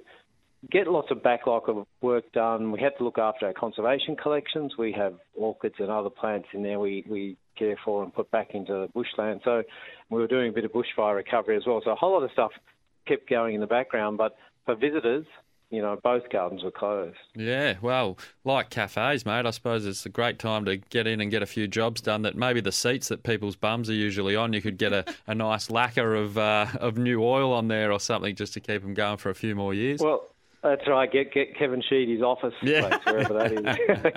get 0.72 0.88
lots 0.88 1.12
of 1.12 1.22
backlog 1.22 1.68
of 1.68 1.86
work 2.02 2.32
done. 2.32 2.72
We 2.72 2.80
had 2.80 2.94
to 2.98 3.04
look 3.04 3.18
after 3.18 3.48
our 3.48 3.54
conservation 3.54 4.16
collections. 4.16 4.76
We 4.78 4.94
have 4.94 5.16
orchids 5.36 5.76
and 5.80 5.92
other 5.92 6.10
plants 6.10 6.48
in 6.54 6.64
there 6.64 6.80
we, 6.80 7.04
we 7.10 7.38
care 7.60 7.76
for 7.84 8.02
and 8.02 8.14
put 8.14 8.32
back 8.32 8.52
into 8.54 8.72
the 8.72 8.88
bushland. 8.94 9.42
So 9.44 9.64
we 10.10 10.22
were 10.22 10.28
doing 10.28 10.50
a 10.50 10.54
bit 10.54 10.64
of 10.64 10.72
bushfire 10.72 11.18
recovery 11.18 11.58
as 11.58 11.64
well. 11.68 11.82
So 11.84 11.92
a 11.92 11.96
whole 11.96 12.14
lot 12.14 12.24
of 12.24 12.32
stuff 12.32 12.52
kept 13.06 13.30
going 13.30 13.56
in 13.56 13.62
the 13.62 13.68
background. 13.68 14.18
But 14.18 14.38
for 14.66 14.76
visitors, 14.76 15.26
you 15.70 15.82
know, 15.82 16.00
both 16.04 16.30
gardens 16.30 16.64
were 16.64 16.72
closed. 16.72 17.18
Yeah, 17.36 17.76
well, 17.82 18.18
like 18.44 18.70
cafes, 18.70 19.26
mate, 19.26 19.46
I 19.46 19.52
suppose 19.52 19.86
it's 19.86 20.06
a 20.06 20.10
great 20.10 20.40
time 20.40 20.66
to 20.66 20.78
get 20.78 21.08
in 21.08 21.22
and 21.22 21.32
get 21.32 21.42
a 21.42 21.48
few 21.48 21.68
jobs 21.68 22.02
done. 22.02 22.22
That 22.22 22.36
maybe 22.36 22.62
the 22.62 22.72
seats 22.72 23.08
that 23.10 23.24
people's 23.24 23.56
bums 23.56 23.90
are 23.90 23.94
usually 23.94 24.36
on, 24.36 24.54
you 24.54 24.62
could 24.62 24.78
get 24.78 24.94
a, 24.94 25.06
a 25.28 25.36
nice 25.36 25.70
lacquer 25.70 26.16
of 26.16 26.38
uh, 26.38 26.68
of 26.80 26.98
new 26.98 27.24
oil 27.24 27.52
on 27.54 27.68
there 27.68 27.92
or 27.92 28.00
something 28.00 28.36
just 28.36 28.54
to 28.54 28.60
keep 28.60 28.82
them 28.82 28.94
going 28.94 29.18
for 29.18 29.30
a 29.30 29.36
few 29.36 29.56
more 29.56 29.74
years. 29.74 30.02
Well, 30.02 30.28
that's 30.66 30.88
right. 30.88 31.12
Get 31.12 31.32
get 31.34 31.56
Kevin 31.58 31.82
Sheedy's 31.88 32.22
office 32.22 32.54
Yeah. 32.62 32.88
place, 32.88 33.06
wherever 33.06 33.34
that 33.36 33.52
is. 33.54 33.62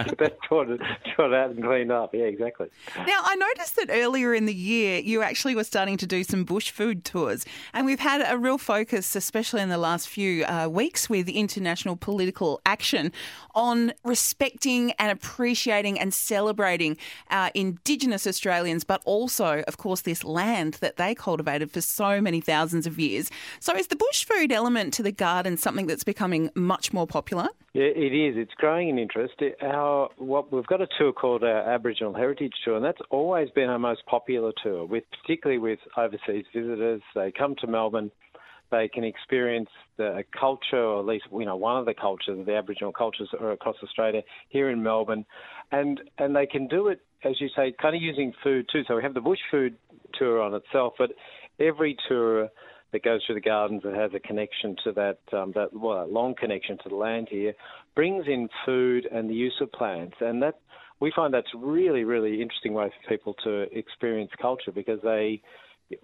get 0.07 0.19
that 0.19 0.39
sorted, 0.49 0.81
sorted 1.15 1.35
out 1.39 1.51
and 1.51 1.63
cleaned 1.63 1.93
up. 1.93 2.15
Yeah, 2.15 2.23
exactly. 2.25 2.69
Now, 2.97 3.21
I 3.25 3.35
noticed 3.37 3.77
that 3.77 3.91
earlier 3.91 4.35
in 4.35 4.47
the 4.47 4.55
year 4.55 4.99
you 5.01 5.23
actually 5.23 5.55
were 5.55 5.65
starting 5.65 5.97
to 5.99 6.07
do 6.07 6.25
some 6.25 6.45
bush 6.45 6.71
food 6.71 7.05
tours, 7.05 7.45
and 7.73 7.87
we've 7.87 8.01
had 8.01 8.23
a 8.27 8.37
real 8.39 8.59
focus, 8.59 9.15
especially 9.15 9.61
in 9.61 9.69
the 9.69 9.79
last 9.79 10.09
few 10.09 10.45
uh, 10.47 10.69
weeks, 10.69 11.09
with 11.11 11.29
international 11.29 11.97
political 11.97 12.61
action 12.67 13.13
on 13.55 13.93
respecting 14.05 14.93
and 14.93 15.11
appreciating 15.13 15.99
and 16.01 16.15
celebrating 16.15 16.97
our 17.31 17.51
Indigenous 17.55 18.27
Australians, 18.27 18.85
but 18.85 19.03
also, 19.05 19.63
of 19.69 19.77
course, 19.77 20.01
this 20.03 20.25
land 20.25 20.75
that 20.75 20.97
they 20.97 21.15
cultivated 21.15 21.71
for 21.71 21.81
so 21.81 22.21
many 22.21 22.41
thousands 22.41 22.87
of 22.87 22.99
years. 22.99 23.31
So, 23.61 23.75
is 23.77 23.89
the 23.89 23.97
bush 23.97 24.25
food 24.25 24.53
element 24.53 24.95
to 24.95 25.03
the 25.03 25.13
garden 25.13 25.57
something 25.57 25.87
that's 25.87 26.05
becoming 26.05 26.38
becoming 26.39 26.51
much 26.55 26.93
more 26.93 27.07
popular? 27.07 27.49
It 27.75 28.13
is. 28.13 28.37
It's 28.37 28.55
growing 28.55 28.89
in 28.89 28.99
interest. 28.99 29.35
Our 29.63 30.09
what 30.17 30.53
we've 30.53 30.67
got 30.67 30.81
a 30.81 30.89
tour 30.99 31.13
called 31.13 31.45
our 31.45 31.73
Aboriginal 31.73 32.15
Heritage 32.15 32.55
Tour, 32.65 32.77
and 32.77 32.85
that's 32.85 33.01
always 33.11 33.51
been 33.51 33.69
our 33.69 33.79
most 33.79 34.05
popular 34.07 34.53
tour, 34.63 34.85
with 34.85 35.05
particularly 35.23 35.59
with 35.59 35.79
overseas 35.97 36.45
visitors. 36.53 37.03
They 37.15 37.31
come 37.31 37.55
to 37.61 37.67
Melbourne, 37.69 38.11
they 38.73 38.89
can 38.89 39.05
experience 39.05 39.69
the 39.97 40.25
culture, 40.39 40.83
or 40.83 41.01
at 41.01 41.07
least 41.07 41.27
you 41.31 41.45
know 41.45 41.57
one 41.57 41.77
of 41.77 41.87
the 41.87 41.95
cultures, 41.95 42.45
the 42.47 42.57
Aboriginal 42.57 42.93
cultures 42.93 43.29
across 43.33 43.77
Australia 43.83 44.23
here 44.49 44.71
in 44.71 44.83
Melbourne, 44.83 45.25
and 45.71 46.01
and 46.19 46.35
they 46.35 46.47
can 46.47 46.67
do 46.67 46.89
it 46.89 47.01
as 47.25 47.41
you 47.41 47.49
say, 47.57 47.75
kind 47.83 47.97
of 47.97 48.01
using 48.01 48.33
food 48.45 48.65
too. 48.73 48.83
So 48.87 48.95
we 48.95 49.03
have 49.03 49.13
the 49.13 49.21
bush 49.21 49.41
food 49.51 49.77
tour 50.15 50.41
on 50.41 50.55
itself, 50.55 50.95
but 50.97 51.11
every 51.59 51.97
tour 52.09 52.49
that 52.93 53.03
goes 53.03 53.21
through 53.25 53.35
the 53.35 53.41
gardens 53.41 53.83
that 53.85 53.95
has 53.95 54.13
a 54.15 54.21
connection 54.21 54.77
to 54.85 54.93
that, 54.93 55.19
um, 55.33 55.53
that 55.55 55.73
well, 55.73 56.07
long 56.11 56.35
connection 56.35 56.79
to 56.83 56.89
the 56.89 56.95
land 56.95 57.29
here, 57.31 57.53
brings 57.95 58.27
in 58.27 58.49
food 58.65 59.07
and 59.11 59.29
the 59.29 59.35
use 59.35 59.57
of 59.61 59.71
plants, 59.73 60.17
and 60.21 60.43
that 60.43 60.61
we 61.01 61.13
find 61.15 61.33
that's 61.33 61.49
really, 61.55 62.05
really 62.05 62.43
interesting 62.43 62.73
way 62.73 62.91
for 62.91 63.09
people 63.09 63.35
to 63.45 63.63
experience 63.77 64.31
culture 64.41 64.73
because 64.73 65.01
they 65.03 65.41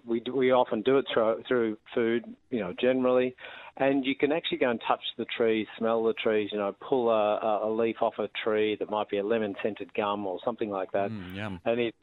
we 0.05 0.21
we 0.33 0.51
often 0.51 0.81
do 0.81 0.97
it 0.97 1.05
through 1.13 1.43
through 1.47 1.77
food, 1.93 2.23
you 2.49 2.59
know, 2.59 2.73
generally, 2.79 3.35
and 3.77 4.05
you 4.05 4.15
can 4.15 4.31
actually 4.31 4.57
go 4.57 4.69
and 4.69 4.81
touch 4.87 5.01
the 5.17 5.25
trees, 5.37 5.67
smell 5.77 6.03
the 6.03 6.13
trees, 6.13 6.49
you 6.51 6.57
know, 6.57 6.75
pull 6.87 7.09
a, 7.09 7.67
a 7.67 7.69
leaf 7.69 7.97
off 8.01 8.15
a 8.17 8.27
tree 8.43 8.75
that 8.79 8.89
might 8.89 9.09
be 9.09 9.17
a 9.17 9.23
lemon 9.23 9.55
scented 9.61 9.93
gum 9.93 10.25
or 10.25 10.39
something 10.43 10.69
like 10.69 10.91
that, 10.93 11.11
Mm, 11.11 11.35
and 11.65 11.79
it 11.79 11.95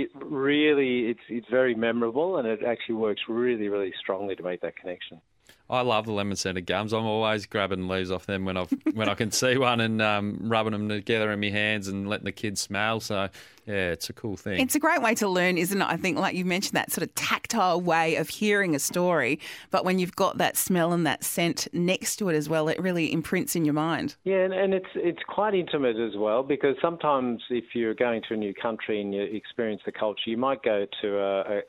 it 0.00 0.10
really 0.14 1.06
it's 1.06 1.20
it's 1.28 1.48
very 1.50 1.74
memorable 1.74 2.36
and 2.36 2.46
it 2.46 2.60
actually 2.66 2.96
works 2.96 3.22
really 3.28 3.68
really 3.68 3.92
strongly 4.00 4.36
to 4.36 4.42
make 4.42 4.60
that 4.60 4.76
connection. 4.76 5.20
I 5.68 5.80
love 5.80 6.06
the 6.06 6.12
lemon 6.12 6.36
scented 6.36 6.66
gums. 6.66 6.92
I'm 6.92 7.04
always 7.04 7.46
grabbing 7.46 7.88
leaves 7.88 8.10
off 8.10 8.26
them 8.26 8.44
when 8.44 8.56
I 8.56 8.64
when 8.94 9.08
I 9.08 9.14
can 9.14 9.30
see 9.32 9.56
one 9.56 9.80
and 9.80 10.00
um, 10.00 10.38
rubbing 10.42 10.72
them 10.72 10.88
together 10.88 11.32
in 11.32 11.40
my 11.40 11.50
hands 11.50 11.88
and 11.88 12.08
letting 12.08 12.24
the 12.24 12.32
kids 12.32 12.60
smell. 12.60 13.00
So 13.00 13.28
yeah, 13.66 13.90
it's 13.90 14.08
a 14.08 14.12
cool 14.12 14.36
thing. 14.36 14.60
It's 14.60 14.76
a 14.76 14.78
great 14.78 15.02
way 15.02 15.16
to 15.16 15.28
learn, 15.28 15.58
isn't 15.58 15.80
it? 15.80 15.84
I 15.84 15.96
think, 15.96 16.18
like 16.18 16.36
you 16.36 16.44
mentioned, 16.44 16.74
that 16.74 16.92
sort 16.92 17.02
of 17.02 17.12
tactile 17.16 17.80
way 17.80 18.14
of 18.14 18.28
hearing 18.28 18.76
a 18.76 18.78
story. 18.78 19.40
But 19.72 19.84
when 19.84 19.98
you've 19.98 20.14
got 20.14 20.38
that 20.38 20.56
smell 20.56 20.92
and 20.92 21.04
that 21.04 21.24
scent 21.24 21.66
next 21.72 22.16
to 22.16 22.28
it 22.28 22.36
as 22.36 22.48
well, 22.48 22.68
it 22.68 22.80
really 22.80 23.12
imprints 23.12 23.56
in 23.56 23.64
your 23.64 23.74
mind. 23.74 24.14
Yeah, 24.22 24.44
and, 24.44 24.54
and 24.54 24.72
it's 24.72 24.86
it's 24.94 25.22
quite 25.26 25.54
intimate 25.54 25.96
as 25.96 26.16
well 26.16 26.44
because 26.44 26.76
sometimes 26.80 27.42
if 27.50 27.64
you're 27.74 27.94
going 27.94 28.22
to 28.28 28.34
a 28.34 28.36
new 28.36 28.54
country 28.54 29.00
and 29.00 29.12
you 29.12 29.22
experience 29.22 29.82
the 29.84 29.92
culture, 29.92 30.30
you 30.30 30.36
might 30.36 30.62
go 30.62 30.86
to 31.02 31.18
a, 31.18 31.40
a 31.40 31.62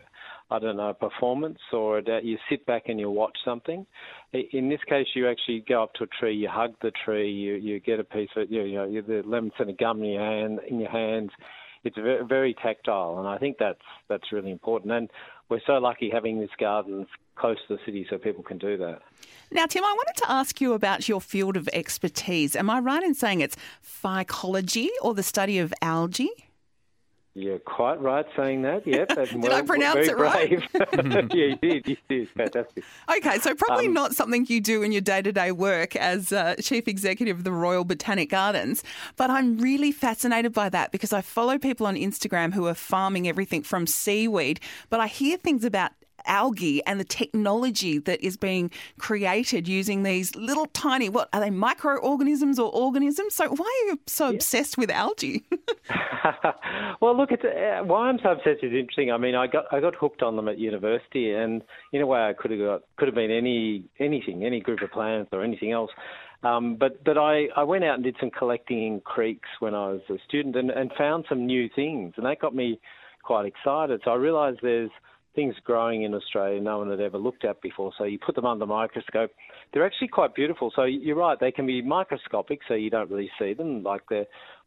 I 0.50 0.60
don't 0.60 0.78
know, 0.78 0.90
a 0.90 0.94
performance 0.94 1.60
or 1.74 1.98
a, 1.98 2.22
you 2.24 2.38
sit 2.50 2.66
back 2.66 2.84
and 2.88 3.00
you 3.00 3.10
watch 3.10 3.38
something. 3.44 3.86
In 4.32 4.70
this 4.70 4.80
case, 4.88 5.08
you 5.14 5.28
actually 5.28 5.64
go 5.68 5.84
up 5.84 5.94
to 5.96 6.06
a 6.06 6.08
tree, 6.08 6.36
you 6.36 6.48
hug 6.50 6.74
the 6.82 6.92
tree, 7.04 7.30
you, 7.30 7.56
you 7.56 7.80
get 7.80 8.00
a 8.00 8.04
piece 8.04 8.30
of 8.38 8.50
you 8.50 8.74
know 8.74 9.02
the 9.02 9.24
lemon 9.26 9.52
scented 9.58 9.78
gum 9.78 10.04
in 10.04 10.12
your 10.12 10.24
hand 10.24 10.60
in 10.68 10.80
your 10.80 10.92
hands. 10.92 11.32
It's 11.84 11.96
very, 11.96 12.26
very 12.26 12.54
tactile, 12.54 13.20
and 13.20 13.28
I 13.28 13.38
think 13.38 13.58
that's 13.60 13.82
that's 14.08 14.32
really 14.32 14.52
important. 14.52 14.94
And 14.94 15.10
we're 15.50 15.62
so 15.66 15.74
lucky 15.74 16.10
having 16.10 16.40
this 16.40 16.50
garden 16.60 17.08
close 17.36 17.58
to 17.68 17.76
the 17.76 17.80
city, 17.86 18.08
so 18.10 18.18
people 18.18 18.44
can 18.44 18.58
do 18.58 18.78
that. 18.78 19.02
Now, 19.52 19.66
Tim, 19.66 19.84
I 19.84 19.94
wanted 19.94 20.20
to 20.24 20.32
ask 20.32 20.60
you 20.60 20.74
about 20.74 21.08
your 21.08 21.22
field 21.22 21.56
of 21.56 21.70
expertise. 21.72 22.56
Am 22.56 22.70
I 22.70 22.80
right 22.80 23.04
in 23.04 23.14
saying 23.14 23.42
it's 23.42 23.56
phycology 23.84 24.88
or 25.02 25.14
the 25.14 25.24
study 25.24 25.60
of 25.60 25.74
algae? 25.82 26.47
You're 27.38 27.60
quite 27.60 28.02
right 28.02 28.26
saying 28.36 28.64
that. 28.64 28.88
Yep. 28.88 29.10
Did 29.16 29.52
I 29.52 29.62
pronounce 29.62 29.94
very 29.94 30.08
it 30.08 30.18
right? 30.18 30.50
brave. 30.50 31.30
yeah, 31.36 31.46
you 31.46 31.56
did. 31.58 31.88
You 31.88 31.98
did. 32.10 32.30
Fantastic. 32.32 32.84
Okay, 33.16 33.38
so 33.38 33.54
probably 33.54 33.86
Um, 33.86 33.94
not 33.94 34.16
something 34.16 34.48
you 34.50 34.60
do 34.60 34.82
in 34.82 34.92
your 34.92 35.02
day 35.02 35.22
to 35.22 35.32
day 35.32 35.52
work 35.52 35.96
as 35.96 36.34
uh, 36.34 36.56
Chief 36.60 36.88
Executive 36.88 37.38
of 37.38 37.44
the 37.44 37.52
Royal 37.52 37.84
Botanic 37.84 38.32
Gardens, 38.32 38.84
but 39.18 39.30
I'm 39.30 39.60
really 39.60 39.92
fascinated 39.92 40.52
by 40.52 40.70
that 40.70 40.92
because 40.92 41.14
I 41.14 41.22
follow 41.22 41.60
people 41.60 41.86
on 41.86 41.96
Instagram 41.96 42.54
who 42.54 42.66
are 42.66 42.74
farming 42.74 43.28
everything 43.28 43.62
from 43.62 43.86
seaweed, 43.86 44.60
but 44.90 45.00
I 45.00 45.06
hear 45.06 45.38
things 45.38 45.64
about 45.64 45.92
algae 46.26 46.84
and 46.86 47.00
the 47.00 47.06
technology 47.06 47.98
that 48.00 48.22
is 48.22 48.38
being 48.38 48.72
created 48.98 49.68
using 49.68 50.04
these 50.04 50.36
little 50.36 50.66
tiny 50.68 51.10
what 51.10 51.30
are 51.34 51.40
they 51.40 51.50
microorganisms 51.50 52.60
or 52.60 52.72
organisms 52.74 53.36
so 53.36 53.50
why 53.50 53.66
are 53.66 53.92
you 53.92 54.00
so 54.08 54.30
obsessed 54.30 54.78
with 54.78 54.90
algae 54.90 55.44
well, 57.02 57.16
look, 57.16 57.32
it's, 57.32 57.44
uh, 57.44 57.84
why 57.84 58.10
I'm 58.10 58.20
so 58.22 58.32
obsessed 58.32 58.64
is 58.64 58.74
interesting. 58.74 59.12
I 59.12 59.18
mean, 59.18 59.36
I 59.36 59.48
got 59.48 59.66
I 59.72 59.80
got 59.80 59.96
hooked 59.96 60.22
on 60.22 60.36
them 60.36 60.48
at 60.48 60.58
university, 60.58 61.32
and 61.32 61.62
in 61.94 62.02
a 62.02 62.06
way, 62.06 62.20
I 62.20 62.34
could 62.34 62.52
have 62.52 62.60
got 62.60 62.82
could 62.98 63.08
have 63.08 63.16
been 63.16 63.32
any 63.32 63.86
anything, 64.00 64.44
any 64.44 64.60
group 64.60 64.82
of 64.82 64.92
plants 64.92 65.30
or 65.32 65.44
anything 65.44 65.72
else. 65.72 65.92
Um, 66.44 66.76
but 66.76 67.04
but 67.04 67.18
I, 67.18 67.48
I 67.56 67.64
went 67.64 67.84
out 67.84 67.96
and 67.96 68.04
did 68.04 68.16
some 68.20 68.32
collecting 68.32 68.86
in 68.86 69.02
creeks 69.02 69.50
when 69.60 69.74
I 69.74 69.88
was 69.90 70.02
a 70.10 70.18
student, 70.28 70.56
and, 70.56 70.70
and 70.70 70.92
found 70.98 71.26
some 71.30 71.46
new 71.46 71.70
things, 71.76 72.14
and 72.18 72.26
that 72.26 72.40
got 72.40 72.56
me 72.56 72.80
quite 73.24 73.46
excited. 73.46 74.02
So 74.06 74.12
I 74.12 74.16
realised 74.16 74.60
there's 74.62 74.92
things 75.38 75.54
growing 75.64 76.02
in 76.02 76.16
Australia 76.16 76.60
no 76.60 76.80
one 76.80 76.90
had 76.90 77.00
ever 77.00 77.20
looked 77.20 77.46
at 77.46 77.62
before. 77.62 77.94
So 77.96 78.06
you 78.06 78.18
put 78.18 78.34
them 78.34 78.46
under 78.46 78.66
the 78.66 78.66
microscope. 78.66 79.30
They're 79.72 79.86
actually 79.86 80.08
quite 80.08 80.34
beautiful. 80.34 80.74
So 80.76 80.84
you're 80.84 81.16
right, 81.16 81.40
they 81.40 81.52
can 81.52 81.68
be 81.68 81.80
microscopic, 81.84 82.60
so 82.68 82.74
you 82.74 82.90
don't 82.90 83.10
really 83.12 83.30
see 83.40 83.54
them, 83.54 83.84
like 83.84 84.02
the 84.10 84.26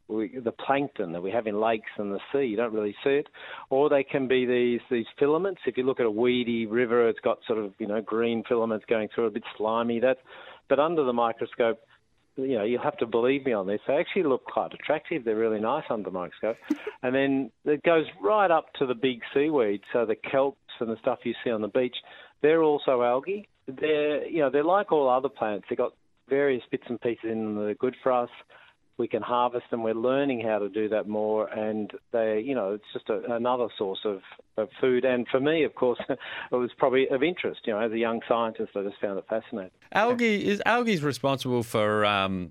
the 0.08 0.52
plankton 0.66 1.12
that 1.12 1.22
we 1.22 1.30
have 1.30 1.46
in 1.46 1.60
lakes 1.60 1.90
and 1.96 2.12
the 2.12 2.18
sea. 2.32 2.44
You 2.44 2.56
don't 2.56 2.72
really 2.72 2.96
see 3.04 3.10
it, 3.10 3.28
or 3.68 3.88
they 3.88 4.04
can 4.04 4.28
be 4.28 4.46
these 4.46 4.80
these 4.90 5.06
filaments. 5.18 5.60
If 5.66 5.76
you 5.76 5.84
look 5.84 6.00
at 6.00 6.06
a 6.06 6.10
weedy 6.10 6.66
river, 6.66 7.08
it's 7.08 7.20
got 7.20 7.38
sort 7.46 7.58
of 7.58 7.72
you 7.78 7.86
know 7.88 8.00
green 8.00 8.44
filaments 8.48 8.84
going 8.88 9.08
through, 9.14 9.26
a 9.26 9.30
bit 9.30 9.44
slimy. 9.56 10.00
That, 10.00 10.18
but 10.68 10.78
under 10.78 11.04
the 11.04 11.12
microscope, 11.12 11.78
you 12.44 12.58
know, 12.58 12.64
you'll 12.64 12.82
have 12.82 12.96
to 12.98 13.06
believe 13.06 13.44
me 13.44 13.52
on 13.52 13.66
this. 13.66 13.80
They 13.86 13.94
actually 13.94 14.24
look 14.24 14.44
quite 14.44 14.72
attractive. 14.74 15.24
They're 15.24 15.36
really 15.36 15.60
nice 15.60 15.84
under 15.90 16.04
the 16.04 16.10
microscope. 16.10 16.56
and 17.02 17.14
then 17.14 17.50
it 17.64 17.82
goes 17.82 18.04
right 18.22 18.50
up 18.50 18.72
to 18.78 18.86
the 18.86 18.94
big 18.94 19.20
seaweed. 19.34 19.82
So 19.92 20.06
the 20.06 20.16
kelps 20.16 20.54
and 20.80 20.90
the 20.90 20.96
stuff 21.00 21.20
you 21.24 21.34
see 21.44 21.50
on 21.50 21.62
the 21.62 21.68
beach, 21.68 21.96
they're 22.42 22.62
also 22.62 23.02
algae. 23.02 23.48
They're, 23.66 24.26
you 24.26 24.40
know, 24.40 24.50
they're 24.50 24.64
like 24.64 24.92
all 24.92 25.08
other 25.08 25.28
plants. 25.28 25.66
They've 25.68 25.78
got 25.78 25.92
various 26.28 26.62
bits 26.70 26.84
and 26.88 27.00
pieces 27.00 27.24
in 27.24 27.44
them 27.44 27.54
that 27.56 27.70
are 27.70 27.74
good 27.74 27.96
for 28.02 28.12
us. 28.12 28.30
We 29.00 29.08
can 29.08 29.22
harvest 29.22 29.64
them. 29.70 29.82
We're 29.82 29.94
learning 29.94 30.42
how 30.46 30.58
to 30.58 30.68
do 30.68 30.88
that 30.90 31.08
more, 31.08 31.46
and 31.46 31.90
they, 32.12 32.42
you 32.44 32.54
know, 32.54 32.74
it's 32.74 32.84
just 32.92 33.08
a, 33.08 33.34
another 33.34 33.68
source 33.78 34.00
of, 34.04 34.20
of 34.58 34.68
food. 34.78 35.06
And 35.06 35.26
for 35.28 35.40
me, 35.40 35.64
of 35.64 35.74
course, 35.74 35.98
it 36.08 36.18
was 36.54 36.70
probably 36.76 37.08
of 37.08 37.22
interest. 37.22 37.60
You 37.64 37.72
know, 37.72 37.80
as 37.80 37.92
a 37.92 37.98
young 37.98 38.20
scientist, 38.28 38.72
I 38.76 38.82
just 38.82 39.00
found 39.00 39.18
it 39.18 39.24
fascinating. 39.28 39.70
Algae 39.92 40.46
is 40.46 40.62
algae's 40.66 41.02
responsible 41.02 41.62
for 41.62 42.04
um, 42.04 42.50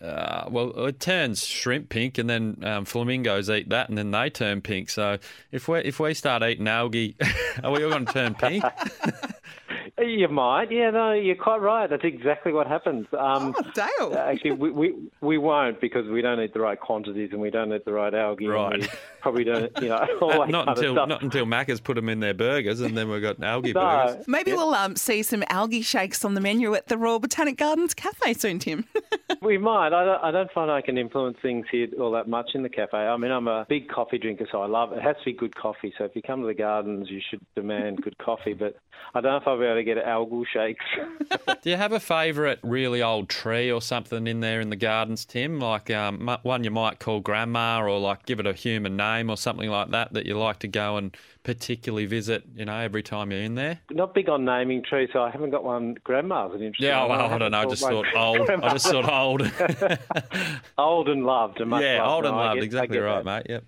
uh, 0.00 0.48
well, 0.50 0.86
it 0.86 0.98
turns 0.98 1.44
shrimp 1.44 1.90
pink, 1.90 2.16
and 2.16 2.30
then 2.30 2.56
um, 2.62 2.84
flamingos 2.86 3.50
eat 3.50 3.68
that, 3.68 3.90
and 3.90 3.98
then 3.98 4.10
they 4.10 4.30
turn 4.30 4.62
pink. 4.62 4.88
So 4.88 5.18
if 5.52 5.68
we 5.68 5.80
if 5.80 6.00
we 6.00 6.14
start 6.14 6.42
eating 6.42 6.68
algae, 6.68 7.16
are 7.62 7.70
we 7.70 7.84
all 7.84 7.90
going 7.90 8.06
to 8.06 8.12
turn 8.12 8.34
pink? 8.34 8.64
You 10.00 10.28
might, 10.28 10.70
yeah. 10.72 10.90
No, 10.90 11.12
you're 11.12 11.34
quite 11.36 11.60
right. 11.60 11.88
That's 11.88 12.04
exactly 12.04 12.52
what 12.52 12.66
happens. 12.66 13.06
Um, 13.18 13.54
oh, 13.58 13.62
Dale. 13.74 14.16
Actually, 14.18 14.52
we, 14.52 14.70
we 14.70 14.94
we 15.20 15.38
won't 15.38 15.80
because 15.80 16.06
we 16.08 16.22
don't 16.22 16.40
eat 16.40 16.54
the 16.54 16.60
right 16.60 16.78
quantities 16.78 17.30
and 17.32 17.40
we 17.40 17.50
don't 17.50 17.72
eat 17.72 17.84
the 17.84 17.92
right 17.92 18.14
algae. 18.14 18.46
Right. 18.46 18.88
probably 19.20 19.44
don't, 19.44 19.70
you 19.82 19.88
know, 19.88 20.06
all 20.22 20.30
that 20.40 20.48
not 20.48 20.66
kind 20.66 20.78
until 20.78 20.90
of 20.92 20.96
stuff. 20.96 21.08
not 21.08 21.22
until 21.22 21.44
Macca's 21.46 21.80
put 21.80 21.94
them 21.96 22.08
in 22.08 22.20
their 22.20 22.34
burgers, 22.34 22.80
and 22.80 22.96
then 22.96 23.08
we've 23.10 23.20
got 23.22 23.42
algae 23.42 23.72
No. 23.72 23.80
burgers. 23.80 24.26
maybe 24.28 24.52
we'll 24.52 24.74
um, 24.74 24.96
see 24.96 25.22
some 25.22 25.44
algae 25.50 25.82
shakes 25.82 26.24
on 26.24 26.34
the 26.34 26.40
menu 26.40 26.74
at 26.74 26.86
the 26.88 26.96
Royal 26.96 27.18
Botanic 27.20 27.56
Gardens 27.58 27.92
cafe 27.94 28.32
soon 28.34 28.58
tim 28.58 28.84
We 29.42 29.58
might. 29.58 29.88
I 29.94 30.04
don't, 30.04 30.24
I 30.24 30.30
don't 30.30 30.50
find 30.52 30.70
I 30.70 30.80
can 30.82 30.98
influence 30.98 31.38
things 31.40 31.66
here 31.70 31.86
all 32.00 32.10
that 32.12 32.28
much 32.28 32.50
in 32.54 32.62
the 32.62 32.68
cafe. 32.68 32.96
I 32.98 33.16
mean, 33.16 33.30
I'm 33.30 33.48
a 33.48 33.64
big 33.68 33.88
coffee 33.88 34.18
drinker, 34.18 34.46
so 34.50 34.60
I 34.60 34.66
love 34.66 34.92
it. 34.92 35.02
has 35.02 35.16
to 35.18 35.24
be 35.24 35.32
good 35.32 35.54
coffee. 35.56 35.92
So 35.96 36.04
if 36.04 36.14
you 36.16 36.20
come 36.22 36.40
to 36.42 36.46
the 36.46 36.54
gardens, 36.54 37.08
you 37.10 37.20
should 37.30 37.40
demand 37.54 38.02
good 38.02 38.18
coffee. 38.18 38.52
But 38.54 38.76
I 39.14 39.20
don't 39.20 39.30
know 39.32 39.36
if 39.38 39.42
I'll 39.46 39.58
be 39.58 39.64
able 39.64 39.76
to 39.76 39.84
get 39.94 40.04
algal 40.04 40.44
shakes. 40.46 40.84
Do 41.62 41.70
you 41.70 41.76
have 41.76 41.92
a 41.92 42.00
favourite 42.00 42.58
really 42.62 43.02
old 43.02 43.28
tree 43.28 43.70
or 43.70 43.80
something 43.80 44.26
in 44.26 44.40
there 44.40 44.60
in 44.60 44.70
the 44.70 44.76
gardens, 44.76 45.24
Tim? 45.24 45.58
Like 45.60 45.90
um, 45.90 46.38
one 46.42 46.64
you 46.64 46.70
might 46.70 46.98
call 46.98 47.20
grandma, 47.20 47.82
or 47.82 47.98
like 47.98 48.26
give 48.26 48.40
it 48.40 48.46
a 48.46 48.52
human 48.52 48.96
name 48.96 49.30
or 49.30 49.36
something 49.36 49.68
like 49.68 49.90
that 49.90 50.12
that 50.12 50.26
you 50.26 50.38
like 50.38 50.58
to 50.60 50.68
go 50.68 50.96
and 50.96 51.16
particularly 51.42 52.06
visit. 52.06 52.44
You 52.54 52.64
know, 52.64 52.76
every 52.76 53.02
time 53.02 53.30
you're 53.30 53.42
in 53.42 53.54
there. 53.54 53.80
Not 53.90 54.14
big 54.14 54.28
on 54.28 54.44
naming 54.44 54.82
trees, 54.82 55.10
so 55.12 55.22
I 55.22 55.30
haven't 55.30 55.50
got 55.50 55.64
one. 55.64 55.96
Grandma's 56.04 56.52
an 56.54 56.62
interesting 56.62 56.86
Yeah, 56.86 57.00
one. 57.00 57.10
well, 57.10 57.20
I 57.20 57.22
haven't 57.24 57.38
don't 57.40 57.50
know. 57.52 57.58
I 57.60 57.66
just 57.66 57.82
thought 57.82 58.06
old. 58.14 58.50
I 58.50 58.72
just 58.72 58.86
thought 58.86 59.08
old. 59.08 59.42
old 60.78 61.08
and 61.08 61.24
loved. 61.24 61.60
And 61.60 61.70
yeah, 61.72 62.04
old 62.06 62.26
and 62.26 62.36
loved. 62.36 62.62
Exactly 62.62 62.98
right, 62.98 63.24
that. 63.24 63.46
mate. 63.46 63.46
Yep. 63.48 63.64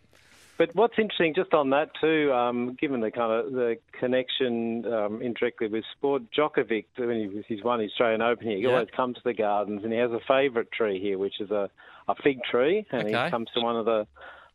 But 0.58 0.74
what's 0.74 0.94
interesting, 0.98 1.34
just 1.34 1.54
on 1.54 1.70
that 1.70 1.90
too, 2.00 2.32
um, 2.32 2.76
given 2.80 3.00
the 3.00 3.10
kind 3.10 3.32
of 3.32 3.52
the 3.52 3.76
connection 3.98 4.84
um, 4.86 5.20
indirectly 5.22 5.68
with 5.68 5.84
sport, 5.96 6.22
Djokovic, 6.36 6.86
when 6.96 7.20
he 7.20 7.26
was 7.26 7.44
he's 7.48 7.64
won 7.64 7.80
the 7.80 7.86
Australian 7.86 8.22
Open 8.22 8.46
here, 8.46 8.56
he 8.58 8.62
Yeah. 8.62 8.68
always 8.68 8.88
comes 8.94 9.16
to 9.16 9.22
the 9.24 9.34
gardens 9.34 9.82
and 9.82 9.92
he 9.92 9.98
has 9.98 10.10
a 10.10 10.20
favourite 10.28 10.70
tree 10.70 11.00
here, 11.00 11.18
which 11.18 11.40
is 11.40 11.50
a, 11.50 11.70
a 12.08 12.14
fig 12.22 12.42
tree, 12.44 12.86
and 12.92 13.08
Okay. 13.08 13.24
he 13.24 13.30
comes 13.30 13.48
to 13.54 13.60
one 13.60 13.76
of 13.76 13.86
the 13.86 14.06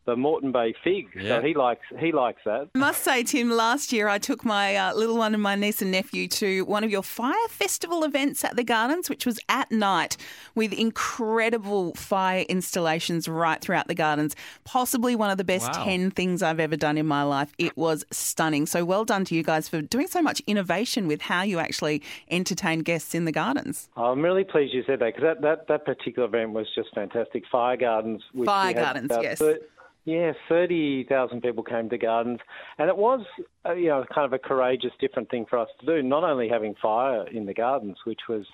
the 0.08 0.16
Moreton 0.16 0.52
Bay 0.52 0.74
fig. 0.82 1.06
Yeah. 1.14 1.40
So 1.40 1.46
he 1.46 1.52
likes 1.54 1.82
he 1.98 2.12
likes 2.12 2.40
that. 2.46 2.70
I 2.74 2.78
must 2.78 3.04
say, 3.04 3.22
Tim, 3.22 3.50
last 3.50 3.92
year 3.92 4.08
I 4.08 4.16
took 4.18 4.42
my 4.42 4.74
uh, 4.74 4.94
little 4.94 5.18
one 5.18 5.34
and 5.34 5.42
my 5.42 5.54
niece 5.54 5.82
and 5.82 5.90
nephew 5.90 6.26
to 6.28 6.62
one 6.64 6.82
of 6.82 6.90
your 6.90 7.02
fire 7.02 7.34
festival 7.50 8.04
events 8.04 8.42
at 8.42 8.56
the 8.56 8.64
Gardens, 8.64 9.10
which 9.10 9.26
was 9.26 9.38
at 9.50 9.70
night 9.70 10.16
with 10.54 10.72
incredible 10.72 11.94
fire 11.94 12.44
installations 12.48 13.28
right 13.28 13.60
throughout 13.60 13.86
the 13.88 13.94
Gardens. 13.94 14.34
Possibly 14.64 15.14
one 15.14 15.30
of 15.30 15.36
the 15.36 15.44
best 15.44 15.68
Wow. 15.74 15.84
10 15.84 16.10
things 16.12 16.42
I've 16.42 16.60
ever 16.60 16.76
done 16.76 16.96
in 16.96 17.06
my 17.06 17.22
life. 17.22 17.52
It 17.58 17.76
was 17.76 18.04
stunning. 18.10 18.64
So 18.64 18.84
well 18.84 19.04
done 19.04 19.24
to 19.26 19.34
you 19.34 19.42
guys 19.42 19.68
for 19.68 19.82
doing 19.82 20.06
so 20.06 20.22
much 20.22 20.40
innovation 20.46 21.06
with 21.06 21.20
how 21.20 21.42
you 21.42 21.58
actually 21.58 22.02
entertain 22.30 22.80
guests 22.80 23.14
in 23.14 23.26
the 23.26 23.32
Gardens. 23.32 23.88
I'm 23.96 24.22
really 24.22 24.44
pleased 24.44 24.72
you 24.72 24.84
said 24.86 25.00
that 25.00 25.14
because 25.14 25.22
that, 25.22 25.42
that, 25.42 25.68
that 25.68 25.84
particular 25.84 26.28
event 26.28 26.52
was 26.52 26.66
just 26.74 26.94
fantastic. 26.94 27.42
Fire 27.52 27.76
Gardens. 27.76 28.22
Which 28.32 28.46
Fire 28.46 28.72
Gardens, 28.72 29.10
yes. 29.20 29.38
thir- 29.38 29.58
yeah, 30.04 30.32
30,000 30.48 31.42
people 31.42 31.62
came 31.62 31.88
to 31.90 31.98
Gardens. 31.98 32.40
And 32.78 32.88
it 32.88 32.96
was, 32.96 33.24
uh, 33.66 33.74
you 33.74 33.88
know, 33.88 34.04
kind 34.12 34.24
of 34.24 34.32
a 34.32 34.38
courageous, 34.38 34.92
different 35.00 35.30
thing 35.30 35.46
for 35.48 35.58
us 35.58 35.68
to 35.80 35.86
do. 35.86 36.02
Not 36.02 36.24
only 36.24 36.48
having 36.48 36.74
fire 36.80 37.26
in 37.28 37.46
the 37.46 37.54
Gardens, 37.54 37.98
which 38.04 38.20
was 38.28 38.46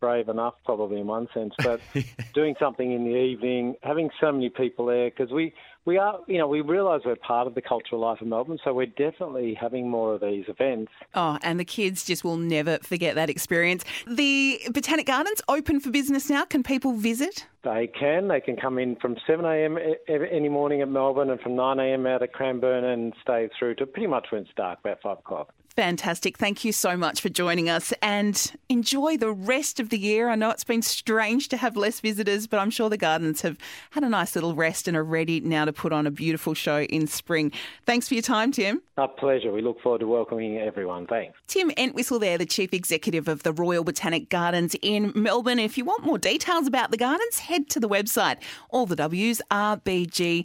brave 0.00 0.28
enough 0.28 0.54
probably 0.64 1.00
in 1.00 1.06
one 1.06 1.28
sense, 1.34 1.54
but 1.58 1.80
doing 2.34 2.54
something 2.58 2.92
in 2.92 3.04
the 3.04 3.16
evening, 3.16 3.74
having 3.82 4.10
so 4.20 4.32
many 4.32 4.48
people 4.48 4.86
there 4.86 5.10
because 5.10 5.32
we, 5.32 5.52
we 5.88 5.96
are, 5.96 6.20
you 6.26 6.36
know, 6.36 6.46
we 6.46 6.60
realise 6.60 7.00
we're 7.06 7.16
part 7.16 7.46
of 7.46 7.54
the 7.54 7.62
cultural 7.62 8.02
life 8.02 8.20
of 8.20 8.26
Melbourne, 8.26 8.58
so 8.62 8.74
we're 8.74 8.84
definitely 8.84 9.54
having 9.54 9.88
more 9.88 10.14
of 10.14 10.20
these 10.20 10.44
events. 10.46 10.92
Oh, 11.14 11.38
and 11.42 11.58
the 11.58 11.64
kids 11.64 12.04
just 12.04 12.22
will 12.22 12.36
never 12.36 12.76
forget 12.82 13.14
that 13.14 13.30
experience. 13.30 13.86
The 14.06 14.60
Botanic 14.70 15.06
Gardens 15.06 15.40
open 15.48 15.80
for 15.80 15.90
business 15.90 16.28
now. 16.28 16.44
Can 16.44 16.62
people 16.62 16.92
visit? 16.92 17.46
They 17.64 17.86
can. 17.98 18.28
They 18.28 18.42
can 18.42 18.56
come 18.56 18.78
in 18.78 18.96
from 18.96 19.16
7 19.26 19.46
a.m. 19.46 19.78
e- 19.78 19.96
any 20.30 20.50
morning 20.50 20.82
at 20.82 20.90
Melbourne 20.90 21.30
and 21.30 21.40
from 21.40 21.56
9 21.56 21.78
a.m. 21.78 22.06
out 22.06 22.22
at 22.22 22.34
Cranbourne 22.34 22.84
and 22.84 23.14
stay 23.22 23.48
through 23.58 23.76
to 23.76 23.86
pretty 23.86 24.08
much 24.08 24.26
when 24.30 24.42
it's 24.42 24.50
dark, 24.56 24.80
about 24.80 25.00
5 25.02 25.18
o'clock. 25.20 25.54
Fantastic. 25.78 26.36
Thank 26.38 26.64
you 26.64 26.72
so 26.72 26.96
much 26.96 27.20
for 27.20 27.28
joining 27.28 27.70
us 27.70 27.94
and 28.02 28.52
enjoy 28.68 29.16
the 29.16 29.30
rest 29.30 29.78
of 29.78 29.90
the 29.90 29.96
year. 29.96 30.28
I 30.28 30.34
know 30.34 30.50
it's 30.50 30.64
been 30.64 30.82
strange 30.82 31.46
to 31.50 31.56
have 31.56 31.76
less 31.76 32.00
visitors, 32.00 32.48
but 32.48 32.58
I'm 32.58 32.70
sure 32.70 32.90
the 32.90 32.96
gardens 32.96 33.42
have 33.42 33.56
had 33.90 34.02
a 34.02 34.08
nice 34.08 34.34
little 34.34 34.56
rest 34.56 34.88
and 34.88 34.96
are 34.96 35.04
ready 35.04 35.38
now 35.38 35.66
to 35.66 35.72
put 35.72 35.92
on 35.92 36.04
a 36.04 36.10
beautiful 36.10 36.54
show 36.54 36.80
in 36.80 37.06
spring. 37.06 37.52
Thanks 37.86 38.08
for 38.08 38.14
your 38.14 38.24
time, 38.24 38.50
Tim. 38.50 38.82
A 38.96 39.06
pleasure. 39.06 39.52
We 39.52 39.62
look 39.62 39.80
forward 39.80 40.00
to 40.00 40.08
welcoming 40.08 40.58
everyone. 40.58 41.06
Thanks. 41.06 41.38
Tim 41.46 41.70
Entwisle 41.78 42.18
there, 42.18 42.38
the 42.38 42.46
Chief 42.46 42.74
Executive 42.74 43.28
of 43.28 43.44
the 43.44 43.52
Royal 43.52 43.84
Botanic 43.84 44.30
Gardens 44.30 44.74
in 44.82 45.12
Melbourne. 45.14 45.60
If 45.60 45.78
you 45.78 45.84
want 45.84 46.04
more 46.04 46.18
details 46.18 46.66
about 46.66 46.90
the 46.90 46.96
gardens, 46.96 47.38
head 47.38 47.70
to 47.70 47.78
the 47.78 47.88
website, 47.88 48.38
all 48.70 48.84
the 48.84 48.96
W's, 48.96 49.40
rbg.vic.gov.au. 49.52 50.44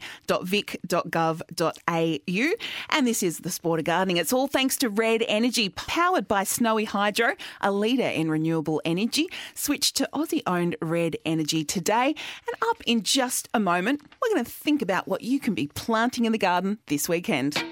And 2.90 3.08
this 3.08 3.24
is 3.24 3.40
the 3.40 3.50
Sport 3.50 3.80
of 3.80 3.86
Gardening. 3.86 4.18
It's 4.18 4.32
all 4.32 4.46
thanks 4.46 4.78
to 4.78 4.90
Red 4.90 5.23
Energy, 5.28 5.70
powered 5.70 6.28
by 6.28 6.44
Snowy 6.44 6.86
Hydro, 6.86 7.36
a 7.62 7.72
leader 7.72 8.04
in 8.04 8.30
renewable 8.30 8.82
energy. 8.86 9.28
Switch 9.54 9.94
to 9.94 10.10
Aussie-owned 10.14 10.76
Red 10.82 11.18
Energy 11.26 11.64
today. 11.64 12.16
And 12.48 12.70
up 12.70 12.82
in 12.86 13.04
just 13.04 13.50
a 13.54 13.60
moment, 13.60 14.02
we're 14.22 14.34
going 14.34 14.46
to 14.46 14.52
think 14.52 14.82
about 14.82 15.08
what 15.08 15.22
you 15.22 15.40
can 15.40 15.54
be 15.54 15.68
planting 15.68 16.26
in 16.26 16.32
the 16.32 16.38
garden 16.38 16.80
this 16.88 17.08
weekend. 17.10 17.64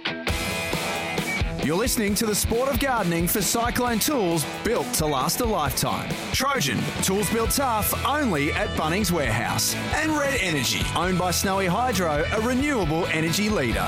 You're 1.64 1.78
listening 1.78 2.16
to 2.16 2.26
the 2.26 2.34
sport 2.34 2.70
of 2.70 2.80
gardening 2.80 3.28
for 3.28 3.40
Cyclone 3.40 4.00
Tools, 4.00 4.44
built 4.64 4.92
to 4.96 5.06
last 5.06 5.42
a 5.42 5.46
lifetime. 5.46 6.10
Trojan, 6.34 6.80
tools 7.04 7.30
built 7.32 7.52
tough, 7.52 7.94
only 8.04 8.52
at 8.54 8.68
Bunnings 8.70 9.12
Warehouse. 9.12 9.76
And 9.94 10.12
Red 10.14 10.40
Energy, 10.42 10.82
owned 10.96 11.20
by 11.20 11.30
Snowy 11.30 11.68
Hydro, 11.68 12.26
a 12.32 12.42
renewable 12.42 13.06
energy 13.08 13.48
leader. 13.48 13.88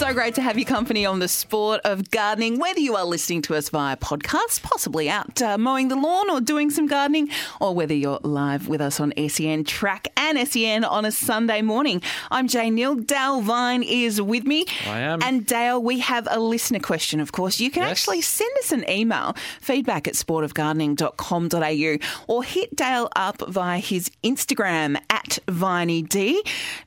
So 0.00 0.14
great 0.14 0.34
to 0.36 0.40
have 0.42 0.56
your 0.58 0.64
company 0.64 1.04
on 1.04 1.18
the 1.18 1.28
sport 1.28 1.82
of 1.84 2.10
gardening. 2.10 2.58
Whether 2.58 2.80
you 2.80 2.96
are 2.96 3.04
listening 3.04 3.42
to 3.42 3.54
us 3.54 3.68
via 3.68 3.98
podcast, 3.98 4.62
possibly 4.62 5.10
out 5.10 5.42
uh, 5.42 5.58
mowing 5.58 5.88
the 5.88 5.94
lawn 5.94 6.30
or 6.30 6.40
doing 6.40 6.70
some 6.70 6.86
gardening, 6.86 7.28
or 7.60 7.74
whether 7.74 7.92
you're 7.92 8.18
live 8.22 8.66
with 8.66 8.80
us 8.80 8.98
on 8.98 9.12
SEN 9.28 9.62
Track 9.64 10.08
and 10.16 10.38
SEN 10.48 10.84
on 10.84 11.04
a 11.04 11.12
Sunday 11.12 11.60
morning. 11.60 12.00
I'm 12.30 12.48
Jane 12.48 12.78
Nield. 12.78 13.06
Dale 13.06 13.42
Vine 13.42 13.82
is 13.82 14.22
with 14.22 14.44
me. 14.44 14.64
I 14.86 15.00
am. 15.00 15.22
And 15.22 15.44
Dale, 15.44 15.82
we 15.82 15.98
have 15.98 16.26
a 16.30 16.40
listener 16.40 16.80
question, 16.80 17.20
of 17.20 17.32
course. 17.32 17.60
You 17.60 17.70
can 17.70 17.82
Yes. 17.82 17.90
actually 17.90 18.22
send 18.22 18.56
us 18.60 18.72
an 18.72 18.88
email, 18.88 19.36
feedback 19.60 20.08
at 20.08 20.14
sportofgardening.com.au, 20.14 21.98
or 22.26 22.42
hit 22.42 22.74
Dale 22.74 23.10
up 23.14 23.42
via 23.48 23.78
his 23.78 24.10
Instagram 24.24 24.98
at 25.10 25.40
VineyD. 25.46 26.36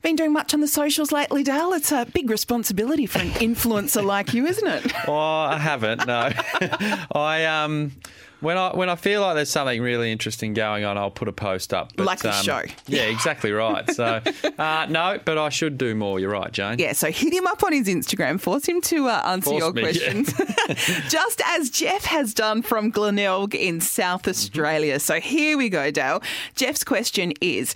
Been 0.01 0.15
doing 0.15 0.33
much 0.33 0.55
on 0.55 0.61
the 0.61 0.67
socials 0.67 1.11
lately, 1.11 1.43
Dale. 1.43 1.73
It's 1.73 1.91
a 1.91 2.07
big 2.11 2.31
responsibility 2.31 3.02
for 3.07 3.19
an 3.19 3.29
influencer 3.31 4.03
like 4.03 4.33
you, 4.33 4.45
isn't 4.45 4.67
it? 4.67 4.91
Oh, 5.07 5.13
I 5.13 5.57
haven't. 5.57 6.07
No, 6.07 6.29
I 7.11 7.45
um. 7.45 7.91
When 8.39 8.57
I 8.57 8.75
when 8.75 8.89
I 8.89 8.95
feel 8.95 9.21
like 9.21 9.35
there's 9.35 9.49
something 9.49 9.81
really 9.81 10.11
interesting 10.11 10.53
going 10.53 10.83
on, 10.83 10.97
I'll 10.97 11.09
put 11.11 11.29
a 11.29 11.31
post 11.31 11.73
up. 11.73 11.93
But, 11.95 12.05
Like 12.05 12.19
the 12.19 12.35
um, 12.35 12.43
show. 12.43 12.61
Yeah, 12.87 13.03
exactly 13.03 13.53
right. 13.53 13.89
So 13.89 14.21
uh, 14.57 14.87
no, 14.89 15.17
but 15.23 15.37
I 15.37 15.47
should 15.47 15.77
do 15.77 15.95
more. 15.95 16.19
You're 16.19 16.31
right, 16.31 16.51
Jane. 16.51 16.77
Yeah, 16.77 16.91
so 16.91 17.09
hit 17.09 17.31
him 17.31 17.47
up 17.47 17.63
on 17.63 17.71
his 17.71 17.87
Instagram, 17.87 18.41
force 18.41 18.65
him 18.65 18.81
to 18.81 19.07
uh, 19.07 19.21
answer 19.25 19.51
Force 19.51 19.61
your 19.61 19.71
me, 19.71 19.81
yeah. 19.83 19.87
questions, 19.87 21.09
just 21.09 21.41
as 21.45 21.69
Jeff 21.69 22.03
has 22.03 22.33
done 22.33 22.61
from 22.63 22.89
Glenelg 22.89 23.55
in 23.55 23.79
South 23.79 24.27
Australia. 24.27 24.99
So 24.99 25.21
here 25.21 25.57
we 25.57 25.69
go, 25.69 25.89
Dale. 25.89 26.21
Jeff's 26.55 26.83
question 26.83 27.31
is 27.39 27.73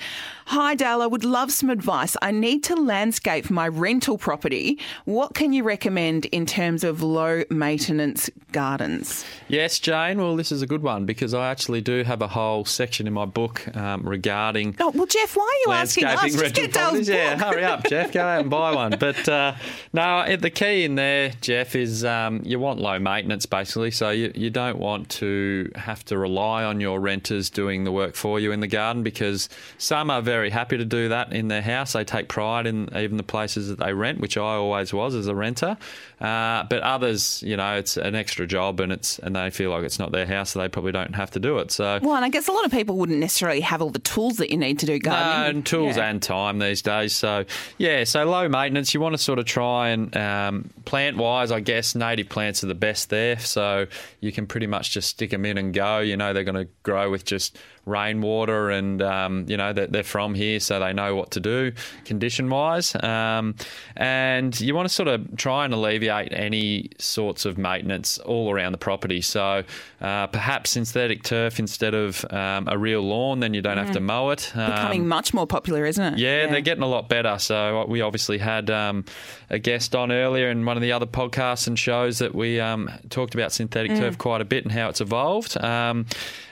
Hi, 0.49 0.75
Dale, 0.75 1.01
I 1.01 1.07
would 1.07 1.25
love 1.25 1.51
some 1.51 1.69
advice. 1.69 2.15
I 2.21 2.31
need 2.31 2.63
to 2.63 2.75
landscape 2.75 3.49
my 3.49 3.67
rental 3.67 4.17
property. 4.17 4.79
What 5.03 5.33
can 5.33 5.51
you 5.51 5.61
recommend 5.63 6.23
in 6.27 6.45
terms 6.45 6.85
of 6.85 7.03
low 7.03 7.43
maintenance 7.49 8.29
gardens? 8.53 9.25
Yes, 9.49 9.77
Jane. 9.77 10.19
Well, 10.19 10.37
this 10.37 10.53
is 10.53 10.61
a 10.61 10.65
good 10.65 10.83
one 10.83 11.05
because 11.05 11.33
I 11.33 11.49
actually 11.51 11.81
do 11.81 12.01
have 12.05 12.21
a 12.21 12.29
whole 12.29 12.63
section 12.63 13.07
in 13.07 13.13
my 13.13 13.25
book 13.25 13.75
um, 13.75 14.03
regarding 14.07 14.77
Oh, 14.79 14.91
well, 14.95 15.05
Jeff, 15.05 15.35
why 15.35 15.43
are 15.43 15.69
you 15.69 15.77
asking 15.77 16.05
us? 16.05 16.21
landscaping 16.21 16.39
Just 16.39 16.57
rental 16.57 16.81
get 16.81 16.91
Dale's. 16.93 17.09
Yeah, 17.09 17.37
hurry 17.37 17.65
up, 17.65 17.83
Jeff. 17.83 18.13
Go 18.13 18.21
out 18.21 18.39
and 18.39 18.49
buy 18.49 18.73
one. 18.73 18.95
But 19.07 19.27
uh, 19.27 19.55
no, 19.91 20.37
the 20.37 20.49
key 20.49 20.85
in 20.85 20.95
there, 20.95 21.33
Jeff, 21.41 21.75
is 21.75 22.05
um, 22.05 22.41
you 22.45 22.57
want 22.57 22.79
low 22.79 22.99
maintenance 22.99 23.45
basically. 23.45 23.91
So 23.91 24.11
you, 24.11 24.31
you 24.33 24.49
don't 24.49 24.79
want 24.79 25.09
to 25.09 25.71
have 25.75 26.05
to 26.05 26.17
rely 26.17 26.63
on 26.63 26.79
your 26.79 27.01
renters 27.01 27.49
doing 27.49 27.83
the 27.83 27.91
work 27.91 28.15
for 28.15 28.39
you 28.39 28.53
in 28.53 28.61
the 28.61 28.67
garden 28.67 29.03
because 29.03 29.49
some 29.77 30.09
are 30.09 30.21
very 30.21 30.36
happy 30.49 30.77
to 30.77 30.85
do 30.85 31.09
that 31.09 31.33
in 31.33 31.47
their 31.47 31.61
house. 31.61 31.93
They 31.93 32.03
take 32.03 32.27
pride 32.29 32.67
in 32.67 32.89
even 32.95 33.17
the 33.17 33.23
places 33.23 33.69
that 33.69 33.79
they 33.79 33.93
rent, 33.93 34.19
which 34.19 34.37
I 34.37 34.41
always 34.55 34.93
was 34.93 35.15
as 35.15 35.27
a 35.27 35.35
renter. 35.35 35.77
Uh, 36.21 36.63
but 36.69 36.81
others, 36.81 37.43
you 37.43 37.55
know, 37.57 37.75
it's 37.75 37.97
an 37.97 38.15
extra 38.15 38.47
job 38.47 38.79
and 38.79 38.91
it's 38.91 39.19
and 39.19 39.35
they 39.35 39.49
feel 39.49 39.69
like 39.71 39.83
it's 39.83 39.99
not 39.99 40.11
their 40.11 40.25
house, 40.25 40.51
so 40.51 40.59
they 40.59 40.67
probably 40.67 40.91
don't 40.91 41.15
have 41.15 41.31
to 41.31 41.39
do 41.39 41.57
it. 41.59 41.71
So 41.71 41.99
Well, 42.01 42.15
and 42.15 42.25
I 42.25 42.29
guess 42.29 42.47
a 42.47 42.51
lot 42.51 42.65
of 42.65 42.71
people 42.71 42.97
wouldn't 42.97 43.19
necessarily 43.19 43.61
have 43.61 43.81
all 43.81 43.89
the 43.91 43.99
tools 43.99 44.37
that 44.37 44.49
you 44.49 44.57
need 44.57 44.79
to 44.79 44.85
do 44.85 44.97
gardening. 44.99 45.41
no, 45.43 45.49
and 45.49 45.65
tools 45.65 45.97
Yeah. 45.97 46.09
and 46.09 46.21
time 46.21 46.59
these 46.59 46.81
days. 46.81 47.13
So, 47.13 47.45
yeah, 47.77 48.03
so 48.03 48.23
low 48.25 48.47
maintenance. 48.49 48.93
You 48.93 48.99
want 49.01 49.13
to 49.13 49.21
sort 49.21 49.37
of 49.39 49.45
try 49.45 49.89
and 49.89 50.15
um, 50.17 50.69
plant 50.85 51.17
wise, 51.17 51.51
I 51.51 51.59
guess 51.59 51.93
native 51.95 52.29
plants 52.29 52.63
are 52.63 52.67
the 52.67 52.75
best 52.75 53.09
there. 53.09 53.37
So 53.39 53.85
you 54.19 54.31
can 54.31 54.47
pretty 54.47 54.67
much 54.67 54.91
just 54.91 55.09
stick 55.09 55.29
them 55.29 55.45
in 55.45 55.57
and 55.57 55.73
go. 55.73 55.99
You 55.99 56.17
know, 56.17 56.33
they're 56.33 56.43
going 56.43 56.55
to 56.65 56.67
grow 56.83 57.11
with 57.11 57.25
just 57.25 57.57
rainwater 57.85 58.69
and, 58.69 59.01
um, 59.01 59.45
you 59.47 59.55
know, 59.57 59.73
they're, 59.73 59.87
they're 59.87 60.03
from 60.03 60.26
here, 60.35 60.59
so 60.59 60.79
they 60.79 60.93
know 60.93 61.15
what 61.15 61.31
to 61.31 61.39
do 61.39 61.71
condition 62.05 62.49
wise. 62.49 62.95
Um, 63.03 63.55
and 63.95 64.59
you 64.59 64.75
want 64.75 64.87
to 64.87 64.93
sort 64.93 65.07
of 65.07 65.35
try 65.37 65.65
and 65.65 65.73
alleviate 65.73 66.31
any 66.31 66.89
sorts 66.97 67.45
of 67.45 67.57
maintenance 67.57 68.17
all 68.19 68.51
around 68.51 68.71
the 68.71 68.77
property. 68.77 69.21
So 69.21 69.63
uh, 70.01 70.27
perhaps 70.27 70.71
synthetic 70.71 71.23
turf 71.23 71.59
instead 71.59 71.93
of 71.93 72.25
um, 72.31 72.67
a 72.67 72.77
real 72.77 73.01
lawn, 73.01 73.39
then 73.39 73.53
you 73.53 73.61
don't 73.61 73.77
have 73.77 73.91
to 73.91 73.99
mow 73.99 74.29
it. 74.31 74.51
Becoming 74.53 75.01
Um, 75.01 75.07
much 75.07 75.33
more 75.33 75.47
popular, 75.47 75.85
isn't 75.85 76.13
it? 76.13 76.19
yeah, 76.19 76.47
they're 76.47 76.61
getting 76.61 76.83
a 76.83 76.87
lot 76.87 77.09
better. 77.09 77.37
So 77.39 77.85
we 77.87 78.01
obviously 78.01 78.37
had 78.37 78.69
um, 78.69 79.05
a 79.49 79.59
guest 79.59 79.95
on 79.95 80.11
earlier 80.11 80.49
in 80.49 80.65
one 80.65 80.77
of 80.77 80.81
the 80.81 80.91
other 80.91 81.05
podcasts 81.05 81.67
and 81.67 81.77
shows 81.77 82.19
that 82.19 82.35
we 82.35 82.59
um, 82.59 82.89
talked 83.09 83.33
about 83.33 83.51
synthetic 83.51 83.87
Mm. 83.87 83.99
turf 83.99 84.17
quite 84.17 84.41
a 84.41 84.45
bit 84.45 84.63
and 84.65 84.71
how 84.73 84.89
it's 84.89 84.99
evolved. 85.01 85.57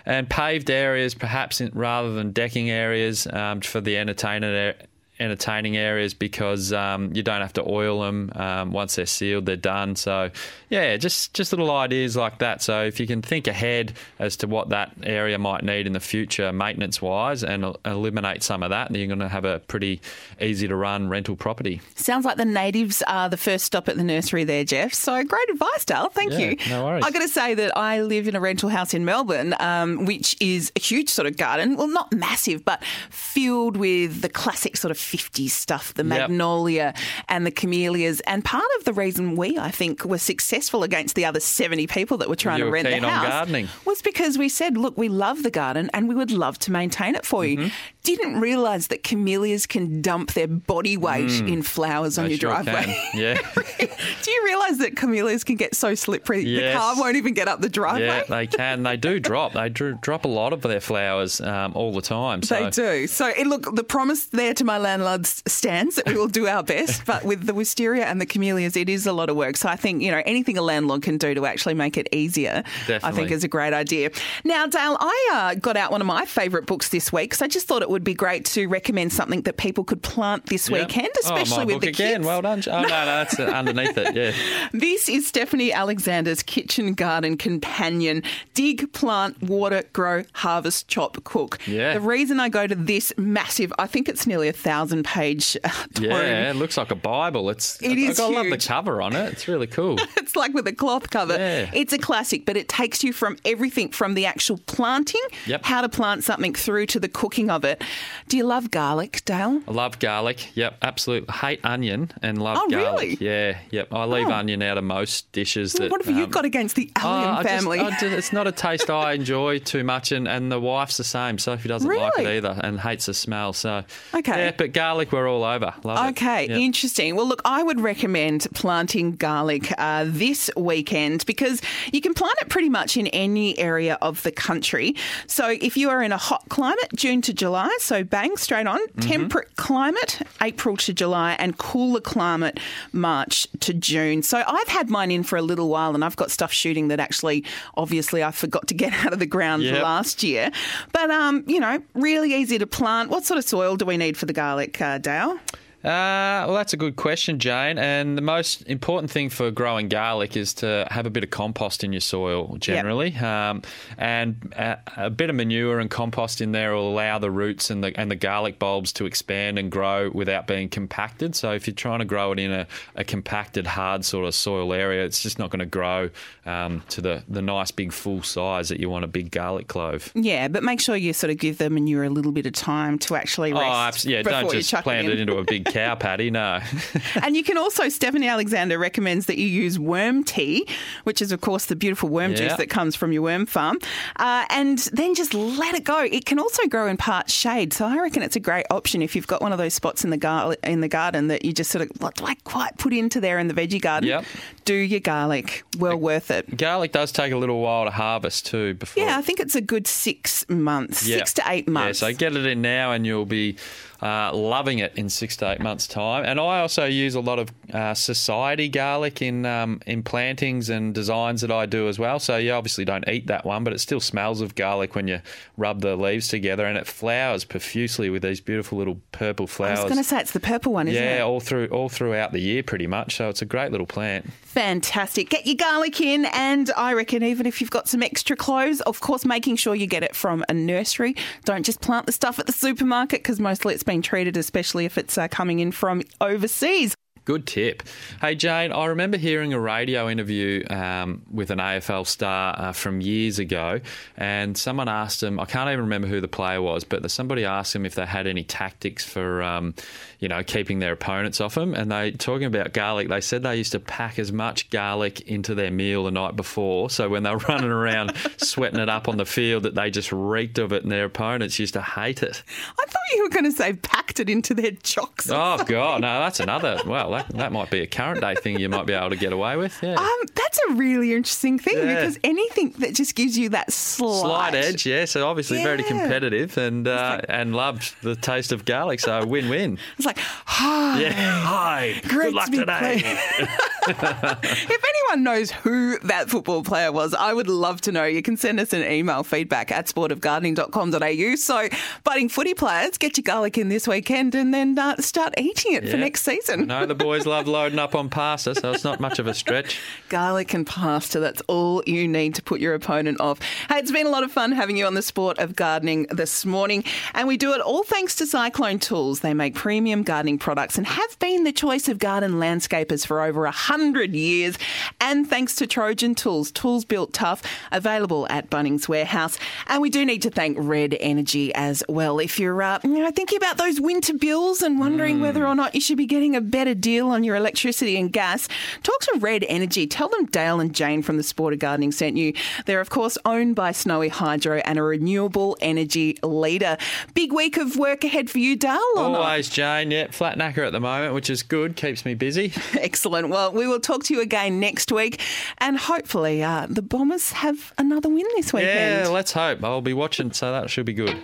And 0.05 0.29
paved 0.29 0.69
areas, 0.69 1.15
perhaps 1.15 1.61
in, 1.61 1.71
rather 1.73 2.13
than 2.13 2.31
decking 2.31 2.69
areas, 2.69 3.27
um, 3.27 3.61
for 3.61 3.81
the 3.81 3.97
entertainer. 3.97 4.75
Entertaining 5.17 5.77
areas 5.77 6.13
because 6.13 6.73
um, 6.73 7.11
you 7.13 7.23
don't 7.23 7.39
have 7.39 7.53
to 7.53 7.63
oil 7.65 8.01
them 8.01 8.31
um, 8.35 8.71
once 8.73 8.95
they're 8.95 9.05
sealed, 9.05 9.45
they're 9.45 9.55
done. 9.55 9.95
So, 9.95 10.29
yeah, 10.69 10.97
just 10.97 11.33
just 11.33 11.53
little 11.53 11.71
ideas 11.71 12.17
like 12.17 12.39
that. 12.39 12.61
So, 12.61 12.83
if 12.83 12.99
you 12.99 13.07
can 13.07 13.21
think 13.21 13.47
ahead 13.47 13.93
as 14.19 14.35
to 14.37 14.47
what 14.47 14.69
that 14.69 14.91
area 15.03 15.37
might 15.37 15.63
need 15.63 15.87
in 15.87 15.93
the 15.93 16.01
future, 16.01 16.51
maintenance 16.51 17.01
wise, 17.01 17.45
and 17.45 17.77
eliminate 17.85 18.43
some 18.43 18.61
of 18.61 18.71
that, 18.71 18.91
then 18.91 18.99
you're 18.99 19.07
going 19.07 19.19
to 19.19 19.29
have 19.29 19.45
a 19.45 19.59
pretty 19.59 20.01
easy 20.41 20.67
to 20.67 20.75
run 20.75 21.07
rental 21.07 21.37
property. 21.37 21.79
Sounds 21.95 22.25
like 22.25 22.35
the 22.35 22.43
natives 22.43 23.01
are 23.07 23.29
the 23.29 23.37
first 23.37 23.63
stop 23.63 23.87
at 23.87 23.95
the 23.95 24.03
nursery 24.03 24.43
there, 24.43 24.65
Jeff. 24.65 24.93
So 24.93 25.23
great 25.23 25.49
advice, 25.49 25.85
Dale. 25.85 26.09
Thank 26.09 26.33
Yeah, 26.33 26.39
you. 26.39 26.57
no 26.69 26.83
worries. 26.85 27.05
I 27.05 27.11
got 27.11 27.21
to 27.21 27.29
say 27.29 27.53
that 27.53 27.77
I 27.77 28.01
live 28.01 28.27
in 28.27 28.35
a 28.35 28.41
rental 28.41 28.67
house 28.67 28.93
in 28.93 29.05
Melbourne, 29.05 29.55
um, 29.61 30.03
which 30.03 30.35
is 30.41 30.73
a 30.75 30.79
huge 30.81 31.07
sort 31.07 31.25
of 31.25 31.37
garden. 31.37 31.77
Well, 31.77 31.87
not 31.87 32.11
massive, 32.11 32.65
but 32.65 32.83
filled 33.09 33.77
with 33.77 34.21
the 34.21 34.29
classic 34.29 34.75
sort 34.75 34.91
of 34.91 35.04
50s 35.05 35.51
stuff, 35.51 35.93
the 35.93 36.03
Yep. 36.03 36.29
magnolia 36.29 36.93
and 37.29 37.45
the 37.45 37.51
camellias. 37.51 38.19
And 38.21 38.43
part 38.43 38.63
of 38.79 38.85
the 38.85 38.93
reason 38.93 39.35
we, 39.35 39.57
I 39.57 39.71
think, 39.71 40.03
were 40.05 40.17
successful 40.17 40.83
against 40.83 41.15
the 41.15 41.25
other 41.25 41.39
70 41.39 41.87
people 41.87 42.17
that 42.17 42.29
were 42.29 42.35
trying 42.35 42.57
You 42.59 42.65
to 42.65 42.69
were 42.69 42.73
rent 42.73 42.87
the 42.87 42.99
house 43.07 43.27
gardening. 43.27 43.67
was 43.85 44.01
because 44.01 44.37
we 44.37 44.49
said, 44.49 44.77
look, 44.77 44.97
we 44.97 45.09
love 45.09 45.43
the 45.43 45.51
garden 45.51 45.89
and 45.93 46.07
we 46.07 46.15
would 46.15 46.31
love 46.31 46.57
to 46.59 46.71
maintain 46.71 47.15
it 47.15 47.25
for 47.25 47.43
Mm-hmm. 47.43 47.63
you. 47.63 47.71
Didn't 48.03 48.39
realise 48.39 48.87
that 48.87 49.03
camellias 49.03 49.65
can 49.65 50.01
dump 50.01 50.33
their 50.33 50.47
body 50.47 50.95
weight 50.95 51.25
Mm. 51.25 51.51
in 51.51 51.61
flowers 51.63 52.17
on 52.19 52.25
They 52.25 52.31
your 52.31 52.39
sure 52.39 52.49
driveway. 52.63 52.83
can. 52.83 53.19
Yeah. 53.19 53.37
Do 54.23 54.31
you 54.31 54.41
realise 54.45 54.77
that 54.77 54.95
camellias 54.95 55.43
can 55.43 55.55
get 55.55 55.75
so 55.75 55.95
slippery 55.95 56.43
the 56.43 56.73
car 56.73 56.95
won't 56.97 57.15
even 57.15 57.33
get 57.33 57.47
up 57.47 57.61
the 57.61 57.69
driveway? 57.69 58.05
Yeah, 58.05 58.23
they 58.29 58.47
can. 58.47 58.83
They 58.83 58.95
do 58.97 59.19
drop. 59.29 59.53
They 59.53 59.69
do 59.69 59.97
drop 60.01 60.25
a 60.25 60.27
lot 60.27 60.53
of 60.53 60.61
their 60.61 60.79
flowers 60.79 61.41
um, 61.41 61.73
all 61.75 61.91
the 61.93 62.01
time. 62.01 62.43
So. 62.43 62.63
They 62.63 62.69
do. 62.69 63.07
So, 63.07 63.27
it, 63.27 63.47
look, 63.47 63.75
the 63.75 63.83
promise 63.83 64.25
there 64.25 64.53
to 64.53 64.63
my 64.63 64.77
landlords 64.95 65.43
stands 65.45 65.95
that 65.95 66.05
we 66.07 66.15
will 66.15 66.27
do 66.27 66.47
our 66.47 66.63
best. 66.63 67.05
but 67.05 67.23
with 67.23 67.45
the 67.45 67.53
wisteria 67.53 68.05
and 68.05 68.21
the 68.21 68.25
camellias, 68.25 68.75
it 68.77 68.89
is 68.89 69.05
a 69.05 69.11
lot 69.13 69.29
of 69.29 69.35
work. 69.35 69.57
So, 69.57 69.67
I 69.69 69.75
think, 69.75 70.01
you 70.01 70.11
know, 70.11 70.21
anything 70.25 70.57
a 70.57 70.61
landlord 70.61 71.01
can 71.01 71.17
do 71.17 71.33
to 71.33 71.45
actually 71.45 71.73
make 71.73 71.97
it 71.97 72.07
easier, 72.11 72.63
I 72.87 73.11
think 73.11 73.31
is 73.31 73.43
a 73.43 73.47
great 73.47 73.73
idea. 73.73 74.11
Now, 74.43 74.67
Dale, 74.67 74.97
I 74.99 75.29
uh, 75.33 75.55
got 75.55 75.75
out 75.77 75.91
one 75.91 76.01
of 76.01 76.07
my 76.07 76.25
favourite 76.25 76.65
books 76.65 76.89
this 76.89 77.11
week. 77.11 77.33
So, 77.35 77.45
I 77.45 77.47
just 77.47 77.67
thought 77.67 77.81
it 77.81 77.89
would 77.89 78.03
be 78.03 78.13
great 78.13 78.45
to 78.45 78.67
recommend 78.67 79.11
something 79.13 79.41
that 79.43 79.57
people 79.57 79.83
could 79.83 80.01
plant 80.01 80.45
this 80.47 80.69
Yep. 80.69 80.79
weekend, 80.87 81.09
oh, 81.15 81.19
especially 81.23 81.65
my 81.65 81.73
with 81.73 81.81
the 81.81 81.89
again. 81.89 82.13
kids. 82.15 82.25
Well 82.25 82.41
done. 82.41 82.63
Oh 82.67 82.81
no, 82.81 82.87
no, 82.87 82.87
that's 83.05 83.39
uh, 83.39 83.43
underneath 83.43 83.97
it. 83.97 84.15
Yeah. 84.15 84.31
This 84.71 85.09
is 85.09 85.27
Stephanie 85.27 85.71
Alexander's 85.73 86.41
Kitchen 86.43 86.93
Garden 86.93 87.37
Companion 87.37 88.23
Dig, 88.53 88.91
Plant, 88.93 89.41
Water, 89.43 89.83
Grow, 89.93 90.23
Harvest, 90.33 90.87
Chop, 90.87 91.23
Cook. 91.23 91.59
Yeah. 91.67 91.93
The 91.93 91.99
reason 92.01 92.39
I 92.39 92.49
go 92.49 92.67
to 92.67 92.75
this 92.75 93.11
massive, 93.17 93.71
I 93.79 93.87
think 93.87 94.07
it's 94.09 94.25
nearly 94.27 94.47
a 94.47 94.53
thousand 94.53 94.84
page 95.03 95.57
uh. 95.63 95.69
Yeah, 95.99 96.49
it 96.51 96.55
looks 96.55 96.77
like 96.77 96.91
a 96.91 96.95
Bible. 96.95 97.49
It's 97.49 97.81
It 97.81 97.91
I, 97.97 98.01
is 98.11 98.19
I 98.19 98.27
love 98.29 98.49
the 98.49 98.57
cover 98.57 99.01
on 99.01 99.15
it. 99.15 99.31
It's 99.33 99.47
really 99.47 99.67
cool. 99.67 99.97
It's 100.17 100.35
like 100.35 100.53
with 100.55 100.67
a 100.67 100.73
cloth 100.73 101.11
cover. 101.11 101.33
Yeah. 101.33 101.69
It's 101.73 101.93
a 101.93 101.97
classic, 101.99 102.45
but 102.47 102.57
it 102.57 102.67
takes 102.67 103.03
you 103.03 103.13
from 103.13 103.37
everything 103.45 103.89
from 103.89 104.15
the 104.15 104.25
actual 104.25 104.57
planting, 104.65 105.21
Yep. 105.45 105.63
how 105.65 105.81
to 105.81 105.89
plant 105.89 106.23
something, 106.23 106.53
through 106.55 106.87
to 106.87 106.99
the 106.99 107.07
cooking 107.07 107.51
of 107.51 107.63
it. 107.63 107.83
Do 108.27 108.35
you 108.37 108.43
love 108.43 108.71
garlic, 108.71 109.21
Dale? 109.25 109.61
I 109.67 109.71
love 109.71 109.99
garlic. 109.99 110.49
Yep, 110.55 110.77
absolutely. 110.81 111.31
Hate 111.33 111.59
onion 111.63 112.11
and 112.23 112.41
love 112.41 112.57
Oh, 112.59 112.67
garlic. 112.69 113.01
really? 113.01 113.17
Yeah, 113.19 113.57
yep. 113.69 113.93
I 113.93 114.05
leave 114.05 114.27
Oh. 114.27 114.31
onion 114.33 114.61
out 114.63 114.77
of 114.79 114.83
most 114.83 115.31
dishes. 115.31 115.73
That, 115.73 115.91
what 115.91 116.03
have 116.03 116.15
you 116.17 116.23
um, 116.25 116.29
got 116.31 116.43
against 116.45 116.75
the 116.75 116.91
Oh, 116.97 117.01
allium 117.07 117.29
I 117.35 117.43
just- 117.43 117.49
family? 117.55 117.77
Just- 117.79 118.03
it's 118.03 118.33
not 118.33 118.47
a 118.47 118.51
taste 118.51 118.89
I 118.89 119.13
enjoy 119.21 119.59
too 119.59 119.83
much, 119.83 120.11
and, 120.11 120.27
and 120.27 120.51
the 120.51 120.59
wife's 120.59 120.97
the 120.97 121.03
same. 121.03 121.37
Sophie 121.37 121.69
doesn't 121.69 121.87
like 121.95 122.13
it 122.17 122.25
either 122.27 122.59
and 122.63 122.79
hates 122.79 123.05
the 123.05 123.13
smell. 123.13 123.53
So, 123.53 123.83
Okay. 124.13 124.45
yeah, 124.45 124.51
but 124.57 124.73
garlic 124.75 125.11
we're 125.11 125.27
all 125.29 125.43
over. 125.43 125.73
Love 125.83 126.09
Okay, 126.11 126.43
it. 126.45 126.49
Yep. 126.51 126.59
interesting. 126.59 127.15
Well, 127.15 127.27
look, 127.27 127.41
I 127.45 127.63
would 127.63 127.79
recommend 127.81 128.47
planting 128.53 129.15
garlic 129.15 129.73
uh, 129.77 130.05
this 130.07 130.49
weekend 130.55 131.25
because 131.25 131.61
you 131.91 132.01
can 132.01 132.13
plant 132.13 132.35
it 132.41 132.49
pretty 132.49 132.69
much 132.69 132.97
in 132.97 133.07
any 133.07 133.57
area 133.57 133.97
of 134.01 134.21
the 134.23 134.31
country. 134.31 134.95
So, 135.27 135.49
if 135.49 135.75
you 135.77 135.89
are 135.89 136.03
in 136.03 136.11
a 136.11 136.17
hot 136.17 136.43
climate, 136.49 136.89
June 136.95 137.21
to 137.23 137.33
July, 137.33 137.75
so 137.79 138.03
bang, 138.03 138.37
straight 138.37 138.67
on. 138.67 138.79
Mm-hmm. 138.87 138.99
Temperate 139.09 139.55
climate, 139.55 140.21
April 140.41 140.77
to 140.77 140.93
July, 140.93 141.35
and 141.39 141.57
cooler 141.57 142.01
climate, 142.01 142.59
March 142.91 143.47
to 143.61 143.73
June. 143.73 144.21
So, 144.23 144.43
I've 144.45 144.67
had 144.67 144.89
mine 144.89 145.11
in 145.11 145.23
for 145.23 145.37
a 145.37 145.41
little 145.41 145.69
while 145.69 145.95
and 145.95 146.03
I've 146.03 146.15
got 146.17 146.31
stuff 146.31 146.51
shooting 146.51 146.89
that 146.89 146.99
actually, 146.99 147.43
obviously, 147.77 148.23
I 148.23 148.31
forgot 148.31 148.67
to 148.67 148.73
get 148.73 148.93
out 149.05 149.13
of 149.13 149.19
the 149.19 149.25
ground 149.25 149.63
Yep. 149.63 149.83
last 149.83 150.21
year. 150.23 150.51
But, 150.91 151.09
um, 151.11 151.43
you 151.47 151.59
know, 151.59 151.81
really 151.93 152.33
easy 152.33 152.57
to 152.57 152.67
plant. 152.67 153.09
What 153.09 153.23
sort 153.25 153.37
of 153.37 153.45
soil 153.45 153.75
do 153.77 153.85
we 153.85 153.95
need 153.97 154.17
for 154.17 154.25
the 154.25 154.33
garlic, 154.33 154.64
uh, 154.81 154.97
Dale? 154.97 155.39
Uh, 155.85 156.45
well, 156.47 156.55
that's 156.55 156.73
a 156.73 156.77
good 156.77 156.95
question, 156.95 157.37
Jane. 157.37 157.77
And 157.77 158.17
the 158.17 158.21
most 158.23 158.63
important 158.63 159.11
thing 159.11 159.29
for 159.29 159.51
growing 159.51 159.87
garlic 159.87 160.35
is 160.35 160.55
to 160.55 160.87
have 160.89 161.05
a 161.05 161.11
bit 161.11 161.23
of 161.23 161.29
compost 161.29 161.83
in 161.83 161.93
your 161.93 162.01
soil 162.01 162.57
generally, 162.57 163.15
um, 163.17 163.61
and 163.99 164.51
a, 164.57 164.79
a 164.97 165.09
bit 165.11 165.29
of 165.29 165.35
manure 165.35 165.79
and 165.79 165.91
compost 165.91 166.41
in 166.41 166.53
there 166.53 166.73
will 166.73 166.89
allow 166.89 167.19
the 167.19 167.29
roots 167.29 167.69
and 167.69 167.83
the 167.83 167.93
and 167.99 168.09
the 168.09 168.15
garlic 168.15 168.57
bulbs 168.57 168.91
to 168.93 169.05
expand 169.05 169.59
and 169.59 169.71
grow 169.71 170.09
without 170.11 170.47
being 170.47 170.69
compacted. 170.69 171.35
So 171.35 171.51
if 171.51 171.67
you're 171.67 171.75
trying 171.75 171.99
to 171.99 172.05
grow 172.05 172.31
it 172.31 172.39
in 172.39 172.51
a, 172.51 172.65
a 172.95 173.03
compacted, 173.03 173.67
hard 173.67 174.03
sort 174.05 174.25
of 174.25 174.33
soil 174.33 174.73
area, 174.73 175.05
it's 175.05 175.21
just 175.21 175.37
not 175.37 175.51
going 175.51 175.59
to 175.59 175.67
grow 175.67 176.09
um, 176.47 176.81
to 176.89 177.01
the 177.01 177.23
the 177.29 177.43
nice 177.43 177.69
big 177.69 177.93
full 177.93 178.23
size 178.23 178.69
that 178.69 178.79
you 178.79 178.89
want 178.89 179.05
a 179.05 179.07
big 179.07 179.29
garlic 179.29 179.67
clove. 179.67 180.11
Yeah, 180.15 180.47
but 180.47 180.63
make 180.63 180.79
sure 180.79 180.95
you 180.95 181.13
sort 181.13 181.29
of 181.29 181.37
give 181.37 181.59
the 181.59 181.69
manure 181.69 182.05
a 182.05 182.09
little 182.09 182.31
bit 182.31 182.47
of 182.47 182.53
time 182.53 182.97
to 182.99 183.15
actually 183.15 183.53
rest. 183.53 184.07
Oh, 184.07 184.09
yeah! 184.09 184.23
before 184.23 184.41
Don't 184.41 184.45
you 184.45 184.59
just 184.59 184.71
chuck 184.71 184.83
plant 184.83 185.07
it, 185.07 185.11
it 185.11 185.19
in. 185.19 185.29
into 185.29 185.37
a 185.37 185.43
big 185.43 185.65
cow 185.75 185.95
patty. 185.95 186.31
No. 186.31 186.59
and 187.23 187.35
you 187.35 187.43
can 187.43 187.57
also, 187.57 187.89
Stephanie 187.89 188.27
Alexander 188.27 188.77
recommends 188.79 189.25
that 189.27 189.37
you 189.37 189.47
use 189.47 189.77
worm 189.77 190.23
tea, 190.23 190.67
which 191.03 191.21
is, 191.21 191.31
of 191.31 191.41
course, 191.41 191.65
the 191.65 191.75
beautiful 191.75 192.09
worm 192.09 192.31
Yeah. 192.31 192.37
juice 192.37 192.57
that 192.57 192.69
comes 192.69 192.95
from 192.95 193.11
your 193.11 193.21
worm 193.21 193.45
farm, 193.45 193.77
uh, 194.15 194.45
and 194.49 194.79
then 194.93 195.15
just 195.15 195.33
let 195.33 195.75
it 195.75 195.83
go. 195.83 195.99
It 195.99 196.25
can 196.25 196.39
also 196.39 196.65
grow 196.67 196.87
in 196.87 196.97
part 196.97 197.29
shade, 197.29 197.73
so 197.73 197.85
I 197.85 197.97
reckon 197.99 198.23
it's 198.23 198.35
a 198.35 198.39
great 198.39 198.65
option 198.71 199.01
if 199.01 199.15
you've 199.15 199.27
got 199.27 199.41
one 199.41 199.51
of 199.51 199.57
those 199.57 199.73
spots 199.73 200.03
in 200.03 200.09
the 200.11 200.17
gar- 200.17 200.55
in 200.63 200.81
the 200.81 200.87
garden 200.87 201.27
that 201.27 201.43
you 201.45 201.51
just 201.53 201.71
sort 201.71 201.81
of 201.89 201.91
I 202.23 202.35
quite 202.43 202.77
put 202.77 202.93
into 202.93 203.19
there 203.19 203.37
in 203.39 203.47
the 203.47 203.53
veggie 203.53 203.81
garden. 203.81 204.09
Yep. 204.09 204.25
Do 204.65 204.73
your 204.73 204.99
garlic, 204.99 205.63
well 205.77 205.97
worth 205.97 206.31
it. 206.31 206.55
Garlic 206.57 206.91
does 206.91 207.11
take 207.11 207.31
a 207.33 207.37
little 207.37 207.59
while 207.61 207.85
to 207.85 207.91
harvest 207.91 208.45
too. 208.47 208.73
Before 208.75 209.03
Yeah, 209.03 209.17
I 209.17 209.21
think 209.21 209.39
it's 209.39 209.55
a 209.55 209.61
good 209.61 209.87
six 209.87 210.47
months, 210.49 211.05
Yeah. 211.07 211.17
six 211.17 211.33
to 211.33 211.43
eight 211.47 211.67
months. 211.67 212.01
Yeah, 212.01 212.09
so 212.09 212.13
get 212.17 212.35
it 212.35 212.45
in 212.45 212.61
now, 212.61 212.91
and 212.93 213.05
you'll 213.05 213.25
be 213.25 213.57
uh, 214.05 214.31
loving 214.35 214.77
it 214.77 214.93
in 214.95 215.09
six 215.09 215.35
to 215.37 215.51
eight 215.51 215.59
months' 215.59 215.87
time. 215.87 216.23
And 216.25 216.39
I 216.39 216.59
also 216.59 216.85
use 216.85 217.15
a 217.15 217.19
lot 217.19 217.39
of 217.39 217.51
uh, 217.73 217.95
society 217.95 218.69
garlic 218.69 219.19
in 219.19 219.47
um, 219.47 219.81
in 219.87 220.03
plantings 220.03 220.69
and 220.69 220.93
designs 220.93 221.41
that 221.41 221.51
I 221.51 221.65
do 221.65 221.87
as 221.87 221.97
well. 221.97 222.19
So 222.19 222.37
you 222.37 222.51
obviously 222.51 222.85
don't 222.85 223.07
eat 223.09 223.25
that 223.27 223.45
one, 223.45 223.63
but 223.63 223.73
it 223.73 223.79
still 223.79 223.99
smells 223.99 224.41
of 224.41 224.53
garlic 224.53 224.93
when 224.93 225.07
you 225.07 225.21
rub 225.57 225.81
the 225.81 225.95
leaves 225.95 226.27
together, 226.27 226.67
and 226.67 226.77
it 226.77 226.85
flowers 226.85 227.45
profusely 227.45 228.11
with 228.11 228.21
these 228.21 228.39
beautiful 228.39 228.77
little 228.77 229.01
purple 229.11 229.47
flowers. 229.47 229.79
I 229.79 229.83
was 229.85 229.91
going 229.91 230.03
to 230.03 230.07
say 230.07 230.19
it's 230.19 230.31
the 230.33 230.39
purple 230.39 230.73
one, 230.73 230.87
isn't 230.87 231.01
yeah, 231.01 231.15
it? 231.15 231.17
Yeah, 231.17 231.23
all 231.23 231.39
through 231.39 231.67
all 231.69 231.89
throughout 231.89 232.31
the 232.31 232.39
year, 232.39 232.61
pretty 232.61 232.85
much. 232.85 233.15
So 233.15 233.29
it's 233.29 233.41
a 233.41 233.45
great 233.45 233.71
little 233.71 233.87
plant. 233.87 234.31
Fantastic. 234.43 235.31
Get 235.31 235.47
your 235.47 235.55
garlic 235.55 235.99
in, 235.99 236.25
and 236.25 236.69
I 236.77 236.93
reckon 236.93 237.23
even 237.23 237.47
if 237.47 237.59
you've 237.59 237.71
got 237.71 237.89
some 237.89 238.03
extra 238.03 238.35
clothes, 238.35 238.81
of 238.81 239.01
course, 239.01 239.25
making 239.25 239.55
sure 239.55 239.73
you 239.73 239.87
get 239.87 240.03
it 240.03 240.15
from 240.15 240.45
a 240.47 240.53
nursery. 240.53 241.15
Don't 241.43 241.65
just 241.65 241.81
plant 241.81 242.05
the 242.05 242.11
stuff 242.11 242.37
at 242.37 242.45
the 242.45 242.53
supermarket 242.53 243.21
because 243.21 243.39
mostly 243.39 243.73
it's 243.73 243.83
been 243.83 243.94
treated, 244.01 244.37
especially 244.37 244.85
if 244.85 244.97
it's 244.97 245.17
uh, 245.17 245.27
coming 245.27 245.59
in 245.59 245.71
from 245.71 246.01
overseas. 246.21 246.95
Good 247.25 247.47
tip. 247.47 247.81
Hey, 248.21 248.35
Jane, 248.35 248.71
I 248.71 248.85
remember 248.85 249.17
hearing 249.17 249.51
a 249.51 249.59
radio 249.59 250.07
interview 250.07 250.63
um, 250.69 251.23
with 251.31 251.49
an 251.49 251.57
AFL 251.57 252.05
star 252.05 252.55
uh, 252.55 252.71
from 252.71 253.01
years 253.01 253.39
ago, 253.39 253.81
and 254.15 254.55
someone 254.55 254.87
asked 254.87 255.23
him, 255.23 255.39
I 255.39 255.45
can't 255.45 255.67
even 255.69 255.81
remember 255.81 256.07
who 256.07 256.21
the 256.21 256.27
player 256.27 256.61
was, 256.61 256.83
but 256.83 257.09
somebody 257.09 257.43
asked 257.43 257.75
him 257.75 257.83
if 257.83 257.95
they 257.95 258.05
had 258.05 258.27
any 258.27 258.43
tactics 258.43 259.03
for, 259.03 259.41
um, 259.41 259.73
you 260.19 260.27
know, 260.27 260.43
keeping 260.43 260.77
their 260.77 260.93
opponents 260.93 261.41
off 261.41 261.55
them. 261.55 261.73
And 261.73 261.91
they, 261.91 262.11
talking 262.11 262.45
about 262.45 262.73
garlic, 262.73 263.09
they 263.09 263.21
said 263.21 263.41
they 263.41 263.55
used 263.55 263.71
to 263.71 263.79
pack 263.79 264.19
as 264.19 264.31
much 264.31 264.69
garlic 264.69 265.21
into 265.21 265.55
their 265.55 265.71
meal 265.71 266.03
the 266.03 266.11
night 266.11 266.35
before. 266.35 266.91
So 266.91 267.09
when 267.09 267.23
they 267.23 267.31
were 267.31 267.37
running 267.49 267.71
around 267.71 268.13
sweating 268.37 268.79
it 268.79 268.87
up 268.87 269.07
on 269.07 269.17
the 269.17 269.25
field, 269.25 269.63
that 269.63 269.73
they 269.73 269.89
just 269.89 270.11
reeked 270.11 270.59
of 270.59 270.71
it, 270.73 270.83
and 270.83 270.91
their 270.91 271.05
opponents 271.05 271.57
used 271.57 271.73
to 271.73 271.81
hate 271.81 272.21
it. 272.21 272.43
I 272.79 272.85
thought 272.85 273.01
you 273.15 273.23
were 273.23 273.29
going 273.29 273.45
to 273.45 273.51
say 273.51 273.73
packed 273.73 274.19
it 274.19 274.29
into 274.29 274.53
their 274.53 274.73
chocks. 274.83 275.27
Oh. 275.31 275.55
God, 275.65 276.01
no, 276.01 276.19
that's 276.19 276.39
another. 276.39 276.79
Well, 276.85 277.14
that, 277.17 277.27
that 277.37 277.51
might 277.51 277.69
be 277.69 277.81
a 277.81 277.87
current 277.87 278.21
day 278.21 278.35
thing 278.35 278.59
you 278.59 278.69
might 278.69 278.85
be 278.85 278.93
able 278.93 279.09
to 279.09 279.15
get 279.15 279.33
away 279.33 279.57
with. 279.57 279.77
Yeah. 279.81 279.95
Um, 279.95 280.15
that's 280.33 280.59
a 280.69 280.73
really 280.73 281.13
interesting 281.13 281.57
thing 281.59 281.77
Yeah. 281.77 281.95
because 281.95 282.19
anything 282.23 282.71
that 282.79 282.93
just 282.93 283.15
gives 283.15 283.37
you 283.37 283.49
that 283.49 283.71
slight, 283.71 284.21
Slight 284.21 284.55
edge, 284.55 284.85
yeah. 284.85 285.05
So 285.05 285.27
obviously 285.27 285.61
very 285.63 285.83
competitive 285.83 286.57
and 286.57 286.87
uh, 286.87 287.21
and 287.29 287.55
loved 287.55 287.95
the 288.01 288.15
taste 288.15 288.51
of 288.51 288.65
garlic. 288.65 288.99
So 288.99 289.25
win 289.25 289.49
win. 289.49 289.77
It's 289.97 290.05
like, 290.05 290.17
hi. 290.19 291.01
Yeah. 291.01 291.11
Hi. 291.13 292.01
Great 292.07 292.25
Good 292.25 292.33
luck 292.33 292.51
to 292.51 292.57
today. 292.57 293.01
if 293.87 294.83
anyone 294.83 295.23
knows 295.23 295.51
who 295.51 295.97
that 295.99 296.29
football 296.29 296.63
player 296.63 296.91
was, 296.91 297.13
I 297.13 297.33
would 297.33 297.47
love 297.47 297.81
to 297.81 297.91
know. 297.91 298.03
You 298.05 298.21
can 298.21 298.37
send 298.37 298.59
us 298.59 298.73
an 298.73 298.83
email 298.83 299.23
feedback 299.23 299.71
at 299.71 299.87
sportofgardening.com.au. 299.87 301.35
So, 301.35 301.67
budding 302.03 302.29
footy 302.29 302.53
players, 302.53 302.97
get 302.97 303.17
your 303.17 303.23
garlic 303.23 303.57
in 303.57 303.69
this 303.69 303.87
weekend 303.87 304.35
and 304.35 304.53
then 304.53 304.77
uh, 304.77 304.97
start 304.97 305.33
eating 305.37 305.73
it 305.73 305.87
for 305.89 305.97
next 305.97 306.23
season. 306.23 306.67
No, 306.67 306.85
the 306.85 306.95
boys 307.05 307.27
love 307.27 307.47
loading 307.47 307.77
up 307.77 307.93
on 307.93 308.09
pasta, 308.09 308.55
so 308.55 308.71
it's 308.71 308.83
not 308.83 308.99
much 308.99 309.19
of 309.19 309.27
a 309.27 309.33
stretch. 309.35 309.79
Garlic 310.09 310.55
and 310.55 310.65
pasta, 310.65 311.19
that's 311.19 311.39
all 311.41 311.83
you 311.85 312.07
need 312.07 312.33
to 312.33 312.41
put 312.41 312.59
your 312.59 312.73
opponent 312.73 313.21
off. 313.21 313.39
Hey, 313.69 313.77
it's 313.77 313.91
been 313.91 314.07
a 314.07 314.09
lot 314.09 314.23
of 314.23 314.31
fun 314.31 314.51
having 314.51 314.75
you 314.75 314.87
on 314.87 314.95
the 314.95 315.03
sport 315.03 315.37
of 315.37 315.55
gardening 315.55 316.07
this 316.09 316.47
morning. 316.47 316.83
And 317.13 317.27
we 317.27 317.37
do 317.37 317.53
it 317.53 317.61
all 317.61 317.83
thanks 317.83 318.15
to 318.15 318.25
Cyclone 318.25 318.79
Tools. 318.79 319.19
They 319.19 319.35
make 319.35 319.53
premium 319.53 320.01
gardening 320.01 320.39
products 320.39 320.79
and 320.79 320.87
have 320.87 321.19
been 321.19 321.43
the 321.43 321.51
choice 321.51 321.87
of 321.87 321.99
garden 321.99 322.33
landscapers 322.33 323.05
for 323.05 323.21
over 323.21 323.45
a 323.45 323.51
hundred 323.51 324.15
years. 324.15 324.57
And 324.99 325.29
thanks 325.29 325.53
to 325.57 325.67
Trojan 325.67 326.15
Tools, 326.15 326.51
tools 326.51 326.85
built 326.85 327.13
tough, 327.13 327.43
available 327.71 328.25
at 328.31 328.49
Bunnings 328.49 328.89
Warehouse. 328.89 329.37
And 329.67 329.79
we 329.79 329.91
do 329.91 330.07
need 330.07 330.23
to 330.23 330.31
thank 330.31 330.57
Red 330.59 330.97
Energy 330.99 331.53
as 331.53 331.83
well. 331.87 332.17
If 332.17 332.39
you're 332.39 332.63
uh, 332.63 332.79
you 332.83 332.97
know, 332.97 333.11
thinking 333.11 333.37
about 333.37 333.57
those 333.57 333.79
winter 333.79 334.15
bills 334.15 334.63
and 334.63 334.79
wondering 334.79 335.21
whether 335.21 335.45
or 335.45 335.53
not 335.53 335.75
you 335.75 335.81
should 335.81 335.97
be 335.97 336.07
getting 336.07 336.35
a 336.35 336.41
better 336.41 336.73
deal 336.73 336.94
on 337.01 337.23
your 337.23 337.35
electricity 337.35 337.97
and 337.97 338.11
gas, 338.11 338.47
talk 338.83 338.99
to 339.01 339.19
Red 339.19 339.45
Energy. 339.47 339.87
Tell 339.87 340.09
them 340.09 340.25
Dale 340.25 340.59
and 340.59 340.73
Jane 340.73 341.01
from 341.01 341.17
the 341.17 341.23
Sport 341.23 341.53
of 341.53 341.59
Gardening 341.59 341.91
sent 341.91 342.17
you. 342.17 342.33
They're, 342.65 342.81
of 342.81 342.89
course, 342.89 343.17
owned 343.25 343.55
by 343.55 343.71
Snowy 343.71 344.09
Hydro 344.09 344.57
and 344.65 344.77
a 344.79 344.83
renewable 344.83 345.57
energy 345.61 346.17
leader. 346.23 346.77
Big 347.13 347.33
week 347.33 347.57
of 347.57 347.77
work 347.77 348.03
ahead 348.03 348.29
for 348.29 348.39
you, 348.39 348.55
Dale. 348.55 348.79
Always, 348.95 349.49
Jane. 349.49 349.91
Yeah, 349.91 350.11
flat 350.11 350.37
knacker 350.37 350.65
at 350.65 350.71
the 350.71 350.79
moment, 350.79 351.13
which 351.13 351.29
is 351.29 351.43
good. 351.43 351.75
Keeps 351.75 352.05
me 352.05 352.13
busy. 352.13 352.53
Excellent. 352.73 353.29
Well, 353.29 353.51
we 353.51 353.67
will 353.67 353.79
talk 353.79 354.03
to 354.05 354.13
you 354.13 354.21
again 354.21 354.59
next 354.59 354.91
week, 354.91 355.21
and 355.59 355.77
hopefully 355.77 356.43
uh, 356.43 356.67
the 356.69 356.81
Bombers 356.81 357.31
have 357.31 357.73
another 357.77 358.09
win 358.09 358.25
this 358.35 358.53
weekend. 358.53 359.05
Yeah, 359.05 359.09
let's 359.09 359.31
hope. 359.31 359.63
I'll 359.63 359.81
be 359.81 359.93
watching, 359.93 360.31
so 360.31 360.51
that 360.51 360.69
should 360.69 360.85
be 360.85 360.93
good. 360.93 361.17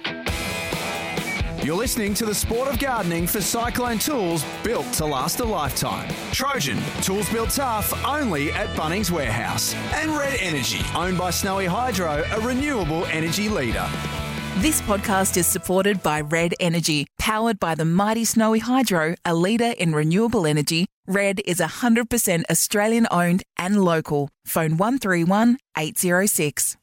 You're 1.63 1.77
listening 1.77 2.15
to 2.15 2.25
the 2.25 2.33
sport 2.33 2.69
of 2.69 2.79
gardening 2.79 3.27
for 3.27 3.39
Cyclone 3.39 3.99
Tools 3.99 4.43
built 4.63 4.91
to 4.93 5.05
last 5.05 5.41
a 5.41 5.45
lifetime. 5.45 6.09
Trojan, 6.31 6.79
tools 7.03 7.29
built 7.29 7.51
tough 7.51 7.93
only 8.03 8.51
at 8.53 8.67
Bunnings 8.69 9.11
Warehouse. 9.11 9.75
And 9.93 10.09
Red 10.09 10.39
Energy, 10.39 10.83
owned 10.95 11.19
by 11.19 11.29
Snowy 11.29 11.67
Hydro, 11.67 12.23
a 12.31 12.39
renewable 12.41 13.05
energy 13.05 13.47
leader. 13.47 13.87
This 14.57 14.81
podcast 14.81 15.37
is 15.37 15.45
supported 15.45 16.01
by 16.01 16.21
Red 16.21 16.55
Energy, 16.59 17.05
powered 17.19 17.59
by 17.59 17.75
the 17.75 17.85
mighty 17.85 18.25
Snowy 18.25 18.59
Hydro, 18.59 19.13
a 19.23 19.35
leader 19.35 19.75
in 19.77 19.93
renewable 19.93 20.47
energy. 20.47 20.87
Red 21.05 21.41
is 21.45 21.59
100% 21.59 22.43
Australian 22.49 23.07
owned 23.11 23.43
and 23.55 23.85
local. 23.85 24.29
Phone 24.45 24.77
131 24.77 25.59
806. 25.77 26.75